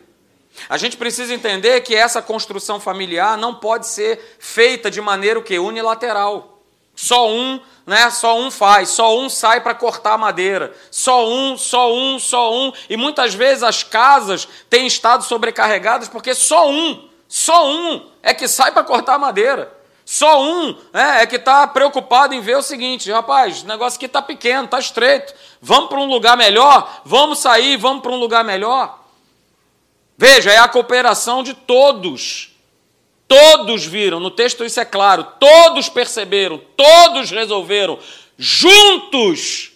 A 0.67 0.77
gente 0.77 0.97
precisa 0.97 1.33
entender 1.33 1.79
que 1.81 1.95
essa 1.95 2.21
construção 2.21 2.79
familiar 2.79 3.37
não 3.37 3.55
pode 3.55 3.87
ser 3.87 4.37
feita 4.39 4.91
de 4.91 4.99
maneira 4.99 5.39
o 5.39 5.65
unilateral. 5.65 6.59
Só 6.93 7.29
um, 7.29 7.61
né? 7.85 8.09
Só 8.09 8.37
um 8.37 8.51
faz, 8.51 8.89
só 8.89 9.17
um 9.17 9.29
sai 9.29 9.61
para 9.61 9.73
cortar 9.73 10.17
madeira. 10.17 10.75
Só 10.91 11.25
um, 11.29 11.57
só 11.57 11.93
um, 11.93 12.19
só 12.19 12.53
um. 12.53 12.73
E 12.89 12.97
muitas 12.97 13.33
vezes 13.33 13.63
as 13.63 13.83
casas 13.83 14.47
têm 14.69 14.85
estado 14.85 15.23
sobrecarregadas 15.23 16.09
porque 16.09 16.35
só 16.35 16.69
um, 16.69 17.09
só 17.25 17.65
um 17.65 18.09
é 18.21 18.33
que 18.33 18.49
sai 18.49 18.73
para 18.73 18.83
cortar 18.83 19.17
madeira. 19.17 19.78
Só 20.11 20.41
um 20.41 20.75
né, 20.91 21.21
é 21.21 21.27
que 21.27 21.35
está 21.35 21.67
preocupado 21.67 22.33
em 22.33 22.41
ver 22.41 22.57
o 22.57 22.63
seguinte, 22.63 23.11
rapaz, 23.11 23.61
o 23.61 23.67
negócio 23.67 23.95
aqui 23.95 24.07
está 24.07 24.23
pequeno, 24.23 24.65
está 24.65 24.79
estreito. 24.79 25.35
Vamos 25.61 25.87
para 25.87 25.99
um 25.99 26.07
lugar 26.07 26.35
melhor? 26.35 27.01
Vamos 27.05 27.37
sair, 27.37 27.77
vamos 27.77 28.01
para 28.01 28.11
um 28.11 28.15
lugar 28.15 28.43
melhor? 28.43 29.03
Veja, 30.17 30.51
é 30.51 30.57
a 30.57 30.67
cooperação 30.67 31.43
de 31.43 31.53
todos. 31.53 32.57
Todos 33.27 33.85
viram, 33.85 34.19
no 34.19 34.31
texto 34.31 34.65
isso 34.65 34.79
é 34.79 34.85
claro, 34.85 35.27
todos 35.39 35.89
perceberam, 35.89 36.59
todos 36.75 37.29
resolveram, 37.29 37.99
juntos 38.35 39.73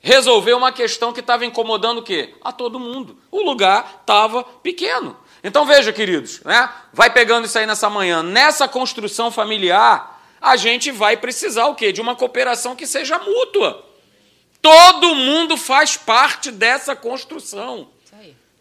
resolver 0.00 0.54
uma 0.54 0.72
questão 0.72 1.12
que 1.12 1.20
estava 1.20 1.46
incomodando 1.46 1.98
o 1.98 2.02
quê? 2.02 2.34
A 2.42 2.50
todo 2.50 2.80
mundo. 2.80 3.16
O 3.30 3.42
lugar 3.42 4.00
estava 4.00 4.42
pequeno. 4.42 5.16
Então 5.42 5.64
veja, 5.64 5.92
queridos, 5.92 6.40
né? 6.44 6.68
vai 6.92 7.10
pegando 7.10 7.46
isso 7.46 7.58
aí 7.58 7.66
nessa 7.66 7.88
manhã. 7.88 8.22
Nessa 8.22 8.66
construção 8.66 9.30
familiar, 9.30 10.20
a 10.40 10.56
gente 10.56 10.90
vai 10.90 11.16
precisar 11.16 11.66
o 11.66 11.74
quê? 11.74 11.92
De 11.92 12.00
uma 12.00 12.16
cooperação 12.16 12.74
que 12.74 12.86
seja 12.86 13.18
mútua. 13.18 13.84
Todo 14.60 15.14
mundo 15.14 15.56
faz 15.56 15.96
parte 15.96 16.50
dessa 16.50 16.96
construção. 16.96 17.88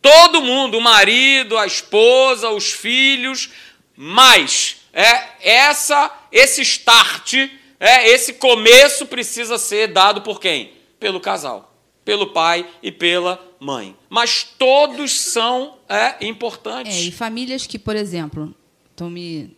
Todo 0.02 0.42
mundo, 0.42 0.78
o 0.78 0.82
marido, 0.82 1.58
a 1.58 1.66
esposa, 1.66 2.50
os 2.50 2.72
filhos, 2.72 3.50
mas 3.96 4.78
é 4.94 5.24
essa 5.42 6.12
esse 6.32 6.62
start, 6.62 7.34
é 7.80 8.10
esse 8.10 8.34
começo 8.34 9.06
precisa 9.06 9.58
ser 9.58 9.88
dado 9.88 10.22
por 10.22 10.40
quem? 10.40 10.74
Pelo 11.00 11.20
casal, 11.20 11.67
pelo 12.08 12.28
pai 12.28 12.66
e 12.82 12.90
pela 12.90 13.38
mãe. 13.60 13.94
Mas 14.08 14.42
todos 14.42 15.12
são 15.20 15.78
é, 15.90 16.26
importantes. 16.26 16.96
É, 16.96 17.02
e 17.02 17.12
famílias 17.12 17.68
que, 17.68 17.78
por 17.78 17.98
exemplo, 17.98 18.56
estou 18.90 19.10
me 19.10 19.58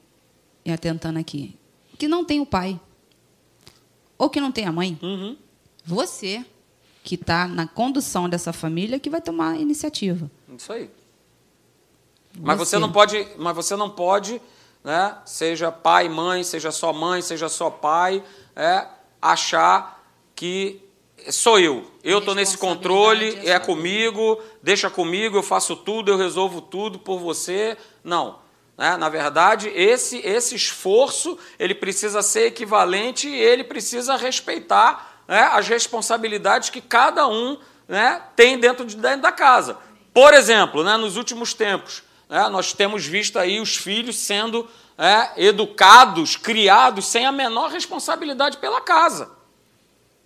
atentando 0.68 1.20
aqui, 1.20 1.56
que 2.00 2.08
não 2.08 2.26
tem 2.26 2.40
o 2.40 2.48
pai 2.48 2.80
ou 4.18 4.32
que 4.32 4.42
não 4.42 4.52
tem 4.52 4.66
a 4.66 4.72
mãe. 4.72 4.98
Uhum. 5.00 5.38
Você 5.86 6.44
que 7.04 7.14
está 7.14 7.48
na 7.48 7.68
condução 7.68 8.28
dessa 8.28 8.52
família 8.52 9.00
que 9.00 9.12
vai 9.12 9.22
tomar 9.22 9.52
a 9.52 9.58
iniciativa. 9.58 10.30
Isso 10.58 10.74
aí. 10.74 10.90
Mas 12.36 12.58
você 12.58 12.80
não 12.80 12.92
pode, 12.92 13.28
mas 13.38 13.56
você 13.56 13.76
não 13.76 13.92
pode, 13.92 14.42
né? 14.84 15.16
Seja 15.24 15.72
pai, 15.72 16.10
mãe, 16.10 16.44
seja 16.44 16.72
só 16.72 16.92
mãe, 16.92 17.22
seja 17.22 17.48
só 17.48 17.70
pai, 17.70 18.24
é, 18.56 18.88
achar 19.22 20.04
que 20.36 20.89
sou 21.30 21.60
eu. 21.60 21.86
Eu 22.04 22.20
estou 22.20 22.36
nesse 22.36 22.58
controle, 22.58 23.40
é, 23.44 23.52
é 23.52 23.60
comigo, 23.60 24.42
deixa 24.62 24.90
comigo, 24.90 25.38
eu 25.38 25.44
faço 25.44 25.76
tudo, 25.76 26.12
eu 26.12 26.18
resolvo 26.18 26.62
tudo 26.62 27.00
por 27.00 27.20
você. 27.20 27.78
Não. 28.04 28.40
Né? 28.78 28.96
Na 28.96 29.10
verdade, 29.10 29.70
esse, 29.70 30.18
esse 30.20 30.56
esforço 30.56 31.38
ele 31.60 31.76
precisa 31.76 32.22
ser 32.22 32.48
equivalente 32.48 33.28
e 33.28 33.36
ele 33.36 33.64
precisa 33.64 34.16
respeitar 34.16 35.24
né, 35.28 35.42
as 35.54 35.68
responsabilidades 35.68 36.70
que 36.70 36.80
cada 36.80 37.28
um 37.28 37.58
né, 37.88 38.22
tem 38.36 38.58
dentro, 38.58 38.86
de, 38.86 38.96
dentro 38.96 39.22
da 39.22 39.32
casa. 39.32 39.78
Por 40.14 40.34
exemplo, 40.34 40.84
né, 40.84 40.96
nos 40.98 41.18
últimos 41.18 41.54
tempos, 41.54 42.04
né, 42.30 42.48
nós 42.50 42.72
temos 42.74 43.06
visto 43.06 43.38
aí 43.38 43.60
os 43.60 43.76
filhos 43.76 44.16
sendo 44.16 44.68
é, 44.98 45.46
educados, 45.46 46.36
criados 46.36 47.06
sem 47.06 47.26
a 47.26 47.32
menor 47.32 47.70
responsabilidade 47.72 48.58
pela 48.58 48.82
casa. 48.82 49.39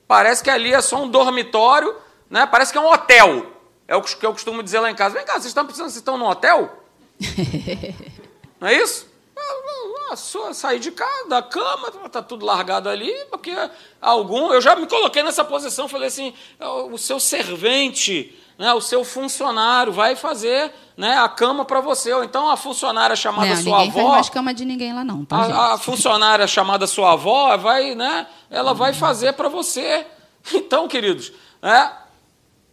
Parece 0.08 0.43
que 0.43 0.49
ali 0.49 0.74
é 0.74 0.82
só 0.82 1.01
um 1.01 1.10
dormitório, 1.10 1.95
né? 2.30 2.45
parece 2.45 2.72
que 2.72 2.78
é 2.78 2.82
um 2.82 2.91
hotel. 2.91 3.51
É 3.88 3.95
o 3.95 4.01
que 4.01 4.26
eu 4.26 4.32
costumo 4.32 4.64
dizer 4.64 4.80
lá 4.80 4.89
em 4.89 4.95
casa. 4.95 5.16
Vem 5.16 5.26
cá, 5.26 5.34
vocês 5.34 5.45
estão 5.45 5.66
que 5.66 5.74
vocês 5.74 5.95
estão 5.95 6.18
num 6.18 6.28
hotel? 6.28 6.84
Não 8.60 8.68
é 8.68 8.76
isso? 8.76 9.12
Só 10.16 10.54
sair 10.54 10.80
de 10.80 10.91
casa, 10.91 11.28
da 11.28 11.41
cama, 11.41 11.89
tá 12.08 12.22
tudo 12.22 12.45
largado 12.45 12.88
ali, 12.88 13.12
porque 13.32 13.51
algum. 13.99 14.54
Eu 14.54 14.62
já 14.62 14.76
me 14.76 14.86
coloquei 14.86 15.24
nessa 15.24 15.43
posição, 15.43 15.88
falei 15.88 16.08
assim: 16.08 16.36
o 16.91 16.97
seu 16.99 17.20
servente 17.20 18.38
né, 18.58 18.74
o 18.74 18.82
seu 18.82 19.04
funcionário 19.04 19.91
vai 19.91 20.16
fazer 20.16 20.72
né, 20.95 21.18
a 21.18 21.28
cama 21.28 21.66
para 21.66 21.82
você. 21.82 22.14
Ou 22.14 22.24
então 22.24 22.49
a 22.49 22.58
funcionária 22.58 23.16
chamada 23.16 23.49
não, 23.49 23.56
sua 23.56 23.78
ninguém 23.80 23.89
avó. 23.89 23.99
Não 23.99 24.06
faz 24.08 24.16
mais 24.16 24.30
cama 24.30 24.54
de 24.54 24.66
ninguém 24.66 24.93
lá, 24.93 25.04
não. 25.04 25.26
Tá, 25.26 25.38
a, 25.38 25.74
a, 25.74 25.78
funcionária 25.78 26.47
chamada 26.47 26.88
sua 26.88 27.14
avó 27.14 27.56
vai, 27.58 27.95
né, 27.95 28.28
ela 28.49 28.74
vai 28.74 28.93
fazer 28.93 29.34
para 29.34 29.49
você. 29.49 30.06
Então, 30.54 30.89
queridos, 30.89 31.32
né, 31.62 31.89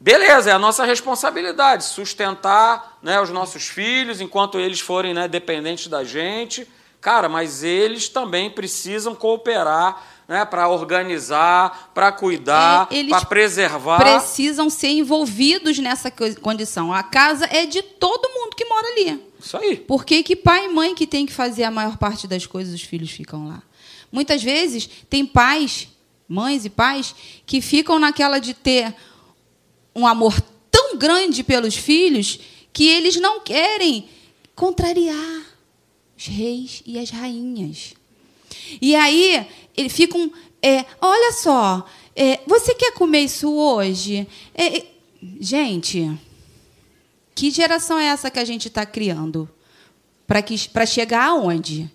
beleza, 0.01 0.51
é 0.51 0.53
a 0.53 0.59
nossa 0.59 0.85
responsabilidade 0.85 1.85
sustentar 1.85 2.99
né, 3.01 3.20
os 3.20 3.31
nossos 3.31 3.68
filhos 3.68 4.20
enquanto 4.20 4.59
eles 4.59 4.81
forem 4.81 5.14
né, 5.14 5.28
dependentes 5.28 5.87
da 5.87 6.03
gente. 6.03 6.68
Cara, 7.01 7.28
mas 7.28 7.62
eles 7.62 8.09
também 8.09 8.51
precisam 8.51 9.14
cooperar 9.14 10.03
né, 10.31 10.45
para 10.45 10.68
organizar, 10.68 11.91
para 11.93 12.12
cuidar, 12.12 12.87
é, 12.93 13.03
para 13.09 13.24
preservar. 13.24 13.99
Precisam 13.99 14.70
ser 14.70 14.91
envolvidos 14.91 15.76
nessa 15.81 16.09
condição. 16.41 16.93
A 16.93 17.03
casa 17.03 17.47
é 17.47 17.66
de 17.66 17.83
todo 17.83 18.31
mundo 18.33 18.55
que 18.55 18.64
mora 18.64 18.87
ali. 18.93 19.20
Isso 19.41 19.57
aí. 19.57 19.76
Porque 19.76 20.22
que 20.22 20.37
pai 20.37 20.66
e 20.66 20.68
mãe 20.68 20.95
que 20.95 21.05
tem 21.05 21.26
que 21.26 21.33
fazer 21.33 21.64
a 21.64 21.70
maior 21.70 21.99
parte 21.99 22.28
das 22.28 22.47
coisas, 22.47 22.72
os 22.72 22.83
filhos 22.83 23.11
ficam 23.11 23.49
lá. 23.49 23.61
Muitas 24.12 24.41
vezes 24.41 24.89
tem 25.11 25.26
pais, 25.26 25.89
mães 26.28 26.64
e 26.64 26.70
pais, 26.70 27.12
que 27.45 27.61
ficam 27.61 27.99
naquela 27.99 28.39
de 28.39 28.55
ter 28.55 28.95
um 29.97 30.07
amor 30.07 30.41
tão 30.70 30.97
grande 30.97 31.43
pelos 31.43 31.74
filhos 31.74 32.39
que 32.72 32.87
eles 32.87 33.16
não 33.16 33.41
querem 33.41 34.09
contrariar 34.55 35.43
os 36.16 36.26
reis 36.26 36.85
e 36.87 37.01
as 37.01 37.11
rainhas. 37.11 37.95
E 38.81 38.95
aí 38.95 39.47
eles 39.81 39.93
ficam. 39.93 40.31
É, 40.62 40.85
olha 41.01 41.33
só, 41.33 41.87
é, 42.14 42.41
você 42.47 42.74
quer 42.74 42.93
comer 42.93 43.20
isso 43.20 43.51
hoje? 43.53 44.26
É, 44.55 44.85
gente, 45.41 46.11
que 47.35 47.51
geração 47.51 47.99
é 47.99 48.07
essa 48.07 48.31
que 48.31 48.39
a 48.39 48.45
gente 48.45 48.68
está 48.68 48.85
criando? 48.85 49.49
Para 50.26 50.87
chegar 50.87 51.24
aonde? 51.24 51.91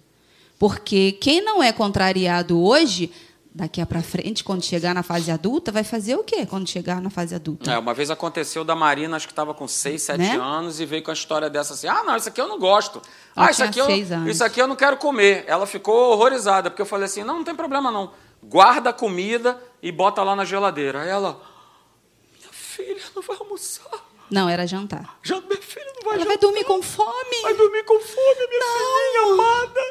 Porque 0.58 1.14
quem 1.14 1.42
não 1.42 1.62
é 1.62 1.72
contrariado 1.72 2.60
hoje 2.62 3.12
daqui 3.56 3.84
para 3.86 4.04
frente, 4.04 4.44
quando 4.44 4.62
chegar 4.66 4.94
na 4.94 5.02
fase 5.02 5.32
adulta, 5.32 5.72
vai 5.72 5.86
fazer 5.86 6.16
o 6.18 6.24
quê 6.26 6.46
quando 6.46 6.68
chegar 6.68 7.02
na 7.02 7.10
fase 7.10 7.34
adulta? 7.34 7.72
É, 7.72 7.78
uma 7.80 7.94
vez 7.94 8.12
aconteceu 8.12 8.66
da 8.66 8.76
Marina, 8.76 9.16
acho 9.16 9.26
que 9.26 9.32
estava 9.32 9.54
com 9.54 9.66
6, 9.66 10.02
7 10.02 10.18
né? 10.20 10.36
anos, 10.38 10.82
e 10.82 10.86
veio 10.86 11.02
com 11.02 11.10
a 11.10 11.14
história 11.14 11.50
dessa 11.50 11.74
assim: 11.74 11.88
ah, 11.88 12.04
não, 12.04 12.18
isso 12.18 12.28
aqui 12.28 12.42
eu 12.42 12.50
não 12.50 12.60
gosto. 12.60 13.02
ah, 13.34 13.50
isso 13.50 13.64
aqui, 13.64 13.80
eu, 13.80 13.90
isso 14.28 14.44
aqui 14.44 14.62
eu 14.62 14.68
não 14.68 14.76
quero 14.76 14.98
comer. 14.98 15.46
Ela 15.48 15.66
ficou 15.66 16.12
horrorizada, 16.12 16.70
porque 16.70 16.82
eu 16.82 16.86
falei 16.86 17.06
assim: 17.06 17.24
não, 17.24 17.38
não 17.38 17.44
tem 17.46 17.56
problema 17.56 17.90
não. 17.90 18.12
Guarda 18.44 18.90
a 18.90 18.94
comida 18.94 19.58
e 19.82 19.90
bota 19.90 20.22
lá 20.22 20.36
na 20.36 20.44
geladeira. 20.44 21.04
Aí 21.04 21.10
ela, 21.10 21.42
minha 22.38 22.52
filha 22.52 23.02
não 23.16 23.22
vai 23.22 23.38
almoçar. 23.38 23.86
Não, 24.30 24.50
era 24.50 24.68
jantar. 24.68 25.18
Já, 25.24 25.40
minha 25.40 25.62
filha 25.62 25.94
não 25.96 26.04
vai 26.04 26.16
Ela 26.16 26.24
jantar. 26.24 26.28
vai 26.28 26.38
dormir 26.38 26.64
com 26.66 26.82
fome. 26.84 27.42
Vai 27.42 27.54
dormir 27.54 27.84
com 27.86 28.00
fome, 28.02 28.48
minha 28.50 28.60
não. 28.60 28.78
filhinha 28.78 29.34
amada. 29.34 29.82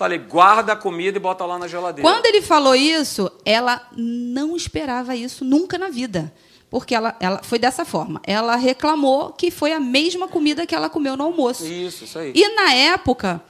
Falei, 0.00 0.16
guarda 0.16 0.72
a 0.72 0.76
comida 0.76 1.18
e 1.18 1.20
bota 1.20 1.44
lá 1.44 1.58
na 1.58 1.68
geladeira. 1.68 2.00
Quando 2.00 2.24
ele 2.24 2.40
falou 2.40 2.74
isso, 2.74 3.30
ela 3.44 3.86
não 3.94 4.56
esperava 4.56 5.14
isso 5.14 5.44
nunca 5.44 5.76
na 5.76 5.90
vida. 5.90 6.32
Porque 6.70 6.94
ela, 6.94 7.14
ela 7.20 7.42
foi 7.42 7.58
dessa 7.58 7.84
forma. 7.84 8.18
Ela 8.24 8.56
reclamou 8.56 9.30
que 9.34 9.50
foi 9.50 9.74
a 9.74 9.78
mesma 9.78 10.26
comida 10.26 10.66
que 10.66 10.74
ela 10.74 10.88
comeu 10.88 11.18
no 11.18 11.24
almoço. 11.24 11.66
Isso, 11.66 12.04
isso 12.04 12.18
aí. 12.18 12.32
E 12.34 12.48
na 12.54 12.72
época, 12.72 13.42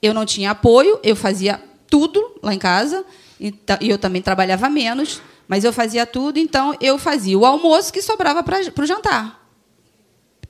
eu 0.00 0.14
não 0.14 0.24
tinha 0.24 0.52
apoio, 0.52 0.98
eu 1.02 1.14
fazia 1.14 1.62
tudo 1.90 2.38
lá 2.42 2.54
em 2.54 2.58
casa. 2.58 3.04
E 3.38 3.54
eu 3.82 3.98
também 3.98 4.22
trabalhava 4.22 4.70
menos, 4.70 5.20
mas 5.46 5.62
eu 5.62 5.74
fazia 5.74 6.06
tudo, 6.06 6.38
então 6.38 6.74
eu 6.80 6.96
fazia 6.96 7.38
o 7.38 7.44
almoço 7.44 7.92
que 7.92 8.00
sobrava 8.00 8.42
para 8.42 8.60
o 8.78 8.86
jantar. 8.86 9.46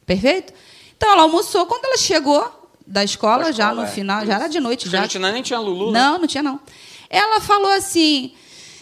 Perfeito? 0.06 0.52
Então 0.96 1.10
ela 1.10 1.22
almoçou, 1.22 1.66
quando 1.66 1.84
ela 1.86 1.98
chegou, 1.98 2.61
da 2.86 3.04
escola, 3.04 3.44
Da 3.44 3.52
já 3.52 3.64
escola, 3.64 3.82
no 3.82 3.88
é. 3.88 3.90
final, 3.90 4.26
já 4.26 4.34
era 4.34 4.48
de 4.48 4.60
noite 4.60 4.88
já. 4.88 5.02
Gente, 5.02 5.18
nem 5.18 5.42
tinha 5.42 5.58
Lulu, 5.58 5.92
né? 5.92 6.00
Não, 6.00 6.18
não 6.18 6.26
tinha 6.26 6.42
não. 6.42 6.60
Ela 7.08 7.40
falou 7.40 7.70
assim: 7.72 8.32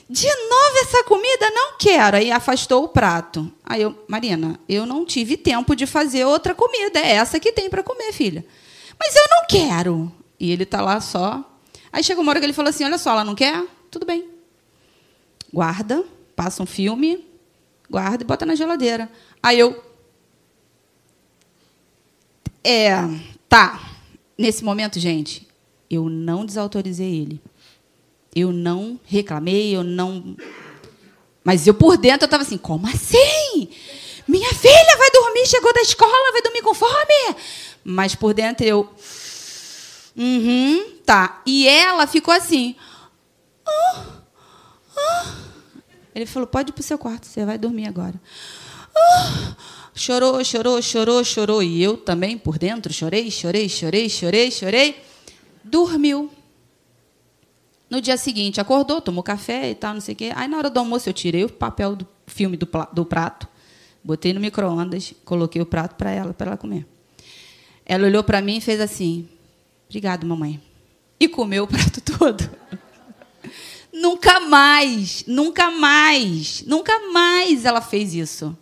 de 0.08 0.26
novo 0.26 0.78
essa 0.82 1.04
comida? 1.04 1.50
Não 1.50 1.78
quero. 1.78 2.16
Aí 2.16 2.32
afastou 2.32 2.82
o 2.82 2.88
prato. 2.88 3.50
Aí 3.64 3.82
eu, 3.82 4.04
Marina, 4.08 4.58
eu 4.68 4.84
não 4.84 5.04
tive 5.04 5.36
tempo 5.36 5.76
de 5.76 5.86
fazer 5.86 6.24
outra 6.24 6.52
comida. 6.54 6.98
É 6.98 7.12
essa 7.12 7.38
que 7.38 7.52
tem 7.52 7.70
para 7.70 7.82
comer, 7.82 8.12
filha. 8.12 8.44
Mas 8.98 9.14
eu 9.14 9.24
não 9.30 9.46
quero. 9.48 10.12
E 10.38 10.50
ele 10.50 10.66
tá 10.66 10.80
lá 10.80 11.00
só. 11.00 11.44
Aí 11.92 12.02
chegou 12.02 12.22
uma 12.22 12.30
hora 12.30 12.40
que 12.40 12.46
ele 12.46 12.52
falou 12.52 12.70
assim: 12.70 12.84
olha 12.84 12.98
só, 12.98 13.10
ela 13.12 13.24
não 13.24 13.34
quer? 13.34 13.64
Tudo 13.90 14.04
bem. 14.04 14.28
Guarda, 15.52 16.04
passa 16.34 16.62
um 16.62 16.66
filme, 16.66 17.26
guarda 17.88 18.22
e 18.22 18.26
bota 18.26 18.46
na 18.46 18.54
geladeira. 18.54 19.10
Aí 19.42 19.58
eu. 19.58 19.80
É, 22.62 22.96
tá. 23.48 23.89
Nesse 24.40 24.64
momento, 24.64 24.98
gente, 24.98 25.46
eu 25.90 26.08
não 26.08 26.46
desautorizei 26.46 27.14
ele. 27.14 27.42
Eu 28.34 28.50
não 28.50 28.98
reclamei, 29.04 29.76
eu 29.76 29.84
não. 29.84 30.34
Mas 31.44 31.66
eu 31.66 31.74
por 31.74 31.98
dentro 31.98 32.22
eu 32.22 32.24
estava 32.24 32.42
assim: 32.42 32.56
como 32.56 32.86
assim? 32.86 33.68
Minha 34.26 34.48
filha 34.54 34.96
vai 34.96 35.10
dormir, 35.10 35.46
chegou 35.46 35.74
da 35.74 35.82
escola, 35.82 36.32
vai 36.32 36.40
dormir 36.40 36.62
com 36.62 36.72
fome? 36.72 37.36
Mas 37.84 38.14
por 38.14 38.32
dentro 38.32 38.64
eu. 38.64 38.88
Uhum, 40.16 40.90
tá. 41.04 41.42
E 41.44 41.68
ela 41.68 42.06
ficou 42.06 42.32
assim. 42.32 42.74
"Ah, 43.66 44.04
ah." 44.96 45.34
Ele 46.14 46.24
falou: 46.24 46.46
pode 46.46 46.70
ir 46.70 46.72
pro 46.72 46.82
seu 46.82 46.96
quarto, 46.96 47.26
você 47.26 47.44
vai 47.44 47.58
dormir 47.58 47.86
agora. 47.86 48.18
"Ah." 48.96 49.79
Chorou, 49.94 50.42
chorou, 50.44 50.80
chorou, 50.80 51.24
chorou. 51.24 51.62
E 51.62 51.82
eu 51.82 51.96
também, 51.96 52.38
por 52.38 52.58
dentro, 52.58 52.92
chorei, 52.92 53.30
chorei, 53.30 53.68
chorei, 53.68 54.08
chorei, 54.08 54.50
chorei. 54.50 55.02
Dormiu. 55.64 56.30
No 57.88 58.00
dia 58.00 58.16
seguinte, 58.16 58.60
acordou, 58.60 59.00
tomou 59.00 59.22
café 59.22 59.70
e 59.70 59.74
tal, 59.74 59.94
não 59.94 60.00
sei 60.00 60.14
o 60.14 60.16
quê. 60.16 60.32
Aí, 60.36 60.46
na 60.46 60.58
hora 60.58 60.70
do 60.70 60.78
almoço, 60.78 61.08
eu 61.08 61.12
tirei 61.12 61.44
o 61.44 61.48
papel 61.48 61.96
do 61.96 62.06
filme 62.24 62.56
do, 62.56 62.68
do 62.92 63.04
prato, 63.04 63.48
botei 64.04 64.32
no 64.32 64.38
micro-ondas, 64.38 65.12
coloquei 65.24 65.60
o 65.60 65.66
prato 65.66 65.96
para 65.96 66.10
ela, 66.10 66.32
para 66.32 66.52
ela 66.52 66.56
comer. 66.56 66.86
Ela 67.84 68.06
olhou 68.06 68.22
para 68.22 68.40
mim 68.40 68.58
e 68.58 68.60
fez 68.60 68.80
assim: 68.80 69.28
Obrigado, 69.88 70.24
mamãe. 70.24 70.62
E 71.18 71.26
comeu 71.26 71.64
o 71.64 71.66
prato 71.66 72.00
todo. 72.16 72.48
nunca 73.92 74.38
mais, 74.38 75.24
nunca 75.26 75.68
mais, 75.72 76.62
nunca 76.64 77.10
mais 77.12 77.64
ela 77.64 77.80
fez 77.80 78.14
isso. 78.14 78.56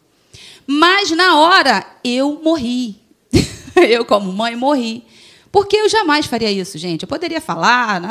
Mas 0.70 1.10
na 1.12 1.38
hora 1.38 1.86
eu 2.04 2.40
morri. 2.44 3.00
eu, 3.74 4.04
como 4.04 4.30
mãe, 4.30 4.54
morri. 4.54 5.02
Porque 5.50 5.76
eu 5.76 5.88
jamais 5.88 6.26
faria 6.26 6.52
isso, 6.52 6.76
gente. 6.76 7.04
Eu 7.04 7.08
poderia 7.08 7.40
falar, 7.40 8.02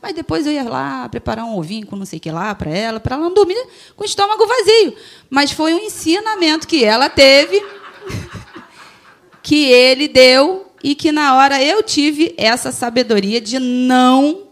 mas 0.00 0.14
depois 0.14 0.46
eu 0.46 0.52
ia 0.52 0.62
lá 0.64 1.06
preparar 1.10 1.44
um 1.44 1.58
ovinho 1.58 1.86
com 1.86 1.94
não 1.94 2.06
sei 2.06 2.18
o 2.18 2.22
que 2.22 2.30
lá 2.30 2.54
para 2.54 2.70
ela, 2.70 2.98
para 2.98 3.16
ela 3.16 3.24
não 3.24 3.34
dormir 3.34 3.62
com 3.94 4.04
o 4.04 4.06
estômago 4.06 4.46
vazio. 4.46 4.96
Mas 5.28 5.52
foi 5.52 5.74
um 5.74 5.80
ensinamento 5.80 6.66
que 6.66 6.82
ela 6.82 7.10
teve, 7.10 7.62
que 9.42 9.66
ele 9.66 10.08
deu, 10.08 10.72
e 10.82 10.94
que 10.94 11.12
na 11.12 11.36
hora 11.36 11.62
eu 11.62 11.82
tive 11.82 12.34
essa 12.38 12.72
sabedoria 12.72 13.38
de 13.38 13.58
não 13.58 14.48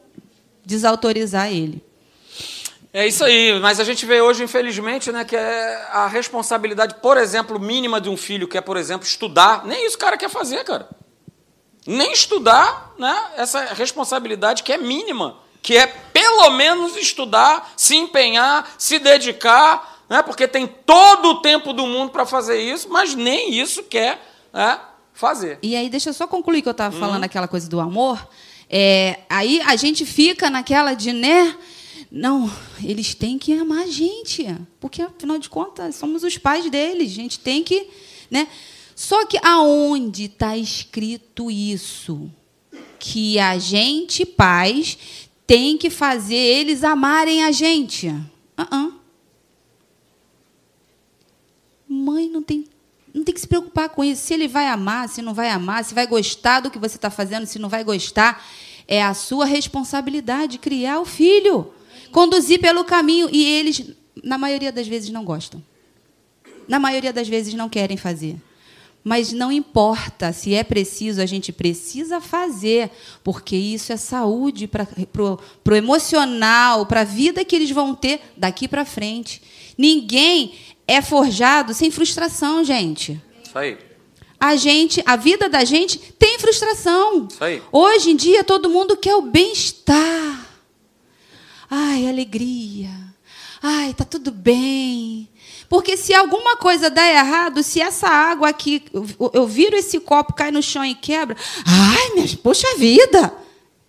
desautorizar 0.65 1.51
ele. 1.51 1.83
É 2.93 3.07
isso 3.07 3.23
aí, 3.25 3.59
mas 3.61 3.79
a 3.79 3.85
gente 3.85 4.05
vê 4.05 4.21
hoje, 4.21 4.43
infelizmente, 4.43 5.13
né, 5.13 5.25
que 5.25 5.37
é 5.37 5.87
a 5.93 6.09
responsabilidade, 6.09 6.97
por 6.97 7.17
exemplo, 7.17 7.61
mínima 7.61 8.01
de 8.01 8.09
um 8.09 8.17
filho, 8.17 8.49
que 8.49 8.59
é, 8.59 8.61
por 8.61 8.77
exemplo, 8.77 9.07
estudar. 9.07 9.65
Nem 9.65 9.87
isso 9.87 9.97
o 9.97 9.99
cara 10.01 10.17
quer 10.17 10.29
fazer, 10.29 10.65
cara. 10.65 10.89
Nem 11.87 12.13
estudar, 12.13 12.93
né, 12.99 13.17
essa 13.37 13.61
responsabilidade 13.75 14.65
que 14.65 14.73
é 14.73 14.77
mínima, 14.77 15.37
que 15.63 15.77
é 15.77 15.87
pelo 15.87 16.51
menos 16.51 16.97
estudar, 16.97 17.73
se 17.77 17.95
empenhar, 17.95 18.69
se 18.77 18.99
dedicar, 18.99 20.03
né, 20.09 20.21
porque 20.21 20.49
tem 20.49 20.67
todo 20.67 21.27
o 21.27 21.43
tempo 21.43 21.73
do 21.73 21.87
mundo 21.87 22.11
para 22.11 22.27
fazer 22.27 22.61
isso, 22.61 22.89
mas 22.91 23.15
nem 23.15 23.55
isso 23.55 23.85
quer 23.85 24.21
né, 24.53 24.81
fazer. 25.15 25.61
E 25.63 25.77
aí, 25.77 25.89
deixa 25.89 26.11
eu 26.11 26.15
só 26.15 26.27
concluir 26.27 26.61
que 26.61 26.69
eu 26.69 26.73
estava 26.73 26.99
falando 26.99 27.23
aquela 27.23 27.47
coisa 27.47 27.69
do 27.69 27.79
amor. 27.79 28.19
É, 28.69 29.21
aí 29.29 29.61
a 29.65 29.77
gente 29.77 30.05
fica 30.05 30.51
naquela 30.51 30.95
de, 30.95 31.13
né? 31.13 31.57
Não, 32.11 32.51
eles 32.83 33.15
têm 33.15 33.39
que 33.39 33.53
amar 33.53 33.85
a 33.85 33.87
gente, 33.87 34.45
porque 34.81 35.01
afinal 35.01 35.39
de 35.39 35.49
contas 35.49 35.95
somos 35.95 36.25
os 36.25 36.37
pais 36.37 36.69
deles. 36.69 37.13
A 37.13 37.15
gente 37.15 37.39
tem 37.39 37.63
que, 37.63 37.89
né? 38.29 38.49
Só 38.97 39.25
que 39.25 39.39
aonde 39.43 40.25
está 40.25 40.57
escrito 40.57 41.51
isso? 41.51 42.31
Que 42.99 43.39
a 43.39 43.59
gente, 43.59 44.27
pais, 44.27 44.99
tem 45.47 45.79
que 45.79 45.89
fazer 45.89 46.35
eles 46.35 46.83
amarem 46.83 47.45
a 47.45 47.53
gente. 47.53 48.09
Ah, 48.57 48.69
ah. 48.71 48.91
Mãe 51.89 52.29
não 52.29 52.43
tem, 52.43 52.67
não 53.15 53.25
tem 53.25 53.35
que 53.35 53.41
se 53.41 53.49
preocupar 53.49 53.89
com 53.89 54.05
isso. 54.05 54.23
Se 54.23 54.35
ele 54.35 54.49
vai 54.49 54.69
amar, 54.69 55.09
se 55.09 55.23
não 55.23 55.33
vai 55.33 55.51
amar, 55.51 55.85
se 55.85 55.95
vai 55.95 56.07
gostar 56.07 56.61
do 56.61 56.71
que 56.71 56.79
você 56.79 56.97
está 56.97 57.09
fazendo, 57.09 57.47
se 57.47 57.59
não 57.59 57.69
vai 57.69 57.83
gostar, 57.83 58.45
é 58.87 59.03
a 59.03 59.15
sua 59.15 59.45
responsabilidade 59.45 60.59
criar 60.59 61.01
o 61.01 61.05
filho, 61.05 61.73
conduzir 62.11 62.61
pelo 62.61 62.85
caminho. 62.85 63.29
E 63.33 63.45
eles, 63.45 63.83
na 64.23 64.37
maioria 64.37 64.71
das 64.71 64.87
vezes, 64.87 65.11
não 65.11 65.25
gostam. 65.25 65.63
Na 66.69 66.79
maioria 66.79 67.13
das 67.13 67.29
vezes, 67.29 67.55
não 67.55 67.69
querem 67.69 67.97
fazer. 67.97 68.37
Mas 69.03 69.33
não 69.33 69.51
importa 69.51 70.33
se 70.33 70.55
é 70.55 70.63
preciso, 70.63 71.23
a 71.23 71.27
gente 71.27 71.53
precisa 71.53 72.21
fazer, 72.21 72.91
porque 73.25 73.57
isso 73.57 73.93
é 73.93 73.97
saúde 73.97 74.69
para 74.69 74.87
o 75.27 75.75
emocional, 75.75 76.85
para 76.85 77.01
a 77.01 77.05
vida 77.05 77.45
que 77.45 77.57
eles 77.57 77.71
vão 77.71 77.95
ter 77.95 78.21
daqui 78.37 78.69
para 78.69 78.85
frente. 78.85 79.41
Ninguém 79.77 80.55
é 80.87 81.01
forjado 81.01 81.73
sem 81.73 81.91
frustração, 81.91 82.63
gente. 82.63 83.19
Isso 83.43 83.59
aí. 83.59 83.79
A 84.39 84.57
gente, 84.57 85.03
a 85.07 85.17
vida 85.17 85.49
da 85.49 85.65
gente 85.65 85.99
tem 86.19 86.39
frustração. 86.39 87.29
Isso 87.31 87.43
aí. 87.43 87.63
Hoje 87.73 88.11
em 88.11 88.17
dia 88.17 88.45
todo 88.45 88.69
mundo 88.69 88.97
quer 88.97 89.15
o 89.15 89.23
bem-estar. 89.23 90.50
Ai, 91.71 92.09
alegria. 92.09 92.91
Ai, 93.63 93.95
tá 93.95 94.05
tudo 94.05 94.33
bem. 94.33 95.29
Porque 95.69 95.97
se 95.97 96.13
alguma 96.13 96.57
coisa 96.57 96.91
dá 96.91 97.07
errado, 97.07 97.63
se 97.63 97.81
essa 97.81 98.09
água 98.09 98.49
aqui, 98.49 98.83
eu, 99.33 99.47
viro 99.47 99.77
esse 99.77 100.01
copo, 100.01 100.33
cai 100.33 100.51
no 100.51 100.61
chão 100.61 100.85
e 100.85 100.97
quebra, 100.97 101.37
ai, 101.65 102.15
minha, 102.15 102.27
poxa 102.43 102.67
vida! 102.77 103.33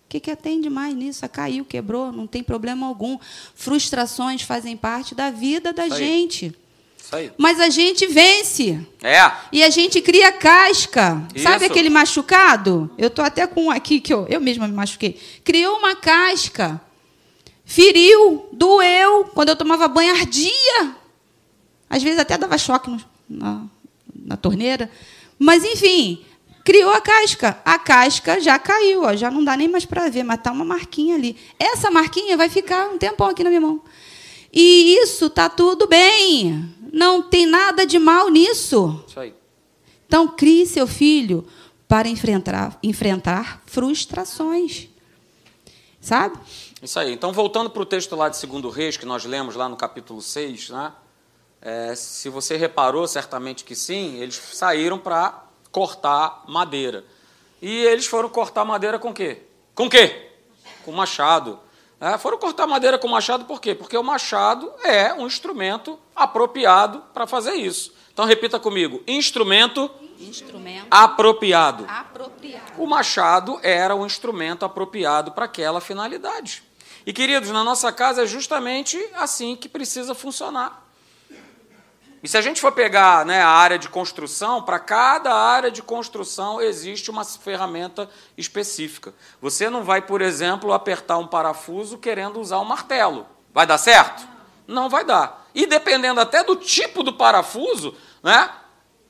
O 0.06 0.08
que, 0.08 0.20
que 0.20 0.30
atende 0.30 0.70
mais 0.70 0.94
nisso? 0.94 1.26
Caiu, 1.28 1.64
quebrou, 1.64 2.12
não 2.12 2.26
tem 2.26 2.42
problema 2.42 2.86
algum. 2.86 3.18
Frustrações 3.54 4.42
fazem 4.42 4.76
parte 4.76 5.14
da 5.14 5.30
vida 5.30 5.72
da 5.72 5.86
Isso 5.86 5.96
gente. 5.96 6.54
Isso 7.02 7.16
aí. 7.16 7.32
Mas 7.38 7.58
a 7.58 7.70
gente 7.70 8.06
vence. 8.06 8.78
É. 9.02 9.32
E 9.50 9.64
a 9.64 9.70
gente 9.70 10.02
cria 10.02 10.30
casca. 10.30 11.26
Sabe 11.42 11.64
Isso. 11.64 11.72
aquele 11.72 11.88
machucado? 11.88 12.90
Eu 12.96 13.08
tô 13.08 13.22
até 13.22 13.46
com 13.46 13.64
um 13.64 13.70
aqui 13.70 14.00
que 14.00 14.12
eu, 14.12 14.26
eu 14.28 14.40
mesma 14.40 14.68
me 14.68 14.74
machuquei. 14.74 15.18
Criou 15.42 15.78
uma 15.78 15.96
casca. 15.96 16.80
Feriu, 17.72 18.46
doeu. 18.52 19.24
Quando 19.32 19.48
eu 19.48 19.56
tomava 19.56 19.88
banho, 19.88 20.12
ardia. 20.14 20.94
Às 21.88 22.02
vezes 22.02 22.18
até 22.18 22.36
dava 22.36 22.58
choque 22.58 22.90
no- 22.90 23.00
na, 23.26 23.64
na 24.14 24.36
torneira. 24.36 24.90
Mas, 25.38 25.64
enfim, 25.64 26.22
criou 26.66 26.92
a 26.92 27.00
casca. 27.00 27.58
A 27.64 27.78
casca 27.78 28.38
já 28.42 28.58
caiu, 28.58 29.04
ó, 29.04 29.16
já 29.16 29.30
não 29.30 29.42
dá 29.42 29.56
nem 29.56 29.68
mais 29.68 29.86
para 29.86 30.10
ver, 30.10 30.22
mas 30.22 30.36
está 30.36 30.52
uma 30.52 30.66
marquinha 30.66 31.14
ali. 31.14 31.34
Essa 31.58 31.90
marquinha 31.90 32.36
vai 32.36 32.50
ficar 32.50 32.90
um 32.90 32.98
tempão 32.98 33.28
aqui 33.28 33.42
na 33.42 33.48
minha 33.48 33.62
mão. 33.62 33.80
E 34.52 34.98
isso 35.02 35.24
está 35.28 35.48
tudo 35.48 35.86
bem. 35.86 36.68
Não 36.92 37.22
tem 37.22 37.46
nada 37.46 37.86
de 37.86 37.98
mal 37.98 38.28
nisso. 38.28 39.02
Isso 39.08 39.18
aí. 39.18 39.32
Então, 40.06 40.28
crie 40.28 40.66
seu 40.66 40.86
filho 40.86 41.46
para 41.88 42.06
enfrentar, 42.06 42.78
enfrentar 42.82 43.62
frustrações. 43.64 44.88
Sabe? 46.02 46.36
Isso 46.82 46.98
aí. 46.98 47.12
Então, 47.12 47.32
voltando 47.32 47.70
para 47.70 47.80
o 47.80 47.86
texto 47.86 48.16
lá 48.16 48.28
de 48.28 48.44
2 48.44 48.74
Reis, 48.74 48.96
que 48.96 49.06
nós 49.06 49.24
lemos 49.24 49.54
lá 49.54 49.68
no 49.68 49.76
capítulo 49.76 50.20
6, 50.20 50.70
né? 50.70 50.92
É, 51.60 51.94
se 51.94 52.28
você 52.28 52.56
reparou, 52.56 53.06
certamente 53.06 53.62
que 53.62 53.76
sim, 53.76 54.16
eles 54.16 54.34
saíram 54.34 54.98
para 54.98 55.44
cortar 55.70 56.42
madeira. 56.48 57.04
E 57.62 57.84
eles 57.84 58.06
foram 58.06 58.28
cortar 58.28 58.64
madeira 58.64 58.98
com 58.98 59.14
quê? 59.14 59.44
Com 59.76 59.88
quê? 59.88 60.32
Com 60.84 60.90
machado. 60.90 61.60
É, 62.00 62.18
foram 62.18 62.36
cortar 62.36 62.66
madeira 62.66 62.98
com 62.98 63.06
machado 63.06 63.44
por 63.44 63.60
quê? 63.60 63.76
Porque 63.76 63.96
o 63.96 64.02
machado 64.02 64.72
é 64.82 65.14
um 65.14 65.24
instrumento 65.24 65.96
apropriado 66.16 67.00
para 67.14 67.28
fazer 67.28 67.54
isso. 67.54 67.94
Então, 68.12 68.24
repita 68.24 68.58
comigo: 68.58 69.00
instrumento 69.06 69.88
Instrumento 70.18 70.86
apropriado. 70.90 71.84
apropriado. 71.88 72.72
O 72.76 72.86
machado 72.86 73.58
era 73.62 73.94
o 73.94 74.06
instrumento 74.06 74.64
apropriado 74.64 75.32
para 75.32 75.46
aquela 75.46 75.80
finalidade. 75.80 76.62
E, 77.04 77.12
queridos, 77.12 77.50
na 77.50 77.64
nossa 77.64 77.90
casa 77.92 78.22
é 78.22 78.26
justamente 78.26 78.98
assim 79.14 79.56
que 79.56 79.68
precisa 79.68 80.14
funcionar. 80.14 80.82
E 82.22 82.28
se 82.28 82.38
a 82.38 82.40
gente 82.40 82.60
for 82.60 82.70
pegar 82.70 83.26
né, 83.26 83.42
a 83.42 83.48
área 83.48 83.76
de 83.76 83.88
construção, 83.88 84.62
para 84.62 84.78
cada 84.78 85.34
área 85.34 85.72
de 85.72 85.82
construção 85.82 86.60
existe 86.60 87.10
uma 87.10 87.24
ferramenta 87.24 88.08
específica. 88.38 89.12
Você 89.40 89.68
não 89.68 89.82
vai, 89.82 90.00
por 90.00 90.22
exemplo, 90.22 90.72
apertar 90.72 91.18
um 91.18 91.26
parafuso 91.26 91.98
querendo 91.98 92.40
usar 92.40 92.60
um 92.60 92.64
martelo. 92.64 93.26
Vai 93.52 93.66
dar 93.66 93.76
certo? 93.76 94.22
Não 94.68 94.88
vai 94.88 95.04
dar. 95.04 95.48
E 95.52 95.66
dependendo 95.66 96.20
até 96.20 96.44
do 96.44 96.54
tipo 96.54 97.02
do 97.02 97.12
parafuso, 97.12 97.92
né, 98.22 98.48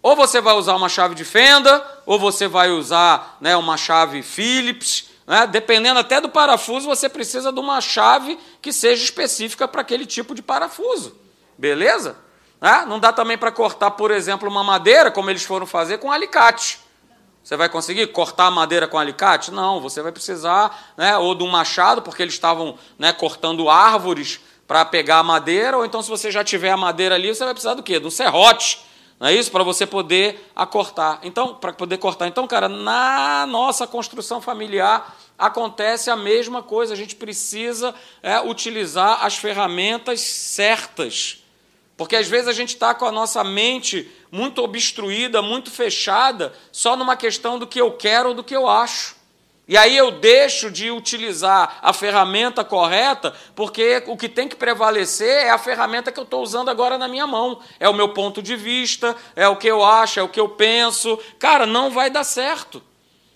ou 0.01 0.17
você 0.17 0.41
vai 0.41 0.55
usar 0.55 0.75
uma 0.75 0.89
chave 0.89 1.15
de 1.15 1.25
fenda, 1.25 1.87
ou 2.07 2.19
você 2.19 2.49
vai 2.49 2.71
usar 2.71 3.37
né, 3.43 3.55
uma 3.57 3.77
chave 3.77 4.23
Phillips. 4.23 5.12
Né, 5.27 5.47
dependendo 5.47 6.01
até 6.01 6.21
do 6.21 6.29
parafuso, 6.29 6.87
você 6.87 7.09
precisa 7.09 7.53
de 7.53 7.61
uma 7.61 7.81
chave 7.81 8.39
que 8.61 8.73
seja 8.73 9.05
específica 9.05 9.69
para 9.69 9.83
aquele 9.83 10.05
tipo 10.05 10.35
de 10.35 10.43
parafuso. 10.43 11.17
Beleza? 11.57 12.17
Né? 12.61 12.85
Não 12.87 12.99
dá 12.99 13.13
também 13.13 13.39
para 13.39 13.53
cortar, 13.53 13.93
por 13.93 14.11
exemplo, 14.11 14.49
uma 14.49 14.65
madeira, 14.65 15.11
como 15.11 15.31
eles 15.31 15.45
foram 15.45 15.67
fazer, 15.67 15.99
com 15.99 16.11
alicate. 16.11 16.81
Você 17.43 17.57
vai 17.57 17.69
conseguir 17.69 18.07
cortar 18.09 18.47
a 18.47 18.51
madeira 18.51 18.87
com 18.87 18.99
alicate? 18.99 19.51
Não, 19.51 19.81
você 19.81 20.01
vai 20.01 20.13
precisar 20.13 20.95
né, 20.97 21.17
ou 21.19 21.35
de 21.35 21.43
um 21.43 21.49
machado, 21.49 22.01
porque 22.01 22.23
eles 22.23 22.35
estavam 22.35 22.79
né, 22.97 23.13
cortando 23.13 23.69
árvores 23.69 24.41
para 24.67 24.85
pegar 24.85 25.19
a 25.19 25.23
madeira, 25.25 25.77
ou 25.77 25.85
então, 25.85 26.01
se 26.01 26.09
você 26.09 26.31
já 26.31 26.45
tiver 26.45 26.71
a 26.71 26.77
madeira 26.77 27.17
ali, 27.17 27.35
você 27.35 27.45
vai 27.45 27.53
precisar 27.53 27.75
do 27.75 27.83
quê? 27.83 27.99
De 27.99 28.07
um 28.07 28.11
serrote. 28.11 28.81
Não 29.23 29.29
é 29.29 29.35
isso? 29.35 29.53
Para 29.53 29.63
você 29.63 29.87
poder 29.87 30.51
acortar. 30.53 31.21
Então, 31.23 31.55
para 31.55 31.73
poder 31.73 31.97
cortar. 31.99 32.27
Então, 32.27 32.45
cara, 32.45 32.69
na 32.69 33.47
nossa 33.47 33.87
construção 33.87 34.41
familiar 34.41 35.17
acontece 35.39 36.11
a 36.11 36.17
mesma 36.17 36.61
coisa. 36.61 36.93
A 36.93 36.97
gente 36.97 37.15
precisa 37.15 37.95
é, 38.21 38.41
utilizar 38.41 39.25
as 39.25 39.37
ferramentas 39.37 40.21
certas 40.21 41.39
porque 41.95 42.17
às 42.17 42.27
vezes 42.27 42.49
a 42.49 42.53
gente 42.53 42.71
está 42.71 42.93
com 42.95 43.05
a 43.05 43.13
nossa 43.13 43.45
mente 43.45 44.11
muito 44.29 44.61
obstruída, 44.61 45.41
muito 45.41 45.71
fechada, 45.71 46.53
só 46.73 46.97
numa 46.97 47.17
questão 47.17 47.61
do 47.61 47.67
que 47.67 47.81
eu 47.81 47.93
quero 47.93 48.31
ou 48.31 48.35
do 48.35 48.43
que 48.43 48.57
eu 48.57 48.67
acho. 48.67 49.15
E 49.73 49.77
aí 49.79 49.97
eu 49.97 50.11
deixo 50.11 50.71
de 50.71 50.91
utilizar 50.91 51.79
a 51.81 51.95
ferramenta 51.95 52.63
correta, 52.63 53.33
porque 53.55 54.03
o 54.07 54.19
que 54.19 54.29
tem 54.29 54.47
que 54.47 54.55
prevalecer 54.55 55.47
é 55.47 55.49
a 55.49 55.57
ferramenta 55.57 56.13
que 56.13 56.21
eu 56.21 56.25
estou 56.25 56.43
usando 56.43 56.69
agora 56.69 56.99
na 56.99 57.09
minha 57.09 57.27
mão. 57.27 57.59
É 57.81 57.89
o 57.89 57.95
meu 57.95 58.11
ponto 58.11 58.43
de 58.43 58.55
vista, 58.55 59.17
é 59.35 59.49
o 59.49 59.57
que 59.57 59.67
eu 59.67 59.83
acho, 59.83 60.21
é 60.21 60.23
o 60.23 60.29
que 60.29 60.39
eu 60.39 60.47
penso. 60.47 61.19
Cara, 61.39 61.65
não 61.65 61.89
vai 61.89 62.11
dar 62.11 62.23
certo. 62.23 62.83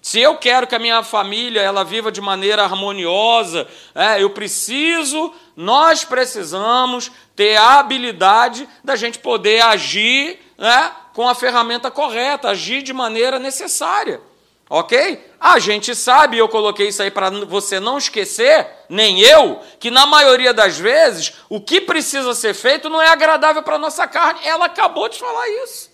Se 0.02 0.20
eu 0.20 0.36
quero 0.36 0.66
que 0.66 0.74
a 0.74 0.78
minha 0.78 1.02
família 1.02 1.62
ela 1.62 1.82
viva 1.82 2.12
de 2.12 2.20
maneira 2.20 2.64
harmoniosa, 2.64 3.66
é, 3.94 4.22
eu 4.22 4.28
preciso, 4.28 5.32
nós 5.56 6.04
precisamos 6.04 7.10
ter 7.34 7.56
a 7.56 7.78
habilidade 7.78 8.68
da 8.84 8.94
gente 8.94 9.20
poder 9.20 9.62
agir 9.62 10.38
né, 10.58 10.92
com 11.14 11.26
a 11.26 11.34
ferramenta 11.34 11.90
correta, 11.90 12.50
agir 12.50 12.82
de 12.82 12.92
maneira 12.92 13.38
necessária. 13.38 14.20
Ok? 14.68 15.32
A 15.38 15.58
gente 15.58 15.94
sabe, 15.94 16.38
eu 16.38 16.48
coloquei 16.48 16.88
isso 16.88 17.00
aí 17.02 17.10
para 17.10 17.30
você 17.30 17.78
não 17.78 17.98
esquecer, 17.98 18.68
nem 18.88 19.20
eu, 19.20 19.60
que 19.78 19.90
na 19.90 20.06
maioria 20.06 20.52
das 20.52 20.76
vezes 20.76 21.34
o 21.48 21.60
que 21.60 21.80
precisa 21.80 22.34
ser 22.34 22.52
feito 22.52 22.88
não 22.88 23.00
é 23.00 23.08
agradável 23.08 23.62
para 23.62 23.76
a 23.76 23.78
nossa 23.78 24.08
carne. 24.08 24.40
Ela 24.44 24.66
acabou 24.66 25.08
de 25.08 25.18
falar 25.18 25.48
isso. 25.62 25.90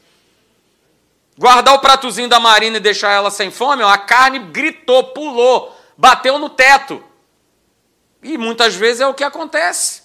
Guardar 1.36 1.74
o 1.74 1.80
pratozinho 1.80 2.28
da 2.28 2.40
Marina 2.40 2.78
e 2.78 2.80
deixar 2.80 3.10
ela 3.10 3.30
sem 3.30 3.50
fome, 3.50 3.82
ó, 3.82 3.88
a 3.88 3.98
carne 3.98 4.38
gritou, 4.38 5.04
pulou, 5.04 5.76
bateu 5.96 6.38
no 6.38 6.48
teto. 6.48 7.02
E 8.22 8.38
muitas 8.38 8.74
vezes 8.74 9.00
é 9.00 9.06
o 9.06 9.14
que 9.14 9.24
acontece. 9.24 10.02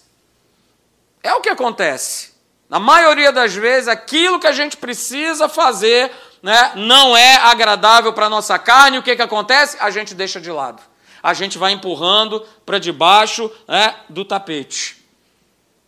É 1.22 1.32
o 1.34 1.40
que 1.40 1.48
acontece. 1.48 2.34
Na 2.68 2.78
maioria 2.78 3.32
das 3.32 3.54
vezes, 3.54 3.88
aquilo 3.88 4.38
que 4.38 4.46
a 4.46 4.52
gente 4.52 4.76
precisa 4.76 5.48
fazer 5.48 6.12
né, 6.42 6.72
não 6.76 7.16
é 7.16 7.36
agradável 7.36 8.12
para 8.12 8.26
a 8.26 8.30
nossa 8.30 8.58
carne. 8.58 8.98
O 8.98 9.02
que, 9.02 9.16
que 9.16 9.22
acontece? 9.22 9.76
A 9.80 9.90
gente 9.90 10.14
deixa 10.14 10.40
de 10.40 10.50
lado. 10.50 10.82
A 11.22 11.34
gente 11.34 11.58
vai 11.58 11.72
empurrando 11.72 12.46
para 12.64 12.78
debaixo 12.78 13.50
né, 13.66 13.94
do 14.08 14.24
tapete. 14.24 14.96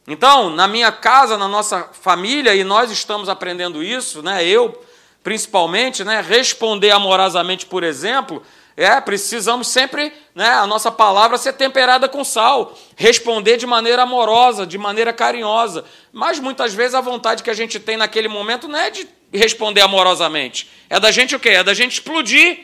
Então, 0.07 0.51
na 0.51 0.67
minha 0.67 0.91
casa, 0.91 1.39
na 1.39 1.47
nossa 1.47 1.89
família, 1.93 2.55
e 2.55 2.65
nós 2.65 2.91
estamos 2.91 3.29
aprendendo 3.29 3.83
isso, 3.83 4.23
né, 4.23 4.45
eu 4.45 4.85
principalmente, 5.23 6.03
né, 6.03 6.21
responder 6.21 6.91
amorosamente, 6.91 7.67
por 7.67 7.85
exemplo, 7.85 8.43
é, 8.81 8.99
precisamos 8.99 9.69
sempre, 9.69 10.11
né, 10.35 10.49
a 10.49 10.67
nossa 10.67 10.91
palavra 10.91 11.37
ser 11.37 11.53
temperada 11.53 12.09
com 12.09 12.25
sal, 12.25 12.75
responder 12.97 13.59
de 13.59 13.67
maneira 13.67 14.05
amorosa, 14.05 14.67
de 14.67 14.79
maneira 14.79 15.13
carinhosa. 15.13 15.85
Mas 16.11 16.41
muitas 16.41 16.73
vezes 16.73 16.95
a 16.95 17.01
vontade 17.03 17.43
que 17.43 17.51
a 17.51 17.55
gente 17.55 17.79
tem 17.79 17.99
naquele 17.99 18.27
momento 18.27 18.67
não 18.67 18.79
é 18.79 18.89
de 18.91 19.07
responder 19.35 19.83
amorosamente, 19.83 20.67
é 20.89 20.99
da 20.99 21.11
gente 21.11 21.37
o 21.37 21.41
quê? 21.41 21.51
É 21.51 21.63
da 21.63 21.75
gente 21.75 21.93
explodir, 21.93 22.59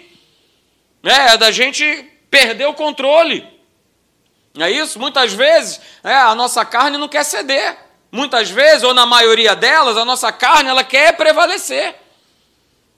né? 1.02 1.34
é 1.34 1.36
da 1.36 1.50
gente 1.50 1.84
perder 2.30 2.64
o 2.64 2.72
controle. 2.72 3.46
É 4.58 4.70
isso? 4.70 4.98
Muitas 4.98 5.34
vezes 5.34 5.78
é, 6.02 6.14
a 6.14 6.34
nossa 6.34 6.64
carne 6.64 6.96
não 6.96 7.08
quer 7.08 7.24
ceder. 7.24 7.76
Muitas 8.10 8.48
vezes, 8.48 8.84
ou 8.84 8.94
na 8.94 9.04
maioria 9.04 9.54
delas, 9.54 9.98
a 9.98 10.04
nossa 10.04 10.32
carne 10.32 10.70
ela 10.70 10.82
quer 10.82 11.14
prevalecer. 11.14 11.94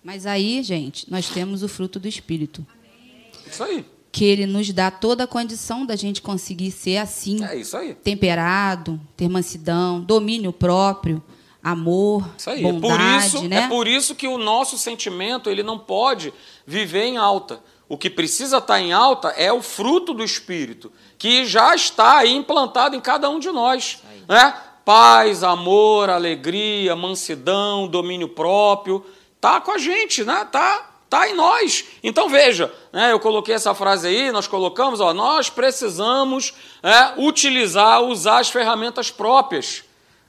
Mas 0.05 0.25
aí, 0.25 0.63
gente, 0.63 1.11
nós 1.11 1.29
temos 1.29 1.65
o 1.65 1.69
fruto 1.69 1.99
do 1.99 2.07
Espírito. 2.07 2.65
Isso 3.51 3.65
aí. 3.65 3.85
Que 4.11 4.25
ele 4.25 4.47
nos 4.47 4.71
dá 4.73 4.91
toda 4.91 5.25
a 5.25 5.27
condição 5.27 5.85
da 5.85 5.95
gente 5.95 6.23
conseguir 6.23 6.71
ser 6.71 6.97
assim. 6.97 7.45
É 7.45 7.57
isso 7.57 7.77
aí. 7.77 7.95
Temperado, 7.95 9.01
ter 9.17 9.29
mansidão, 9.29 10.01
domínio 10.01 10.53
próprio, 10.53 11.23
amor, 11.63 12.29
isso 12.37 12.51
aí. 12.51 12.63
bondade, 12.63 12.87
é 12.87 12.97
por 12.97 13.27
isso, 13.27 13.49
né? 13.49 13.57
É 13.57 13.69
por 13.69 13.87
isso 13.87 14.15
que 14.15 14.27
o 14.27 14.39
nosso 14.39 14.79
sentimento 14.79 15.51
ele 15.51 15.63
não 15.63 15.79
pode 15.79 16.33
viver 16.67 17.05
em 17.05 17.17
alta. 17.17 17.61
O 17.89 17.97
que 17.97 18.11
precisa 18.11 18.59
estar 18.59 18.81
em 18.81 18.93
alta 18.93 19.29
é 19.31 19.53
o 19.53 19.63
fruto 19.63 20.13
do 20.13 20.23
Espírito, 20.23 20.93
que 21.17 21.47
já 21.47 21.75
está 21.75 22.19
aí 22.19 22.35
implantado 22.35 22.95
em 22.95 23.01
cada 23.01 23.31
um 23.31 23.39
de 23.39 23.51
nós. 23.51 24.03
Né? 24.29 24.55
Paz, 24.85 25.43
amor, 25.43 26.11
alegria, 26.11 26.95
mansidão, 26.95 27.89
domínio 27.89 28.29
próprio. 28.29 29.05
Está 29.37 29.61
com 29.61 29.71
a 29.71 29.79
gente, 29.79 30.23
né? 30.23 30.47
Tá, 30.51 30.88
tá 31.09 31.29
em 31.29 31.35
nós. 31.35 31.85
Então 32.03 32.29
veja, 32.29 32.73
né, 32.93 33.13
eu 33.13 33.21
coloquei 33.21 33.55
essa 33.55 33.75
frase 33.75 34.09
aí, 34.09 34.31
nós 34.31 34.47
colocamos, 34.47 35.01
ó, 35.01 35.13
nós 35.13 35.49
precisamos 35.51 36.55
é, 36.83 37.21
utilizar, 37.21 38.03
usar 38.03 38.39
as 38.39 38.51
ferramentas 38.51 39.11
próprias. 39.11 39.85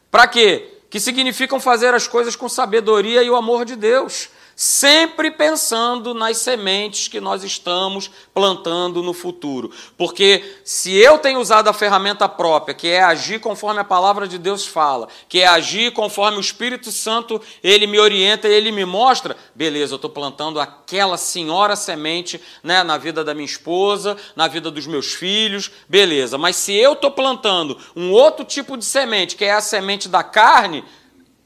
Para 0.10 0.28
quê? 0.28 0.74
Que 0.90 1.00
significam 1.00 1.60
fazer 1.60 1.94
as 1.94 2.08
coisas 2.08 2.36
com 2.36 2.50
sabedoria 2.50 3.22
e 3.22 3.30
o 3.30 3.36
amor 3.36 3.66
de 3.66 3.76
Deus 3.76 4.30
sempre 4.62 5.32
pensando 5.32 6.14
nas 6.14 6.36
sementes 6.40 7.08
que 7.08 7.22
nós 7.22 7.46
estamos 7.46 8.12
plantando 8.34 9.02
no 9.02 9.14
futuro. 9.14 9.72
Porque 9.98 10.44
se 10.66 10.94
eu 10.98 11.18
tenho 11.18 11.40
usado 11.40 11.70
a 11.70 11.74
ferramenta 11.74 12.28
própria, 12.28 12.76
que 12.76 12.90
é 12.90 13.02
agir 13.02 13.40
conforme 13.40 13.80
a 13.80 13.86
palavra 13.86 14.28
de 14.28 14.38
Deus 14.38 14.68
fala, 14.68 15.08
que 15.30 15.40
é 15.40 15.48
agir 15.48 15.94
conforme 15.94 16.40
o 16.40 16.42
Espírito 16.42 16.92
Santo 16.92 17.42
ele 17.64 17.88
me 17.88 17.98
orienta 18.00 18.50
e 18.50 18.54
ele 18.54 18.70
me 18.70 18.84
mostra, 18.84 19.38
beleza, 19.56 19.94
eu 19.94 19.96
estou 19.96 20.10
plantando 20.10 20.60
aquela 20.60 21.16
senhora 21.16 21.78
semente 21.78 22.42
né, 22.62 22.84
na 22.84 22.98
vida 22.98 23.24
da 23.24 23.34
minha 23.34 23.46
esposa, 23.46 24.18
na 24.36 24.50
vida 24.50 24.70
dos 24.70 24.86
meus 24.86 25.14
filhos, 25.14 25.72
beleza. 25.88 26.38
Mas 26.38 26.58
se 26.58 26.74
eu 26.76 26.92
estou 26.94 27.12
plantando 27.12 27.78
um 27.96 28.12
outro 28.12 28.44
tipo 28.44 28.76
de 28.76 28.84
semente, 28.84 29.38
que 29.38 29.46
é 29.46 29.54
a 29.54 29.62
semente 29.62 30.10
da 30.10 30.22
carne, 30.22 30.84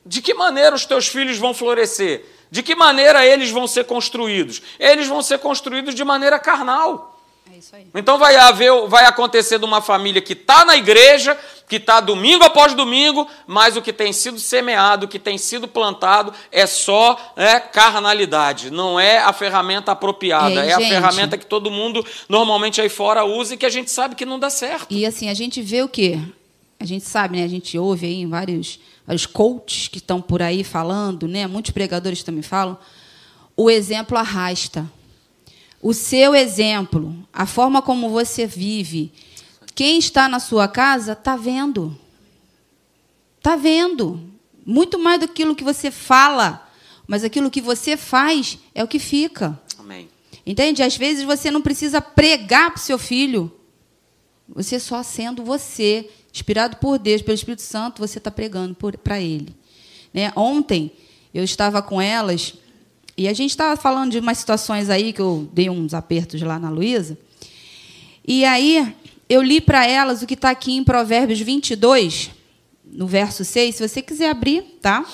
de 0.03 0.19
que 0.19 0.33
maneira 0.33 0.75
os 0.75 0.87
teus 0.87 1.07
filhos 1.07 1.37
vão 1.37 1.53
florescer? 1.53 2.33
De 2.53 2.61
que 2.61 2.75
maneira 2.75 3.25
eles 3.25 3.49
vão 3.49 3.65
ser 3.65 3.83
construídos? 3.83 4.61
Eles 4.79 5.07
vão 5.07 5.23
ser 5.23 5.39
construídos 5.39 5.95
de 5.95 6.03
maneira 6.03 6.37
carnal. 6.37 7.19
É 7.51 7.57
isso 7.57 7.75
aí. 7.75 7.87
Então 7.95 8.19
vai 8.19 8.35
haver, 8.35 8.71
vai 8.87 9.05
acontecer 9.05 9.57
de 9.57 9.65
uma 9.65 9.81
família 9.81 10.21
que 10.21 10.33
está 10.33 10.63
na 10.63 10.77
igreja, 10.77 11.35
que 11.67 11.77
está 11.77 11.99
domingo 11.99 12.43
após 12.43 12.75
domingo, 12.75 13.27
mas 13.47 13.75
o 13.75 13.81
que 13.81 13.91
tem 13.91 14.13
sido 14.13 14.37
semeado, 14.37 15.07
o 15.07 15.09
que 15.09 15.17
tem 15.17 15.35
sido 15.35 15.67
plantado 15.67 16.31
é 16.51 16.67
só 16.67 17.17
é, 17.35 17.59
carnalidade, 17.59 18.69
não 18.69 18.99
é 18.99 19.17
a 19.17 19.33
ferramenta 19.33 19.91
apropriada, 19.91 20.63
é 20.63 20.75
gente, 20.77 20.83
a 20.83 20.89
ferramenta 20.89 21.39
que 21.39 21.47
todo 21.47 21.71
mundo 21.71 22.05
normalmente 22.29 22.79
aí 22.79 22.87
fora 22.87 23.25
usa 23.25 23.55
e 23.55 23.57
que 23.57 23.65
a 23.65 23.69
gente 23.69 23.89
sabe 23.89 24.13
que 24.13 24.27
não 24.27 24.37
dá 24.37 24.51
certo. 24.51 24.85
E 24.91 25.07
assim, 25.07 25.27
a 25.27 25.33
gente 25.33 25.59
vê 25.59 25.81
o 25.81 25.89
quê? 25.89 26.19
A 26.79 26.85
gente 26.85 27.03
sabe, 27.03 27.35
né? 27.35 27.45
A 27.45 27.49
gente 27.49 27.79
ouve 27.79 28.05
aí 28.05 28.21
em 28.21 28.29
vários 28.29 28.79
os 29.07 29.25
coaches 29.25 29.87
que 29.87 29.97
estão 29.97 30.21
por 30.21 30.41
aí 30.41 30.63
falando, 30.63 31.27
né? 31.27 31.45
muitos 31.47 31.71
pregadores 31.71 32.23
também 32.23 32.41
falam, 32.41 32.77
o 33.55 33.69
exemplo 33.69 34.17
arrasta. 34.17 34.89
O 35.81 35.93
seu 35.93 36.33
exemplo, 36.33 37.13
a 37.33 37.45
forma 37.45 37.81
como 37.81 38.09
você 38.09 38.47
vive, 38.47 39.11
quem 39.75 39.97
está 39.97 40.29
na 40.29 40.39
sua 40.39 40.67
casa 40.67 41.11
está 41.11 41.35
vendo. 41.35 41.97
Está 43.37 43.57
vendo. 43.57 44.21
Muito 44.65 44.97
mais 44.97 45.19
do 45.19 45.27
que 45.27 45.33
aquilo 45.33 45.55
que 45.55 45.63
você 45.63 45.91
fala, 45.91 46.69
mas 47.05 47.23
aquilo 47.25 47.51
que 47.51 47.59
você 47.59 47.97
faz 47.97 48.57
é 48.73 48.81
o 48.81 48.87
que 48.87 48.97
fica. 48.97 49.59
Amém. 49.77 50.09
Entende? 50.45 50.81
Às 50.81 50.95
vezes 50.95 51.23
você 51.23 51.51
não 51.51 51.61
precisa 51.61 52.01
pregar 52.01 52.71
para 52.71 52.79
o 52.79 52.81
seu 52.81 52.97
filho. 52.97 53.51
Você 54.47 54.79
só 54.79 55.03
sendo 55.03 55.43
você, 55.43 56.09
inspirado 56.33 56.77
por 56.77 56.97
Deus, 56.97 57.21
pelo 57.21 57.35
Espírito 57.35 57.61
Santo, 57.61 57.99
você 57.99 58.17
está 58.17 58.31
pregando 58.31 58.75
para 59.03 59.21
ele. 59.21 59.55
Né? 60.11 60.31
Ontem 60.35 60.91
eu 61.33 61.43
estava 61.43 61.81
com 61.81 62.01
elas 62.01 62.55
e 63.15 63.27
a 63.27 63.33
gente 63.33 63.51
estava 63.51 63.79
falando 63.79 64.11
de 64.11 64.19
umas 64.19 64.39
situações 64.39 64.89
aí 64.89 65.13
que 65.13 65.21
eu 65.21 65.47
dei 65.53 65.69
uns 65.69 65.93
apertos 65.93 66.41
lá 66.41 66.57
na 66.57 66.69
Luísa. 66.69 67.17
E 68.27 68.43
aí 68.43 68.95
eu 69.29 69.41
li 69.41 69.61
para 69.61 69.85
elas 69.87 70.23
o 70.23 70.27
que 70.27 70.33
está 70.33 70.49
aqui 70.49 70.73
em 70.73 70.83
Provérbios 70.83 71.39
22, 71.39 72.31
no 72.85 73.05
verso 73.05 73.45
6. 73.45 73.75
Se 73.75 73.87
você 73.87 74.01
quiser 74.01 74.29
abrir, 74.29 74.63
tá? 74.81 75.05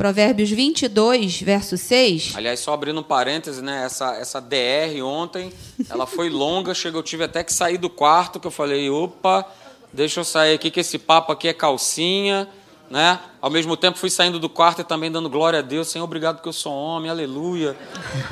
Provérbios 0.00 0.48
22, 0.48 1.42
verso 1.42 1.76
6. 1.76 2.32
Aliás, 2.34 2.60
só 2.60 2.72
abrindo 2.72 3.00
um 3.00 3.02
parêntese, 3.02 3.60
né? 3.60 3.84
Essa, 3.84 4.16
essa 4.16 4.40
DR 4.40 4.98
ontem, 5.04 5.52
ela 5.90 6.06
foi 6.06 6.30
longa, 6.30 6.72
chegou, 6.72 7.00
eu 7.00 7.04
tive 7.04 7.24
até 7.24 7.44
que 7.44 7.52
sair 7.52 7.76
do 7.76 7.90
quarto, 7.90 8.40
que 8.40 8.46
eu 8.46 8.50
falei, 8.50 8.88
opa, 8.88 9.44
deixa 9.92 10.20
eu 10.20 10.24
sair 10.24 10.54
aqui, 10.54 10.70
que 10.70 10.80
esse 10.80 10.98
papo 10.98 11.32
aqui 11.32 11.48
é 11.48 11.52
calcinha 11.52 12.48
né? 12.90 13.20
Ao 13.40 13.48
mesmo 13.48 13.76
tempo 13.76 13.96
fui 13.96 14.10
saindo 14.10 14.40
do 14.40 14.48
quarto 14.48 14.80
e 14.80 14.84
também 14.84 15.12
dando 15.12 15.30
glória 15.30 15.60
a 15.60 15.62
Deus, 15.62 15.86
Senhor, 15.88 16.04
obrigado 16.04 16.36
porque 16.36 16.48
eu 16.48 16.52
sou 16.52 16.72
homem, 16.74 17.08
aleluia. 17.08 17.76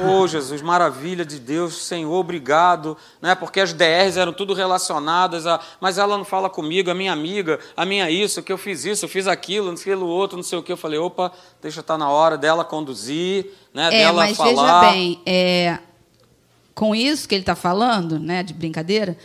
Oh, 0.00 0.26
Jesus, 0.26 0.60
maravilha 0.60 1.24
de 1.24 1.38
Deus, 1.38 1.84
Senhor, 1.84 2.12
obrigado, 2.12 2.96
né? 3.22 3.36
Porque 3.36 3.60
as 3.60 3.72
DRs 3.72 4.16
eram 4.16 4.32
tudo 4.32 4.54
relacionadas 4.54 5.46
a, 5.46 5.60
mas 5.80 5.96
ela 5.96 6.18
não 6.18 6.24
fala 6.24 6.50
comigo, 6.50 6.90
a 6.90 6.94
minha 6.94 7.12
amiga, 7.12 7.60
a 7.76 7.86
minha 7.86 8.10
isso, 8.10 8.42
que 8.42 8.52
eu 8.52 8.58
fiz 8.58 8.84
isso, 8.84 9.04
eu 9.04 9.08
fiz 9.08 9.28
aquilo, 9.28 9.68
não 9.70 9.76
sei 9.76 9.94
o 9.94 10.04
outro, 10.04 10.36
não 10.36 10.42
sei 10.42 10.58
o 10.58 10.62
que. 10.62 10.72
Eu 10.72 10.76
falei, 10.76 10.98
opa, 10.98 11.30
deixa 11.62 11.78
estar 11.78 11.96
na 11.96 12.10
hora 12.10 12.36
dela 12.36 12.64
conduzir, 12.64 13.46
né? 13.72 13.86
É, 13.86 13.90
dela 13.90 14.24
mas 14.24 14.36
falar. 14.36 14.80
veja 14.80 14.92
bem, 14.92 15.20
é, 15.24 15.78
com 16.74 16.96
isso 16.96 17.28
que 17.28 17.34
ele 17.36 17.42
está 17.42 17.54
falando, 17.54 18.18
né? 18.18 18.42
De 18.42 18.52
brincadeira, 18.52 19.16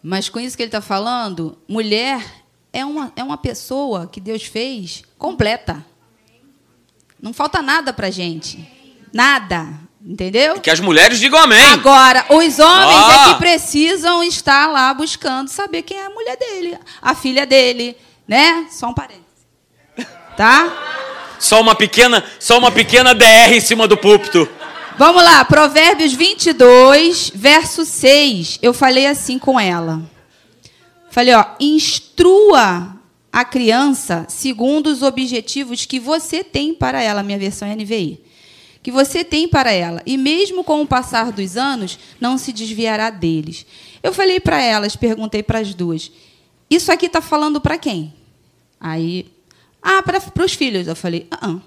mas 0.00 0.28
com 0.28 0.38
isso 0.38 0.56
que 0.56 0.62
ele 0.62 0.68
está 0.68 0.80
falando, 0.80 1.58
mulher 1.68 2.45
é 2.76 2.84
uma, 2.84 3.10
é 3.16 3.22
uma 3.22 3.38
pessoa 3.38 4.06
que 4.06 4.20
Deus 4.20 4.42
fez 4.44 5.02
completa. 5.16 5.82
Não 7.20 7.32
falta 7.32 7.62
nada 7.62 7.90
para 7.90 8.10
gente. 8.10 8.68
Nada. 9.12 9.66
Entendeu? 10.04 10.56
E 10.56 10.60
que 10.60 10.70
as 10.70 10.78
mulheres 10.78 11.18
digam 11.18 11.38
amém. 11.40 11.64
Agora, 11.72 12.26
os 12.28 12.58
homens 12.58 12.60
Ah. 12.60 13.24
é 13.30 13.32
que 13.32 13.38
precisam 13.38 14.22
estar 14.22 14.66
lá 14.66 14.92
buscando 14.92 15.48
saber 15.48 15.82
quem 15.82 15.96
é 15.98 16.04
a 16.04 16.10
mulher 16.10 16.36
dele, 16.36 16.78
a 17.00 17.14
filha 17.14 17.46
dele, 17.46 17.96
né? 18.28 18.66
Só 18.70 18.88
um 18.88 18.94
parênteses. 18.94 19.24
Tá? 20.36 20.70
Só 21.40 21.60
uma 21.62 21.74
pequena, 21.74 22.22
só 22.38 22.58
uma 22.58 22.70
pequena 22.70 23.14
DR 23.14 23.54
em 23.54 23.60
cima 23.60 23.88
do 23.88 23.96
púlpito. 23.96 24.46
Vamos 24.98 25.24
lá, 25.24 25.44
Provérbios 25.46 26.12
22, 26.12 27.32
verso 27.34 27.86
6. 27.86 28.58
Eu 28.62 28.74
falei 28.74 29.06
assim 29.06 29.38
com 29.38 29.58
ela. 29.58 30.02
Falei, 31.16 31.32
ó, 31.32 31.46
instrua 31.58 32.94
a 33.32 33.42
criança 33.42 34.26
segundo 34.28 34.88
os 34.88 35.00
objetivos 35.00 35.86
que 35.86 35.98
você 35.98 36.44
tem 36.44 36.74
para 36.74 37.02
ela, 37.02 37.22
minha 37.22 37.38
versão 37.38 37.66
é 37.66 37.74
NVI. 37.74 38.20
Que 38.82 38.92
você 38.92 39.24
tem 39.24 39.48
para 39.48 39.72
ela, 39.72 40.02
e 40.04 40.18
mesmo 40.18 40.62
com 40.62 40.82
o 40.82 40.86
passar 40.86 41.32
dos 41.32 41.56
anos, 41.56 41.98
não 42.20 42.36
se 42.36 42.52
desviará 42.52 43.08
deles. 43.08 43.64
Eu 44.02 44.12
falei 44.12 44.38
para 44.38 44.60
elas, 44.60 44.94
perguntei 44.94 45.42
para 45.42 45.58
as 45.58 45.72
duas: 45.72 46.12
Isso 46.68 46.92
aqui 46.92 47.06
está 47.06 47.22
falando 47.22 47.62
para 47.62 47.78
quem? 47.78 48.12
Aí, 48.78 49.26
ah, 49.80 50.02
para 50.02 50.44
os 50.44 50.52
filhos. 50.52 50.86
Eu 50.86 50.94
falei: 50.94 51.26
ah. 51.30 51.60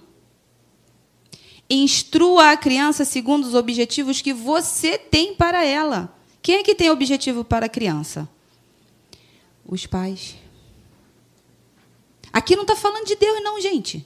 Instrua 1.67 2.51
a 2.51 2.57
criança 2.57 3.03
segundo 3.03 3.45
os 3.45 3.55
objetivos 3.55 4.21
que 4.21 4.31
você 4.31 4.95
tem 4.95 5.33
para 5.33 5.65
ela. 5.65 6.15
Quem 6.39 6.57
é 6.57 6.63
que 6.63 6.75
tem 6.75 6.91
objetivo 6.91 7.43
para 7.43 7.65
a 7.65 7.69
criança? 7.69 8.29
Os 9.69 9.85
pais. 9.85 10.35
Aqui 12.33 12.55
não 12.55 12.63
está 12.63 12.75
falando 12.75 13.05
de 13.05 13.15
Deus, 13.15 13.43
não, 13.43 13.61
gente. 13.61 14.03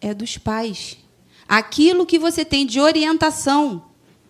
É 0.00 0.14
dos 0.14 0.38
pais. 0.38 0.98
Aquilo 1.48 2.06
que 2.06 2.16
você 2.16 2.44
tem 2.44 2.64
de 2.64 2.78
orientação, 2.78 3.84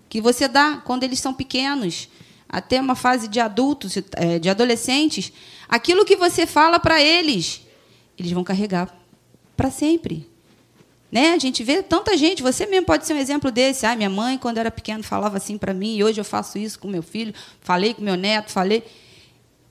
que 0.08 0.22
você 0.22 0.48
dá 0.48 0.78
quando 0.78 1.04
eles 1.04 1.20
são 1.20 1.34
pequenos, 1.34 2.08
até 2.48 2.80
uma 2.80 2.94
fase 2.94 3.28
de 3.28 3.40
adultos, 3.40 3.98
eh, 3.98 4.38
de 4.38 4.48
adolescentes, 4.48 5.30
aquilo 5.68 6.04
que 6.04 6.16
você 6.16 6.46
fala 6.46 6.80
para 6.80 7.02
eles, 7.02 7.60
eles 8.18 8.32
vão 8.32 8.42
carregar 8.42 8.96
para 9.54 9.70
sempre. 9.70 10.26
Né? 11.12 11.32
A 11.32 11.38
gente 11.38 11.62
vê 11.62 11.82
tanta 11.82 12.16
gente, 12.16 12.42
você 12.42 12.64
mesmo 12.64 12.86
pode 12.86 13.06
ser 13.06 13.12
um 13.12 13.18
exemplo 13.18 13.50
desse. 13.50 13.84
Ah, 13.84 13.94
minha 13.94 14.08
mãe, 14.08 14.38
quando 14.38 14.56
era 14.56 14.70
pequeno, 14.70 15.02
falava 15.02 15.36
assim 15.36 15.58
para 15.58 15.74
mim, 15.74 15.96
e 15.96 16.04
hoje 16.04 16.18
eu 16.18 16.24
faço 16.24 16.56
isso 16.56 16.78
com 16.78 16.88
meu 16.88 17.02
filho, 17.02 17.34
falei 17.60 17.92
com 17.92 18.00
meu 18.00 18.16
neto, 18.16 18.50
falei. 18.50 18.82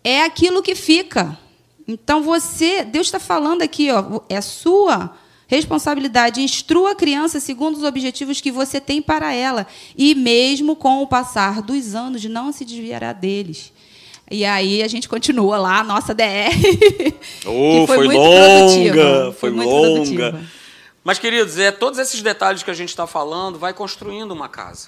É 0.08 0.24
aquilo 0.24 0.64
que 0.64 0.74
fica. 0.74 1.38
Então 1.86 2.24
você, 2.24 2.86
Deus 2.86 3.08
está 3.08 3.20
falando 3.20 3.62
aqui, 3.62 3.92
ó, 3.92 4.22
é 4.30 4.40
sua 4.40 5.14
responsabilidade. 5.48 6.40
Instrua 6.40 6.92
a 6.92 6.96
criança 6.96 7.42
segundo 7.42 7.76
os 7.76 7.84
objetivos 7.84 8.40
que 8.40 8.50
você 8.50 8.80
tem 8.80 9.02
para 9.02 9.34
ela. 9.34 9.68
E 9.98 10.16
mesmo 10.16 10.78
com 10.78 11.02
o 11.02 11.08
passar 11.08 11.62
dos 11.62 11.94
anos, 11.94 12.24
não 12.24 12.54
se 12.54 12.64
desviará 12.64 13.12
deles. 13.12 13.74
E 14.32 14.46
aí 14.46 14.82
a 14.82 14.88
gente 14.88 15.10
continua 15.10 15.58
lá, 15.58 15.80
a 15.80 15.84
nossa 15.84 16.14
DR. 16.14 16.56
Oh, 17.46 17.82
que 17.84 17.88
foi, 17.88 18.06
muito 18.06 18.18
longa, 18.18 18.60
produtiva. 18.60 19.36
foi, 19.38 19.50
muito 19.52 19.70
longa. 19.70 19.92
produtiva. 19.92 20.42
Mas, 21.04 21.20
queridos, 21.20 21.60
é, 21.60 21.70
todos 21.70 22.00
esses 22.00 22.22
detalhes 22.22 22.64
que 22.64 22.72
a 22.72 22.74
gente 22.74 22.90
está 22.90 23.06
falando 23.06 23.60
vai 23.60 23.74
construindo 23.74 24.32
uma 24.32 24.48
casa. 24.48 24.88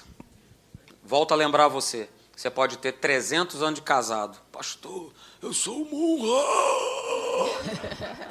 Volto 1.04 1.32
a 1.32 1.36
lembrar 1.36 1.68
você. 1.68 2.08
Você 2.40 2.48
pode 2.48 2.78
ter 2.78 2.92
300 2.92 3.62
anos 3.62 3.74
de 3.74 3.82
casado. 3.82 4.38
Pastor, 4.50 5.12
eu 5.42 5.52
sou 5.52 5.84
monra. 5.84 6.42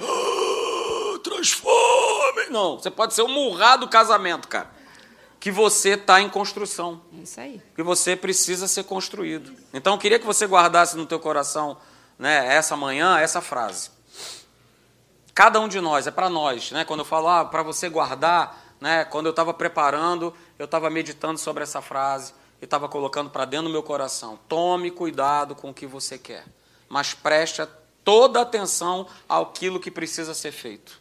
Ah, 0.01 1.19
transforme. 1.23 2.49
Não, 2.49 2.79
você 2.79 2.89
pode 2.89 3.13
ser 3.13 3.21
o 3.21 3.27
murrá 3.27 3.75
do 3.75 3.87
casamento, 3.87 4.47
cara. 4.47 4.71
Que 5.39 5.51
você 5.51 5.89
está 5.89 6.19
em 6.19 6.27
construção. 6.27 7.03
É 7.15 7.21
isso 7.21 7.39
aí. 7.39 7.61
Que 7.75 7.83
você 7.83 8.15
precisa 8.15 8.67
ser 8.67 8.83
construído. 8.85 9.55
Então, 9.71 9.93
eu 9.93 9.99
queria 9.99 10.17
que 10.17 10.25
você 10.25 10.47
guardasse 10.47 10.97
no 10.97 11.05
teu 11.05 11.19
coração, 11.19 11.77
né, 12.17 12.55
essa 12.55 12.75
manhã, 12.75 13.19
essa 13.19 13.41
frase. 13.41 13.91
Cada 15.35 15.59
um 15.59 15.67
de 15.67 15.79
nós, 15.79 16.07
é 16.07 16.11
para 16.11 16.29
nós. 16.29 16.71
Né? 16.71 16.83
Quando 16.83 17.01
eu 17.01 17.05
falo 17.05 17.27
ah, 17.27 17.45
para 17.45 17.61
você 17.61 17.87
guardar, 17.87 18.59
né, 18.81 19.05
quando 19.05 19.27
eu 19.27 19.31
estava 19.31 19.53
preparando, 19.53 20.33
eu 20.57 20.65
estava 20.65 20.89
meditando 20.89 21.37
sobre 21.37 21.61
essa 21.61 21.79
frase 21.79 22.33
e 22.61 22.65
estava 22.65 22.89
colocando 22.89 23.29
para 23.29 23.45
dentro 23.45 23.67
do 23.67 23.71
meu 23.71 23.83
coração. 23.83 24.39
Tome 24.47 24.91
cuidado 24.91 25.55
com 25.55 25.69
o 25.69 25.73
que 25.73 25.85
você 25.85 26.17
quer, 26.17 26.45
mas 26.87 27.13
preste 27.13 27.61
toda 28.03 28.41
atenção 28.41 29.07
àquilo 29.27 29.79
que 29.79 29.91
precisa 29.91 30.33
ser 30.33 30.51
feito. 30.51 30.99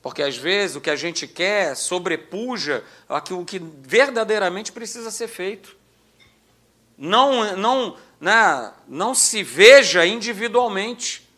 Porque 0.00 0.22
às 0.22 0.36
vezes 0.36 0.76
o 0.76 0.80
que 0.80 0.90
a 0.90 0.94
gente 0.94 1.26
quer 1.26 1.74
sobrepuja 1.74 2.84
aquilo 3.08 3.44
que 3.44 3.58
verdadeiramente 3.58 4.70
precisa 4.70 5.10
ser 5.10 5.26
feito. 5.26 5.76
Não, 6.96 7.56
não, 7.56 7.96
né, 8.20 8.72
não 8.86 9.14
se 9.14 9.42
veja 9.42 10.06
individualmente. 10.06 11.28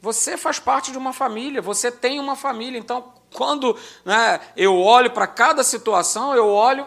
Você 0.00 0.38
faz 0.38 0.58
parte 0.58 0.90
de 0.90 0.96
uma 0.96 1.12
família, 1.12 1.60
você 1.60 1.92
tem 1.92 2.18
uma 2.18 2.34
família. 2.34 2.78
Então, 2.78 3.12
quando 3.34 3.76
né, 4.04 4.40
eu 4.56 4.78
olho 4.78 5.10
para 5.10 5.26
cada 5.26 5.62
situação, 5.62 6.34
eu 6.34 6.48
olho 6.48 6.86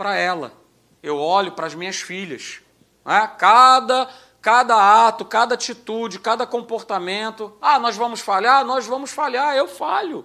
para 0.00 0.16
ela, 0.16 0.54
eu 1.02 1.18
olho 1.18 1.52
para 1.52 1.66
as 1.66 1.74
minhas 1.74 1.96
filhas. 1.96 2.60
Né? 3.04 3.30
Cada, 3.36 4.08
cada 4.40 5.06
ato, 5.06 5.26
cada 5.26 5.54
atitude, 5.54 6.18
cada 6.18 6.46
comportamento. 6.46 7.52
Ah, 7.60 7.78
nós 7.78 7.98
vamos 7.98 8.20
falhar? 8.20 8.64
Nós 8.64 8.86
vamos 8.86 9.10
falhar, 9.10 9.54
eu 9.54 9.68
falho. 9.68 10.24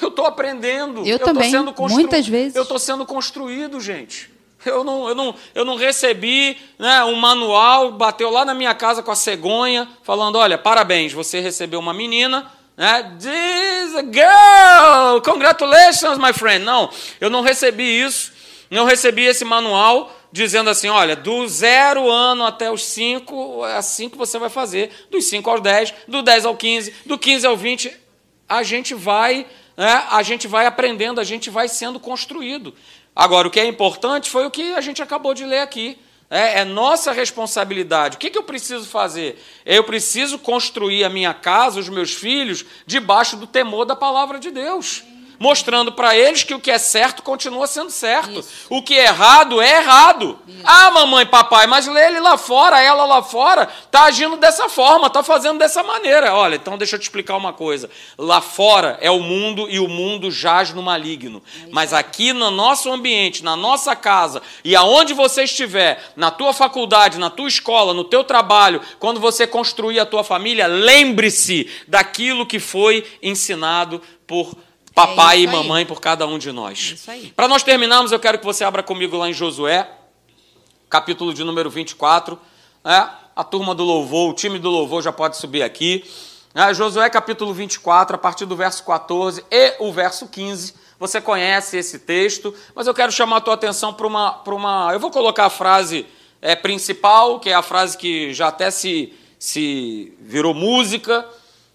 Eu 0.00 0.08
estou 0.08 0.24
aprendendo. 0.24 1.06
Eu, 1.06 1.18
tô 1.18 1.26
também, 1.26 1.50
sendo 1.50 1.70
constru... 1.74 2.00
muitas 2.00 2.26
vezes. 2.26 2.56
Eu 2.56 2.62
estou 2.62 2.78
sendo 2.78 3.04
construído, 3.04 3.78
gente. 3.78 4.34
Eu 4.64 4.82
não, 4.82 5.06
eu 5.06 5.14
não, 5.14 5.34
eu 5.54 5.64
não 5.64 5.76
recebi 5.76 6.58
né, 6.78 7.04
um 7.04 7.14
manual, 7.14 7.92
bateu 7.92 8.30
lá 8.30 8.42
na 8.44 8.54
minha 8.54 8.74
casa 8.74 9.02
com 9.02 9.10
a 9.10 9.16
cegonha, 9.16 9.86
falando: 10.02 10.36
olha, 10.36 10.56
parabéns, 10.56 11.12
você 11.12 11.40
recebeu 11.40 11.78
uma 11.78 11.92
menina. 11.92 12.50
Né? 12.74 13.16
This 13.18 13.94
a 13.94 14.02
girl! 14.02 15.20
Congratulations, 15.22 16.18
my 16.18 16.32
friend. 16.32 16.64
Não, 16.64 16.90
eu 17.20 17.28
não 17.28 17.42
recebi 17.42 18.02
isso. 18.02 18.35
Não 18.70 18.84
recebi 18.84 19.24
esse 19.24 19.44
manual 19.44 20.14
dizendo 20.32 20.70
assim: 20.70 20.88
olha, 20.88 21.16
do 21.16 21.46
zero 21.48 22.10
ano 22.10 22.44
até 22.44 22.70
os 22.70 22.84
cinco, 22.84 23.64
é 23.66 23.76
assim 23.76 24.08
que 24.08 24.18
você 24.18 24.38
vai 24.38 24.50
fazer. 24.50 24.90
Dos 25.10 25.24
5 25.26 25.48
aos 25.48 25.60
10, 25.60 25.94
do 26.06 26.22
10 26.22 26.44
ao 26.44 26.56
15, 26.56 26.94
do 27.06 27.18
15 27.18 27.46
ao 27.46 27.56
20, 27.56 27.96
a 28.48 28.62
gente 28.62 28.94
vai, 28.94 29.46
né, 29.76 30.04
a 30.10 30.22
gente 30.22 30.46
vai 30.46 30.66
aprendendo, 30.66 31.20
a 31.20 31.24
gente 31.24 31.50
vai 31.50 31.68
sendo 31.68 31.98
construído. 31.98 32.74
Agora, 33.14 33.48
o 33.48 33.50
que 33.50 33.58
é 33.58 33.64
importante 33.64 34.28
foi 34.28 34.46
o 34.46 34.50
que 34.50 34.74
a 34.74 34.80
gente 34.80 35.02
acabou 35.02 35.32
de 35.32 35.44
ler 35.44 35.60
aqui. 35.60 35.98
É, 36.28 36.60
é, 36.60 36.64
nossa 36.64 37.12
responsabilidade. 37.12 38.16
O 38.16 38.18
que, 38.18 38.30
que 38.30 38.36
eu 38.36 38.42
preciso 38.42 38.84
fazer? 38.86 39.40
Eu 39.64 39.84
preciso 39.84 40.40
construir 40.40 41.04
a 41.04 41.08
minha 41.08 41.32
casa, 41.32 41.78
os 41.78 41.88
meus 41.88 42.12
filhos, 42.12 42.64
debaixo 42.84 43.36
do 43.36 43.46
temor 43.46 43.84
da 43.84 43.94
palavra 43.94 44.38
de 44.38 44.50
Deus. 44.50 45.04
Mostrando 45.38 45.92
para 45.92 46.16
eles 46.16 46.42
que 46.42 46.54
o 46.54 46.60
que 46.60 46.70
é 46.70 46.78
certo 46.78 47.22
continua 47.22 47.66
sendo 47.66 47.90
certo. 47.90 48.40
Isso. 48.40 48.66
O 48.70 48.82
que 48.82 48.94
é 48.94 49.04
errado 49.04 49.60
é 49.60 49.78
errado. 49.78 50.38
Isso. 50.46 50.58
Ah, 50.64 50.90
mamãe, 50.90 51.26
papai, 51.26 51.66
mas 51.66 51.86
ele 51.86 52.20
lá 52.20 52.36
fora, 52.36 52.80
ela 52.80 53.04
lá 53.04 53.22
fora, 53.22 53.68
está 53.84 54.04
agindo 54.04 54.36
dessa 54.36 54.68
forma, 54.68 55.06
está 55.06 55.22
fazendo 55.22 55.58
dessa 55.58 55.82
maneira. 55.82 56.34
Olha, 56.34 56.56
então 56.56 56.78
deixa 56.78 56.96
eu 56.96 57.00
te 57.00 57.04
explicar 57.04 57.36
uma 57.36 57.52
coisa. 57.52 57.90
Lá 58.18 58.40
fora 58.40 58.98
é 59.00 59.10
o 59.10 59.20
mundo 59.20 59.68
e 59.68 59.78
o 59.78 59.88
mundo 59.88 60.30
jaz 60.30 60.72
no 60.72 60.82
maligno. 60.82 61.42
É 61.62 61.68
mas 61.70 61.92
aqui 61.92 62.32
no 62.32 62.50
nosso 62.50 62.90
ambiente, 62.90 63.44
na 63.44 63.56
nossa 63.56 63.94
casa 63.94 64.42
e 64.64 64.74
aonde 64.74 65.14
você 65.14 65.44
estiver, 65.44 66.02
na 66.16 66.30
tua 66.30 66.52
faculdade, 66.52 67.18
na 67.18 67.30
tua 67.30 67.48
escola, 67.48 67.94
no 67.94 68.04
teu 68.04 68.24
trabalho, 68.24 68.80
quando 68.98 69.20
você 69.20 69.46
construir 69.46 70.00
a 70.00 70.06
tua 70.06 70.24
família, 70.24 70.66
lembre-se 70.66 71.70
daquilo 71.86 72.46
que 72.46 72.58
foi 72.58 73.04
ensinado 73.22 74.00
por 74.26 74.56
papai 74.96 75.36
é 75.36 75.40
e 75.40 75.46
mamãe 75.46 75.84
por 75.84 76.00
cada 76.00 76.26
um 76.26 76.38
de 76.38 76.50
nós. 76.50 77.04
É 77.06 77.28
Para 77.36 77.46
nós 77.46 77.62
terminarmos, 77.62 78.12
eu 78.12 78.18
quero 78.18 78.38
que 78.38 78.44
você 78.46 78.64
abra 78.64 78.82
comigo 78.82 79.14
lá 79.14 79.28
em 79.28 79.32
Josué, 79.34 79.86
capítulo 80.88 81.34
de 81.34 81.44
número 81.44 81.68
24. 81.68 82.40
Né? 82.82 83.10
A 83.36 83.44
turma 83.44 83.74
do 83.74 83.84
louvor, 83.84 84.30
o 84.30 84.32
time 84.32 84.58
do 84.58 84.70
louvor 84.70 85.02
já 85.02 85.12
pode 85.12 85.36
subir 85.36 85.62
aqui. 85.62 86.02
Né? 86.54 86.72
Josué, 86.72 87.10
capítulo 87.10 87.52
24, 87.52 88.16
a 88.16 88.18
partir 88.18 88.46
do 88.46 88.56
verso 88.56 88.82
14 88.84 89.44
e 89.50 89.74
o 89.80 89.92
verso 89.92 90.28
15. 90.28 90.74
Você 90.98 91.20
conhece 91.20 91.76
esse 91.76 91.98
texto, 91.98 92.54
mas 92.74 92.86
eu 92.86 92.94
quero 92.94 93.12
chamar 93.12 93.36
a 93.36 93.40
tua 93.42 93.52
atenção 93.52 93.92
para 93.92 94.06
uma, 94.06 94.40
uma. 94.46 94.88
Eu 94.94 94.98
vou 94.98 95.10
colocar 95.10 95.44
a 95.44 95.50
frase 95.50 96.06
é, 96.40 96.56
principal, 96.56 97.38
que 97.38 97.50
é 97.50 97.54
a 97.54 97.60
frase 97.60 97.98
que 97.98 98.32
já 98.32 98.48
até 98.48 98.70
se, 98.70 99.12
se 99.38 100.16
virou 100.20 100.54
música, 100.54 101.28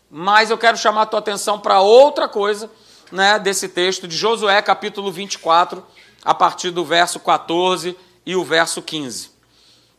mas 0.09 0.49
eu 0.49 0.57
quero 0.57 0.75
chamar 0.75 1.03
a 1.03 1.05
tua 1.05 1.19
atenção 1.19 1.59
para 1.59 1.81
outra 1.81 2.27
coisa 2.27 2.67
né, 3.11 3.37
desse 3.37 3.67
texto 3.67 4.07
de 4.07 4.15
Josué, 4.15 4.61
capítulo 4.61 5.11
24, 5.11 5.85
a 6.23 6.33
partir 6.33 6.71
do 6.71 6.85
verso 6.85 7.19
14 7.19 7.95
e 8.25 8.35
o 8.35 8.43
verso 8.43 8.81
15. 8.81 9.31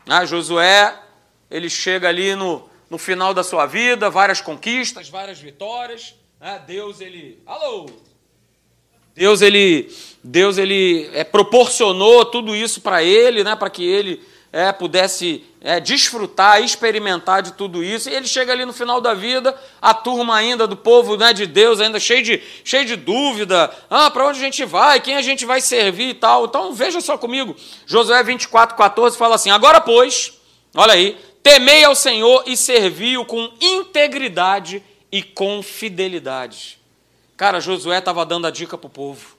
Ah, 0.07 0.25
Josué, 0.25 0.99
ele 1.51 1.69
chega 1.69 2.09
ali 2.09 2.35
no, 2.35 2.69
no 2.89 2.99
final 2.99 3.35
da 3.35 3.45
sua 3.45 3.67
vida, 3.67 4.11
várias 4.11 4.41
conquistas, 4.41 5.09
várias 5.09 5.39
vitórias. 5.39 6.15
Né? 6.41 6.63
Deus, 6.67 7.01
ele. 7.01 7.43
Alô! 7.47 7.87
Deus, 9.15 9.43
ele, 9.43 9.95
Deus, 10.25 10.57
ele 10.57 11.11
é, 11.13 11.23
proporcionou 11.23 12.25
tudo 12.25 12.57
isso 12.57 12.81
para 12.81 13.05
ele, 13.05 13.45
né, 13.45 13.55
para 13.55 13.69
que 13.69 13.85
ele 13.85 14.23
é, 14.53 14.70
pudesse 14.70 15.42
é, 15.62 15.80
desfrutar, 15.80 16.62
experimentar 16.62 17.42
de 17.42 17.55
tudo 17.55 17.82
isso. 17.82 18.11
E 18.11 18.14
ele 18.14 18.26
chega 18.26 18.53
ali 18.53 18.66
no 18.66 18.72
final 18.72 19.00
da 19.00 19.14
vida, 19.14 19.59
a 19.80 19.94
turma 19.94 20.36
ainda 20.36 20.66
do 20.66 20.76
povo 20.76 21.16
né, 21.16 21.32
de 21.32 21.46
Deus, 21.46 21.80
ainda 21.80 21.98
cheio 21.98 22.22
de, 22.22 22.42
cheio 22.62 22.84
de 22.84 22.94
dúvida: 22.94 23.74
ah, 23.88 24.11
para 24.11 24.26
onde 24.26 24.38
a 24.38 24.42
gente 24.42 24.64
vai, 24.64 25.00
quem 25.00 25.16
a 25.16 25.22
gente 25.22 25.46
vai 25.46 25.62
servir 25.62 26.11
e 26.11 26.14
tal. 26.14 26.44
Então 26.44 26.74
veja 26.74 27.00
só 27.00 27.16
comigo, 27.16 27.57
Josué 27.86 28.22
24, 28.22 28.76
14 28.76 29.16
fala 29.16 29.36
assim: 29.36 29.50
agora, 29.50 29.80
pois, 29.80 30.34
olha 30.74 30.92
aí, 30.92 31.18
temei 31.42 31.82
ao 31.84 31.94
Senhor 31.94 32.44
e 32.46 32.55
servi-o 32.55 33.24
com 33.24 33.50
integridade 33.59 34.82
e 35.11 35.22
com 35.22 35.62
fidelidade. 35.62 36.78
Cara, 37.38 37.59
Josué 37.59 37.98
estava 37.98 38.26
dando 38.26 38.46
a 38.46 38.50
dica 38.50 38.76
para 38.76 38.86
o 38.86 38.90
povo, 38.90 39.36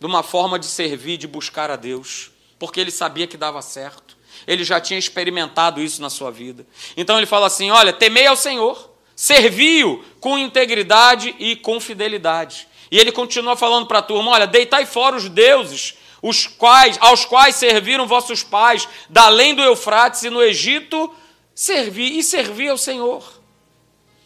de 0.00 0.04
uma 0.04 0.24
forma 0.24 0.58
de 0.58 0.66
servir, 0.66 1.16
de 1.16 1.28
buscar 1.28 1.70
a 1.70 1.76
Deus, 1.76 2.32
porque 2.58 2.80
ele 2.80 2.90
sabia 2.90 3.26
que 3.26 3.36
dava 3.36 3.62
certo 3.62 4.05
ele 4.46 4.64
já 4.64 4.80
tinha 4.80 4.98
experimentado 4.98 5.80
isso 5.80 6.00
na 6.00 6.08
sua 6.08 6.30
vida. 6.30 6.66
Então 6.96 7.16
ele 7.16 7.26
fala 7.26 7.46
assim: 7.46 7.70
olha, 7.70 7.92
temei 7.92 8.26
ao 8.26 8.36
Senhor, 8.36 8.90
servi-o 9.14 10.04
com 10.20 10.38
integridade 10.38 11.34
e 11.38 11.56
com 11.56 11.80
fidelidade. 11.80 12.68
E 12.90 12.98
ele 12.98 13.10
continua 13.10 13.56
falando 13.56 13.86
para 13.86 13.98
a 13.98 14.02
turma: 14.02 14.30
olha, 14.30 14.46
deitai 14.46 14.86
fora 14.86 15.16
os 15.16 15.28
deuses, 15.28 15.94
os 16.22 16.46
quais, 16.46 16.96
aos 17.00 17.24
quais 17.24 17.56
serviram 17.56 18.06
vossos 18.06 18.42
pais, 18.42 18.88
da 19.08 19.24
além 19.24 19.54
do 19.54 19.62
Eufrates 19.62 20.22
e 20.22 20.30
no 20.30 20.42
Egito, 20.42 21.12
servi 21.54 22.18
e 22.18 22.22
servi 22.22 22.68
ao 22.68 22.78
Senhor. 22.78 23.24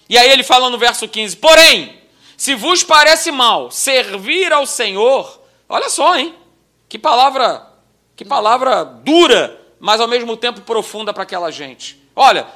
E 0.09 0.19
aí 0.19 0.29
ele 0.29 0.43
fala 0.43 0.69
no 0.69 0.77
verso 0.77 1.09
15: 1.09 1.37
porém, 1.37 1.99
se 2.37 2.55
vos 2.55 2.83
parece 2.83 3.31
mal 3.31 3.71
servir 3.71 4.53
ao 4.53 4.67
Senhor, 4.67 5.41
olha 5.69 5.89
só, 5.89 6.19
hein? 6.19 6.35
Que 6.89 6.99
palavra, 6.99 7.67
que 8.17 8.25
palavra 8.25 8.85
dura 8.85 9.60
mas 9.81 10.01
ao 10.01 10.07
mesmo 10.07 10.37
tempo 10.37 10.61
profunda 10.61 11.13
para 11.13 11.23
aquela 11.23 11.51
gente. 11.51 11.99
Olha, 12.15 12.47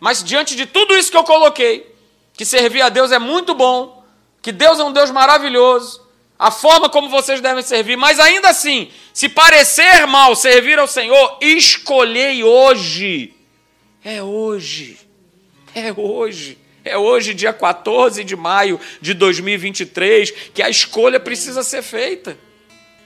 mas 0.00 0.24
diante 0.24 0.56
de 0.56 0.64
tudo 0.64 0.96
isso 0.96 1.10
que 1.10 1.16
eu 1.16 1.22
coloquei, 1.22 1.94
que 2.32 2.44
servir 2.44 2.80
a 2.80 2.88
Deus 2.88 3.12
é 3.12 3.18
muito 3.18 3.54
bom, 3.54 4.02
que 4.40 4.50
Deus 4.50 4.80
é 4.80 4.84
um 4.84 4.92
Deus 4.92 5.10
maravilhoso, 5.10 6.02
a 6.38 6.50
forma 6.50 6.88
como 6.88 7.08
vocês 7.08 7.40
devem 7.40 7.62
servir, 7.62 7.96
mas 7.96 8.18
ainda 8.18 8.48
assim, 8.48 8.90
se 9.12 9.28
parecer 9.28 10.06
mal 10.06 10.34
servir 10.34 10.78
ao 10.78 10.88
Senhor, 10.88 11.38
escolhei 11.40 12.42
hoje. 12.42 13.34
É 14.02 14.22
hoje. 14.22 14.98
É 15.74 15.92
hoje. 15.92 16.58
É 16.84 16.98
hoje, 16.98 17.32
dia 17.32 17.52
14 17.52 18.22
de 18.24 18.36
maio 18.36 18.78
de 19.00 19.14
2023, 19.14 20.30
que 20.52 20.62
a 20.62 20.68
escolha 20.68 21.18
precisa 21.18 21.62
ser 21.62 21.82
feita 21.82 22.36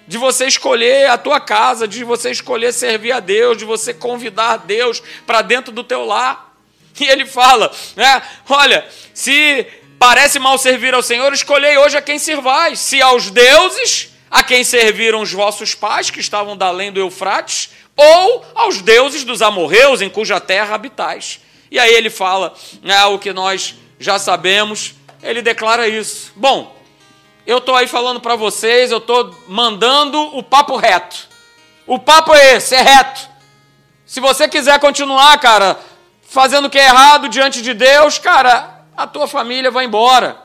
de 0.09 0.17
você 0.17 0.47
escolher 0.47 1.11
a 1.11 1.19
tua 1.19 1.39
casa, 1.39 1.87
de 1.87 2.03
você 2.03 2.31
escolher 2.31 2.73
servir 2.73 3.13
a 3.13 3.21
Deus, 3.21 3.59
de 3.59 3.65
você 3.67 3.93
convidar 3.93 4.57
Deus 4.57 5.03
para 5.27 5.43
dentro 5.43 5.71
do 5.71 5.85
teu 5.85 6.05
lar. 6.05 6.57
E 6.99 7.05
ele 7.05 7.27
fala, 7.27 7.71
né? 7.95 8.23
Olha, 8.49 8.89
se 9.13 9.67
parece 9.99 10.39
mal 10.39 10.57
servir 10.57 10.95
ao 10.95 11.03
Senhor, 11.03 11.33
escolhei 11.33 11.77
hoje 11.77 11.97
a 11.97 12.03
quem 12.03 12.19
servais, 12.19 12.81
se 12.81 13.03
aos 13.03 13.31
deuses 13.31 14.09
a 14.31 14.43
quem 14.43 14.65
serviram 14.65 15.21
os 15.21 15.33
vossos 15.33 15.75
pais 15.75 16.11
que 16.11 16.21
estavam 16.21 16.57
da 16.57 16.67
além 16.67 16.91
do 16.91 17.01
Eufrates, 17.01 17.71
ou 17.95 18.45
aos 18.55 18.81
deuses 18.81 19.25
dos 19.25 19.43
amorreus 19.43 20.01
em 20.01 20.09
cuja 20.09 20.41
terra 20.41 20.75
habitais. 20.75 21.41
E 21.71 21.79
aí 21.79 21.93
ele 21.93 22.09
fala 22.09 22.55
né, 22.83 23.05
o 23.07 23.19
que 23.19 23.33
nós 23.33 23.75
já 23.99 24.19
sabemos, 24.19 24.95
ele 25.23 25.43
declara 25.43 25.87
isso. 25.87 26.33
Bom, 26.35 26.78
eu 27.49 27.57
estou 27.57 27.75
aí 27.75 27.87
falando 27.87 28.21
para 28.21 28.37
vocês, 28.37 28.91
eu 28.91 28.99
estou 28.99 29.35
mandando 29.49 30.21
o 30.37 30.43
papo 30.43 30.77
reto. 30.77 31.27
O 31.87 31.99
papo 31.99 32.35
é 32.35 32.57
esse, 32.57 32.75
é 32.75 32.83
reto. 32.83 33.27
Se 34.05 34.21
você 34.21 34.47
quiser 34.47 34.79
continuar, 34.79 35.41
cara, 35.41 35.79
fazendo 36.21 36.67
o 36.67 36.71
que 36.71 36.79
é 36.79 36.85
errado 36.85 37.27
diante 37.27 37.63
de 37.63 37.73
Deus, 37.73 38.19
cara, 38.19 38.85
a 38.95 39.07
tua 39.07 39.27
família 39.27 39.71
vai 39.71 39.87
embora. 39.87 40.43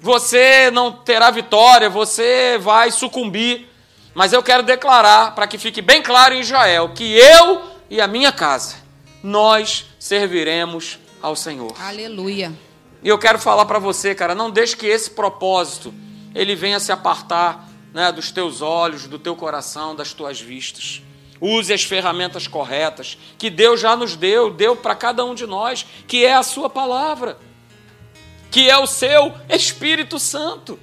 Você 0.00 0.70
não 0.70 0.90
terá 0.90 1.30
vitória, 1.30 1.90
você 1.90 2.56
vai 2.58 2.90
sucumbir. 2.90 3.68
Mas 4.14 4.32
eu 4.32 4.42
quero 4.42 4.62
declarar, 4.62 5.34
para 5.34 5.46
que 5.46 5.58
fique 5.58 5.82
bem 5.82 6.02
claro 6.02 6.32
em 6.32 6.40
Israel, 6.40 6.92
que 6.94 7.18
eu 7.18 7.64
e 7.90 8.00
a 8.00 8.06
minha 8.06 8.32
casa, 8.32 8.76
nós 9.22 9.84
serviremos 9.98 10.98
ao 11.20 11.36
Senhor. 11.36 11.74
Aleluia. 11.78 12.50
E 13.02 13.08
eu 13.10 13.18
quero 13.18 13.38
falar 13.38 13.66
para 13.66 13.78
você, 13.78 14.14
cara, 14.14 14.34
não 14.34 14.50
deixe 14.50 14.74
que 14.74 14.86
esse 14.86 15.10
propósito 15.10 15.92
ele 16.36 16.54
venha 16.54 16.78
se 16.78 16.92
apartar 16.92 17.66
né, 17.92 18.12
dos 18.12 18.30
teus 18.30 18.60
olhos, 18.60 19.06
do 19.06 19.18
teu 19.18 19.34
coração, 19.34 19.96
das 19.96 20.12
tuas 20.12 20.38
vistas. 20.38 21.02
Use 21.40 21.72
as 21.72 21.82
ferramentas 21.82 22.46
corretas 22.46 23.16
que 23.38 23.48
Deus 23.48 23.80
já 23.80 23.96
nos 23.96 24.16
deu, 24.16 24.50
deu 24.50 24.76
para 24.76 24.94
cada 24.94 25.24
um 25.24 25.34
de 25.34 25.46
nós, 25.46 25.86
que 26.06 26.24
é 26.24 26.34
a 26.34 26.42
Sua 26.42 26.68
palavra, 26.68 27.38
que 28.50 28.68
é 28.68 28.76
o 28.76 28.86
seu 28.86 29.34
Espírito 29.48 30.18
Santo. 30.18 30.78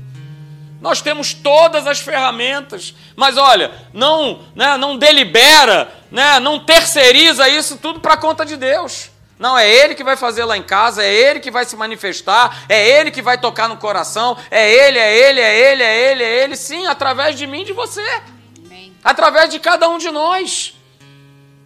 Nós 0.82 1.02
temos 1.02 1.34
todas 1.34 1.88
as 1.88 2.00
ferramentas, 2.00 2.94
mas 3.16 3.38
olha, 3.38 3.72
não, 3.94 4.44
né, 4.56 4.76
não 4.76 4.98
delibera, 4.98 5.94
né, 6.12 6.40
não 6.40 6.60
terceiriza 6.66 7.48
isso 7.48 7.78
tudo 7.78 8.00
para 8.00 8.18
conta 8.18 8.46
de 8.46 8.58
Deus. 8.58 9.13
Não, 9.44 9.58
é 9.58 9.70
Ele 9.70 9.94
que 9.94 10.06
vai 10.06 10.16
fazer 10.16 10.46
lá 10.46 10.56
em 10.56 10.64
casa, 10.64 11.04
é 11.04 11.14
Ele 11.14 11.42
que 11.42 11.52
vai 11.52 11.66
se 11.66 11.76
manifestar, 11.76 12.64
é 12.70 12.98
Ele 12.98 13.12
que 13.12 13.22
vai 13.22 13.38
tocar 13.38 13.68
no 13.68 13.76
coração, 13.76 14.38
é 14.50 14.74
Ele, 14.74 14.98
é 14.98 15.18
Ele, 15.18 15.42
é 15.42 15.60
Ele, 15.60 15.84
é 15.84 16.12
Ele, 16.12 16.24
é 16.24 16.44
Ele, 16.46 16.56
sim, 16.56 16.88
através 16.88 17.38
de 17.38 17.46
mim 17.46 17.64
e 17.64 17.66
de 17.66 17.74
você. 17.74 18.22
Amém. 18.66 18.96
Através 19.04 19.50
de 19.50 19.60
cada 19.60 19.90
um 19.90 19.98
de 19.98 20.10
nós. 20.12 20.80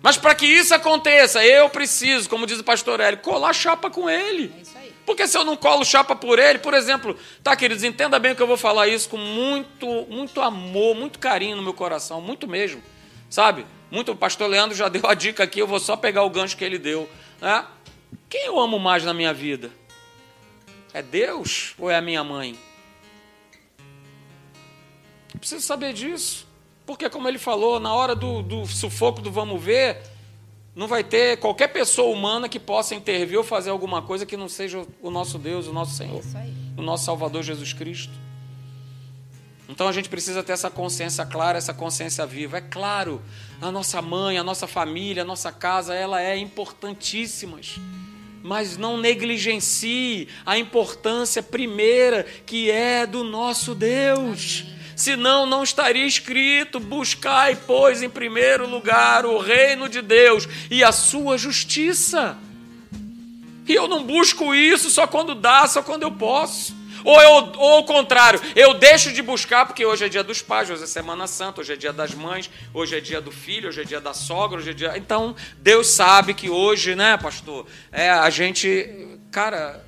Mas 0.02 0.18
para 0.18 0.34
que 0.34 0.48
isso 0.48 0.74
aconteça, 0.74 1.46
eu 1.46 1.70
preciso, 1.70 2.28
como 2.28 2.48
diz 2.48 2.58
o 2.60 2.64
pastor 2.64 3.00
Hélio, 3.00 3.20
colar 3.20 3.54
chapa 3.54 3.92
com 3.92 4.10
Ele. 4.10 4.52
É 4.58 4.62
isso 4.64 4.76
aí. 4.76 4.92
Porque 5.06 5.28
se 5.28 5.38
eu 5.38 5.46
não 5.46 5.56
colo 5.56 5.86
chapa 5.86 6.16
por 6.16 6.40
Ele, 6.40 6.58
por 6.58 6.74
exemplo, 6.74 7.16
tá, 7.44 7.56
queridos, 7.56 7.84
entenda 7.84 8.18
bem 8.18 8.34
que 8.34 8.42
eu 8.42 8.48
vou 8.48 8.58
falar 8.58 8.88
isso 8.88 9.08
com 9.08 9.18
muito, 9.18 9.86
muito 10.10 10.42
amor, 10.42 10.96
muito 10.96 11.20
carinho 11.20 11.56
no 11.56 11.62
meu 11.62 11.76
coração, 11.76 12.22
muito 12.22 12.48
mesmo, 12.48 12.82
sabe? 13.30 13.68
Muito, 13.92 14.14
o 14.14 14.16
pastor 14.16 14.50
Leandro 14.50 14.76
já 14.76 14.90
deu 14.90 15.08
a 15.08 15.14
dica 15.14 15.44
aqui, 15.44 15.60
eu 15.60 15.68
vou 15.68 15.80
só 15.80 15.96
pegar 15.96 16.24
o 16.24 16.30
gancho 16.32 16.58
que 16.58 16.66
ele 16.66 16.80
deu. 16.80 17.08
Né? 17.42 17.66
Quem 18.30 18.46
eu 18.46 18.60
amo 18.60 18.80
mais 18.80 19.04
na 19.04 19.14
minha 19.14 19.34
vida? 19.34 19.72
É 20.94 21.02
Deus 21.02 21.76
ou 21.78 21.90
é 21.90 21.96
a 21.96 22.02
minha 22.02 22.24
mãe? 22.24 22.58
preciso 25.38 25.66
saber 25.66 25.94
disso. 25.94 26.46
Porque, 26.86 27.10
como 27.10 27.28
ele 27.28 27.38
falou, 27.38 27.80
na 27.80 27.94
hora 27.94 28.16
do, 28.16 28.42
do 28.42 28.66
sufoco 28.66 29.22
do 29.22 29.32
vamos 29.32 29.62
ver, 29.62 30.02
não 30.76 30.88
vai 30.88 31.04
ter 31.04 31.38
qualquer 31.38 31.68
pessoa 31.68 32.14
humana 32.14 32.48
que 32.48 32.60
possa 32.60 32.96
intervir 32.96 33.38
ou 33.38 33.44
fazer 33.44 33.70
alguma 33.70 34.02
coisa 34.02 34.26
que 34.26 34.38
não 34.38 34.48
seja 34.50 34.86
o 35.02 35.10
nosso 35.10 35.38
Deus, 35.38 35.68
o 35.68 35.74
nosso 35.74 35.96
Senhor, 35.96 36.22
o 36.78 36.82
nosso 36.82 37.06
Salvador 37.06 37.44
Jesus 37.44 37.74
Cristo. 37.74 38.14
Então 39.70 39.88
a 39.88 39.92
gente 39.92 40.08
precisa 40.08 40.42
ter 40.42 40.54
essa 40.54 40.70
consciência 40.70 41.26
clara, 41.26 41.58
essa 41.58 41.74
consciência 41.74 42.26
viva. 42.26 42.58
É 42.58 42.62
claro, 42.62 43.22
a 43.62 43.72
nossa 43.72 44.02
mãe, 44.02 44.38
a 44.38 44.44
nossa 44.44 44.66
família, 44.66 45.24
a 45.24 45.26
nossa 45.26 45.52
casa, 45.52 45.94
ela 45.94 46.22
é 46.22 46.38
importantíssima. 46.38 47.60
Mas 48.42 48.78
não 48.78 48.98
negligencie 48.98 50.30
a 50.46 50.58
importância 50.58 51.44
primeira 51.44 52.24
que 52.46 52.72
é 52.72 53.06
do 53.06 53.24
nosso 53.24 53.76
Deus. 53.76 54.64
Senão 54.96 55.46
não 55.46 55.64
estaria 55.64 56.06
escrito: 56.06 56.80
buscai, 56.80 57.56
pois, 57.68 58.02
em 58.02 58.10
primeiro 58.10 58.68
lugar 58.70 59.26
o 59.26 59.38
reino 59.38 59.90
de 59.90 60.02
Deus 60.02 60.48
e 60.72 60.84
a 60.84 60.94
sua 60.94 61.38
justiça. 61.38 62.38
E 63.68 63.74
eu 63.74 63.88
não 63.88 64.04
busco 64.04 64.56
isso 64.56 64.90
só 64.90 65.06
quando 65.06 65.36
dá, 65.36 65.68
só 65.68 65.84
quando 65.84 66.04
eu 66.04 66.12
posso. 66.12 66.74
Ou, 67.04 67.22
eu, 67.22 67.32
ou 67.58 67.74
ao 67.76 67.84
contrário, 67.84 68.40
eu 68.56 68.74
deixo 68.74 69.12
de 69.12 69.22
buscar 69.22 69.66
porque 69.66 69.86
hoje 69.86 70.06
é 70.06 70.10
dia 70.10 70.24
dos 70.24 70.42
pais, 70.42 70.70
hoje 70.70 70.84
é 70.84 70.88
Semana 70.88 71.28
Santa, 71.28 71.62
hoje 71.62 71.74
é 71.74 71.76
dia 71.76 71.94
das 71.94 72.14
mães, 72.14 72.50
hoje 72.74 72.98
é 72.98 73.00
dia 73.00 73.22
do 73.22 73.32
filho, 73.32 73.70
hoje 73.70 73.82
é 73.82 73.86
dia 73.86 74.02
da 74.02 74.14
sogra, 74.14 74.58
hoje 74.60 74.72
é 74.72 74.74
dia. 74.74 74.98
Então, 74.98 75.36
Deus 75.60 75.88
sabe 75.88 76.34
que 76.34 76.50
hoje, 76.50 76.96
né, 76.96 77.18
pastor, 77.18 77.66
é, 77.92 78.10
a 78.10 78.30
gente. 78.30 79.08
Cara, 79.32 79.84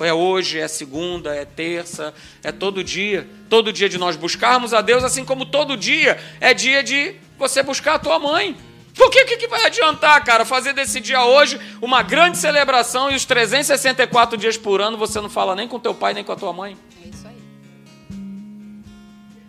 é 0.00 0.12
hoje, 0.12 0.58
é 0.58 0.66
segunda, 0.66 1.34
é 1.34 1.44
terça, 1.44 2.14
é 2.42 2.50
todo 2.50 2.82
dia. 2.82 3.28
Todo 3.48 3.72
dia 3.72 3.88
de 3.88 3.98
nós 3.98 4.16
buscarmos 4.16 4.72
a 4.72 4.80
Deus, 4.80 5.04
assim 5.04 5.24
como 5.24 5.44
todo 5.44 5.76
dia 5.76 6.18
é 6.40 6.54
dia 6.54 6.82
de 6.82 7.16
você 7.38 7.62
buscar 7.62 7.94
a 7.94 7.98
tua 7.98 8.18
mãe. 8.18 8.56
Por 8.94 9.10
que, 9.10 9.24
que 9.24 9.48
vai 9.48 9.64
adiantar, 9.64 10.22
cara, 10.24 10.44
fazer 10.44 10.72
desse 10.72 11.00
dia 11.00 11.24
hoje 11.24 11.58
uma 11.80 12.02
grande 12.02 12.36
celebração 12.36 13.10
e 13.10 13.14
os 13.14 13.24
364 13.24 14.36
dias 14.36 14.56
por 14.56 14.80
ano 14.80 14.98
você 14.98 15.20
não 15.20 15.30
fala 15.30 15.54
nem 15.54 15.66
com 15.66 15.80
teu 15.80 15.94
pai 15.94 16.12
nem 16.12 16.22
com 16.22 16.32
a 16.32 16.36
tua 16.36 16.52
mãe? 16.52 16.76
É 17.02 17.08
isso 17.08 17.26
aí. 17.26 17.36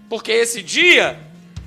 Porque 0.10 0.32
esse 0.32 0.64
dia 0.64 1.20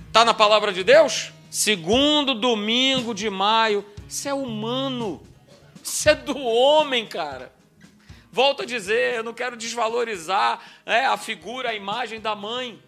está 0.08 0.24
na 0.24 0.32
palavra 0.32 0.72
de 0.72 0.82
Deus? 0.82 1.32
Segundo 1.50 2.34
domingo 2.34 3.14
de 3.14 3.28
maio. 3.28 3.84
Isso 4.08 4.28
é 4.28 4.34
humano. 4.34 5.22
Isso 5.82 6.08
é 6.08 6.14
do 6.14 6.38
homem, 6.38 7.06
cara. 7.06 7.52
Volto 8.32 8.62
a 8.62 8.66
dizer, 8.66 9.14
eu 9.14 9.22
não 9.22 9.32
quero 9.32 9.56
desvalorizar 9.56 10.60
é, 10.84 11.06
a 11.06 11.16
figura, 11.16 11.70
a 11.70 11.74
imagem 11.74 12.20
da 12.20 12.34
mãe. 12.34 12.78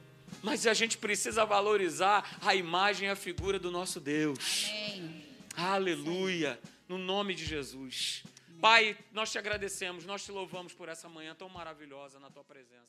Mas 0.42 0.66
a 0.66 0.74
gente 0.74 0.96
precisa 0.98 1.44
valorizar 1.44 2.38
a 2.40 2.54
imagem 2.54 3.08
e 3.08 3.10
a 3.10 3.16
figura 3.16 3.58
do 3.58 3.70
nosso 3.70 4.00
Deus. 4.00 4.66
Amém. 4.68 5.24
Aleluia. 5.56 6.58
No 6.88 6.96
nome 6.96 7.34
de 7.34 7.44
Jesus. 7.44 8.22
Pai, 8.60 8.96
nós 9.12 9.30
te 9.30 9.38
agradecemos, 9.38 10.04
nós 10.04 10.24
te 10.24 10.32
louvamos 10.32 10.72
por 10.72 10.88
essa 10.88 11.08
manhã 11.08 11.34
tão 11.34 11.48
maravilhosa 11.48 12.18
na 12.18 12.30
tua 12.30 12.42
presença. 12.42 12.87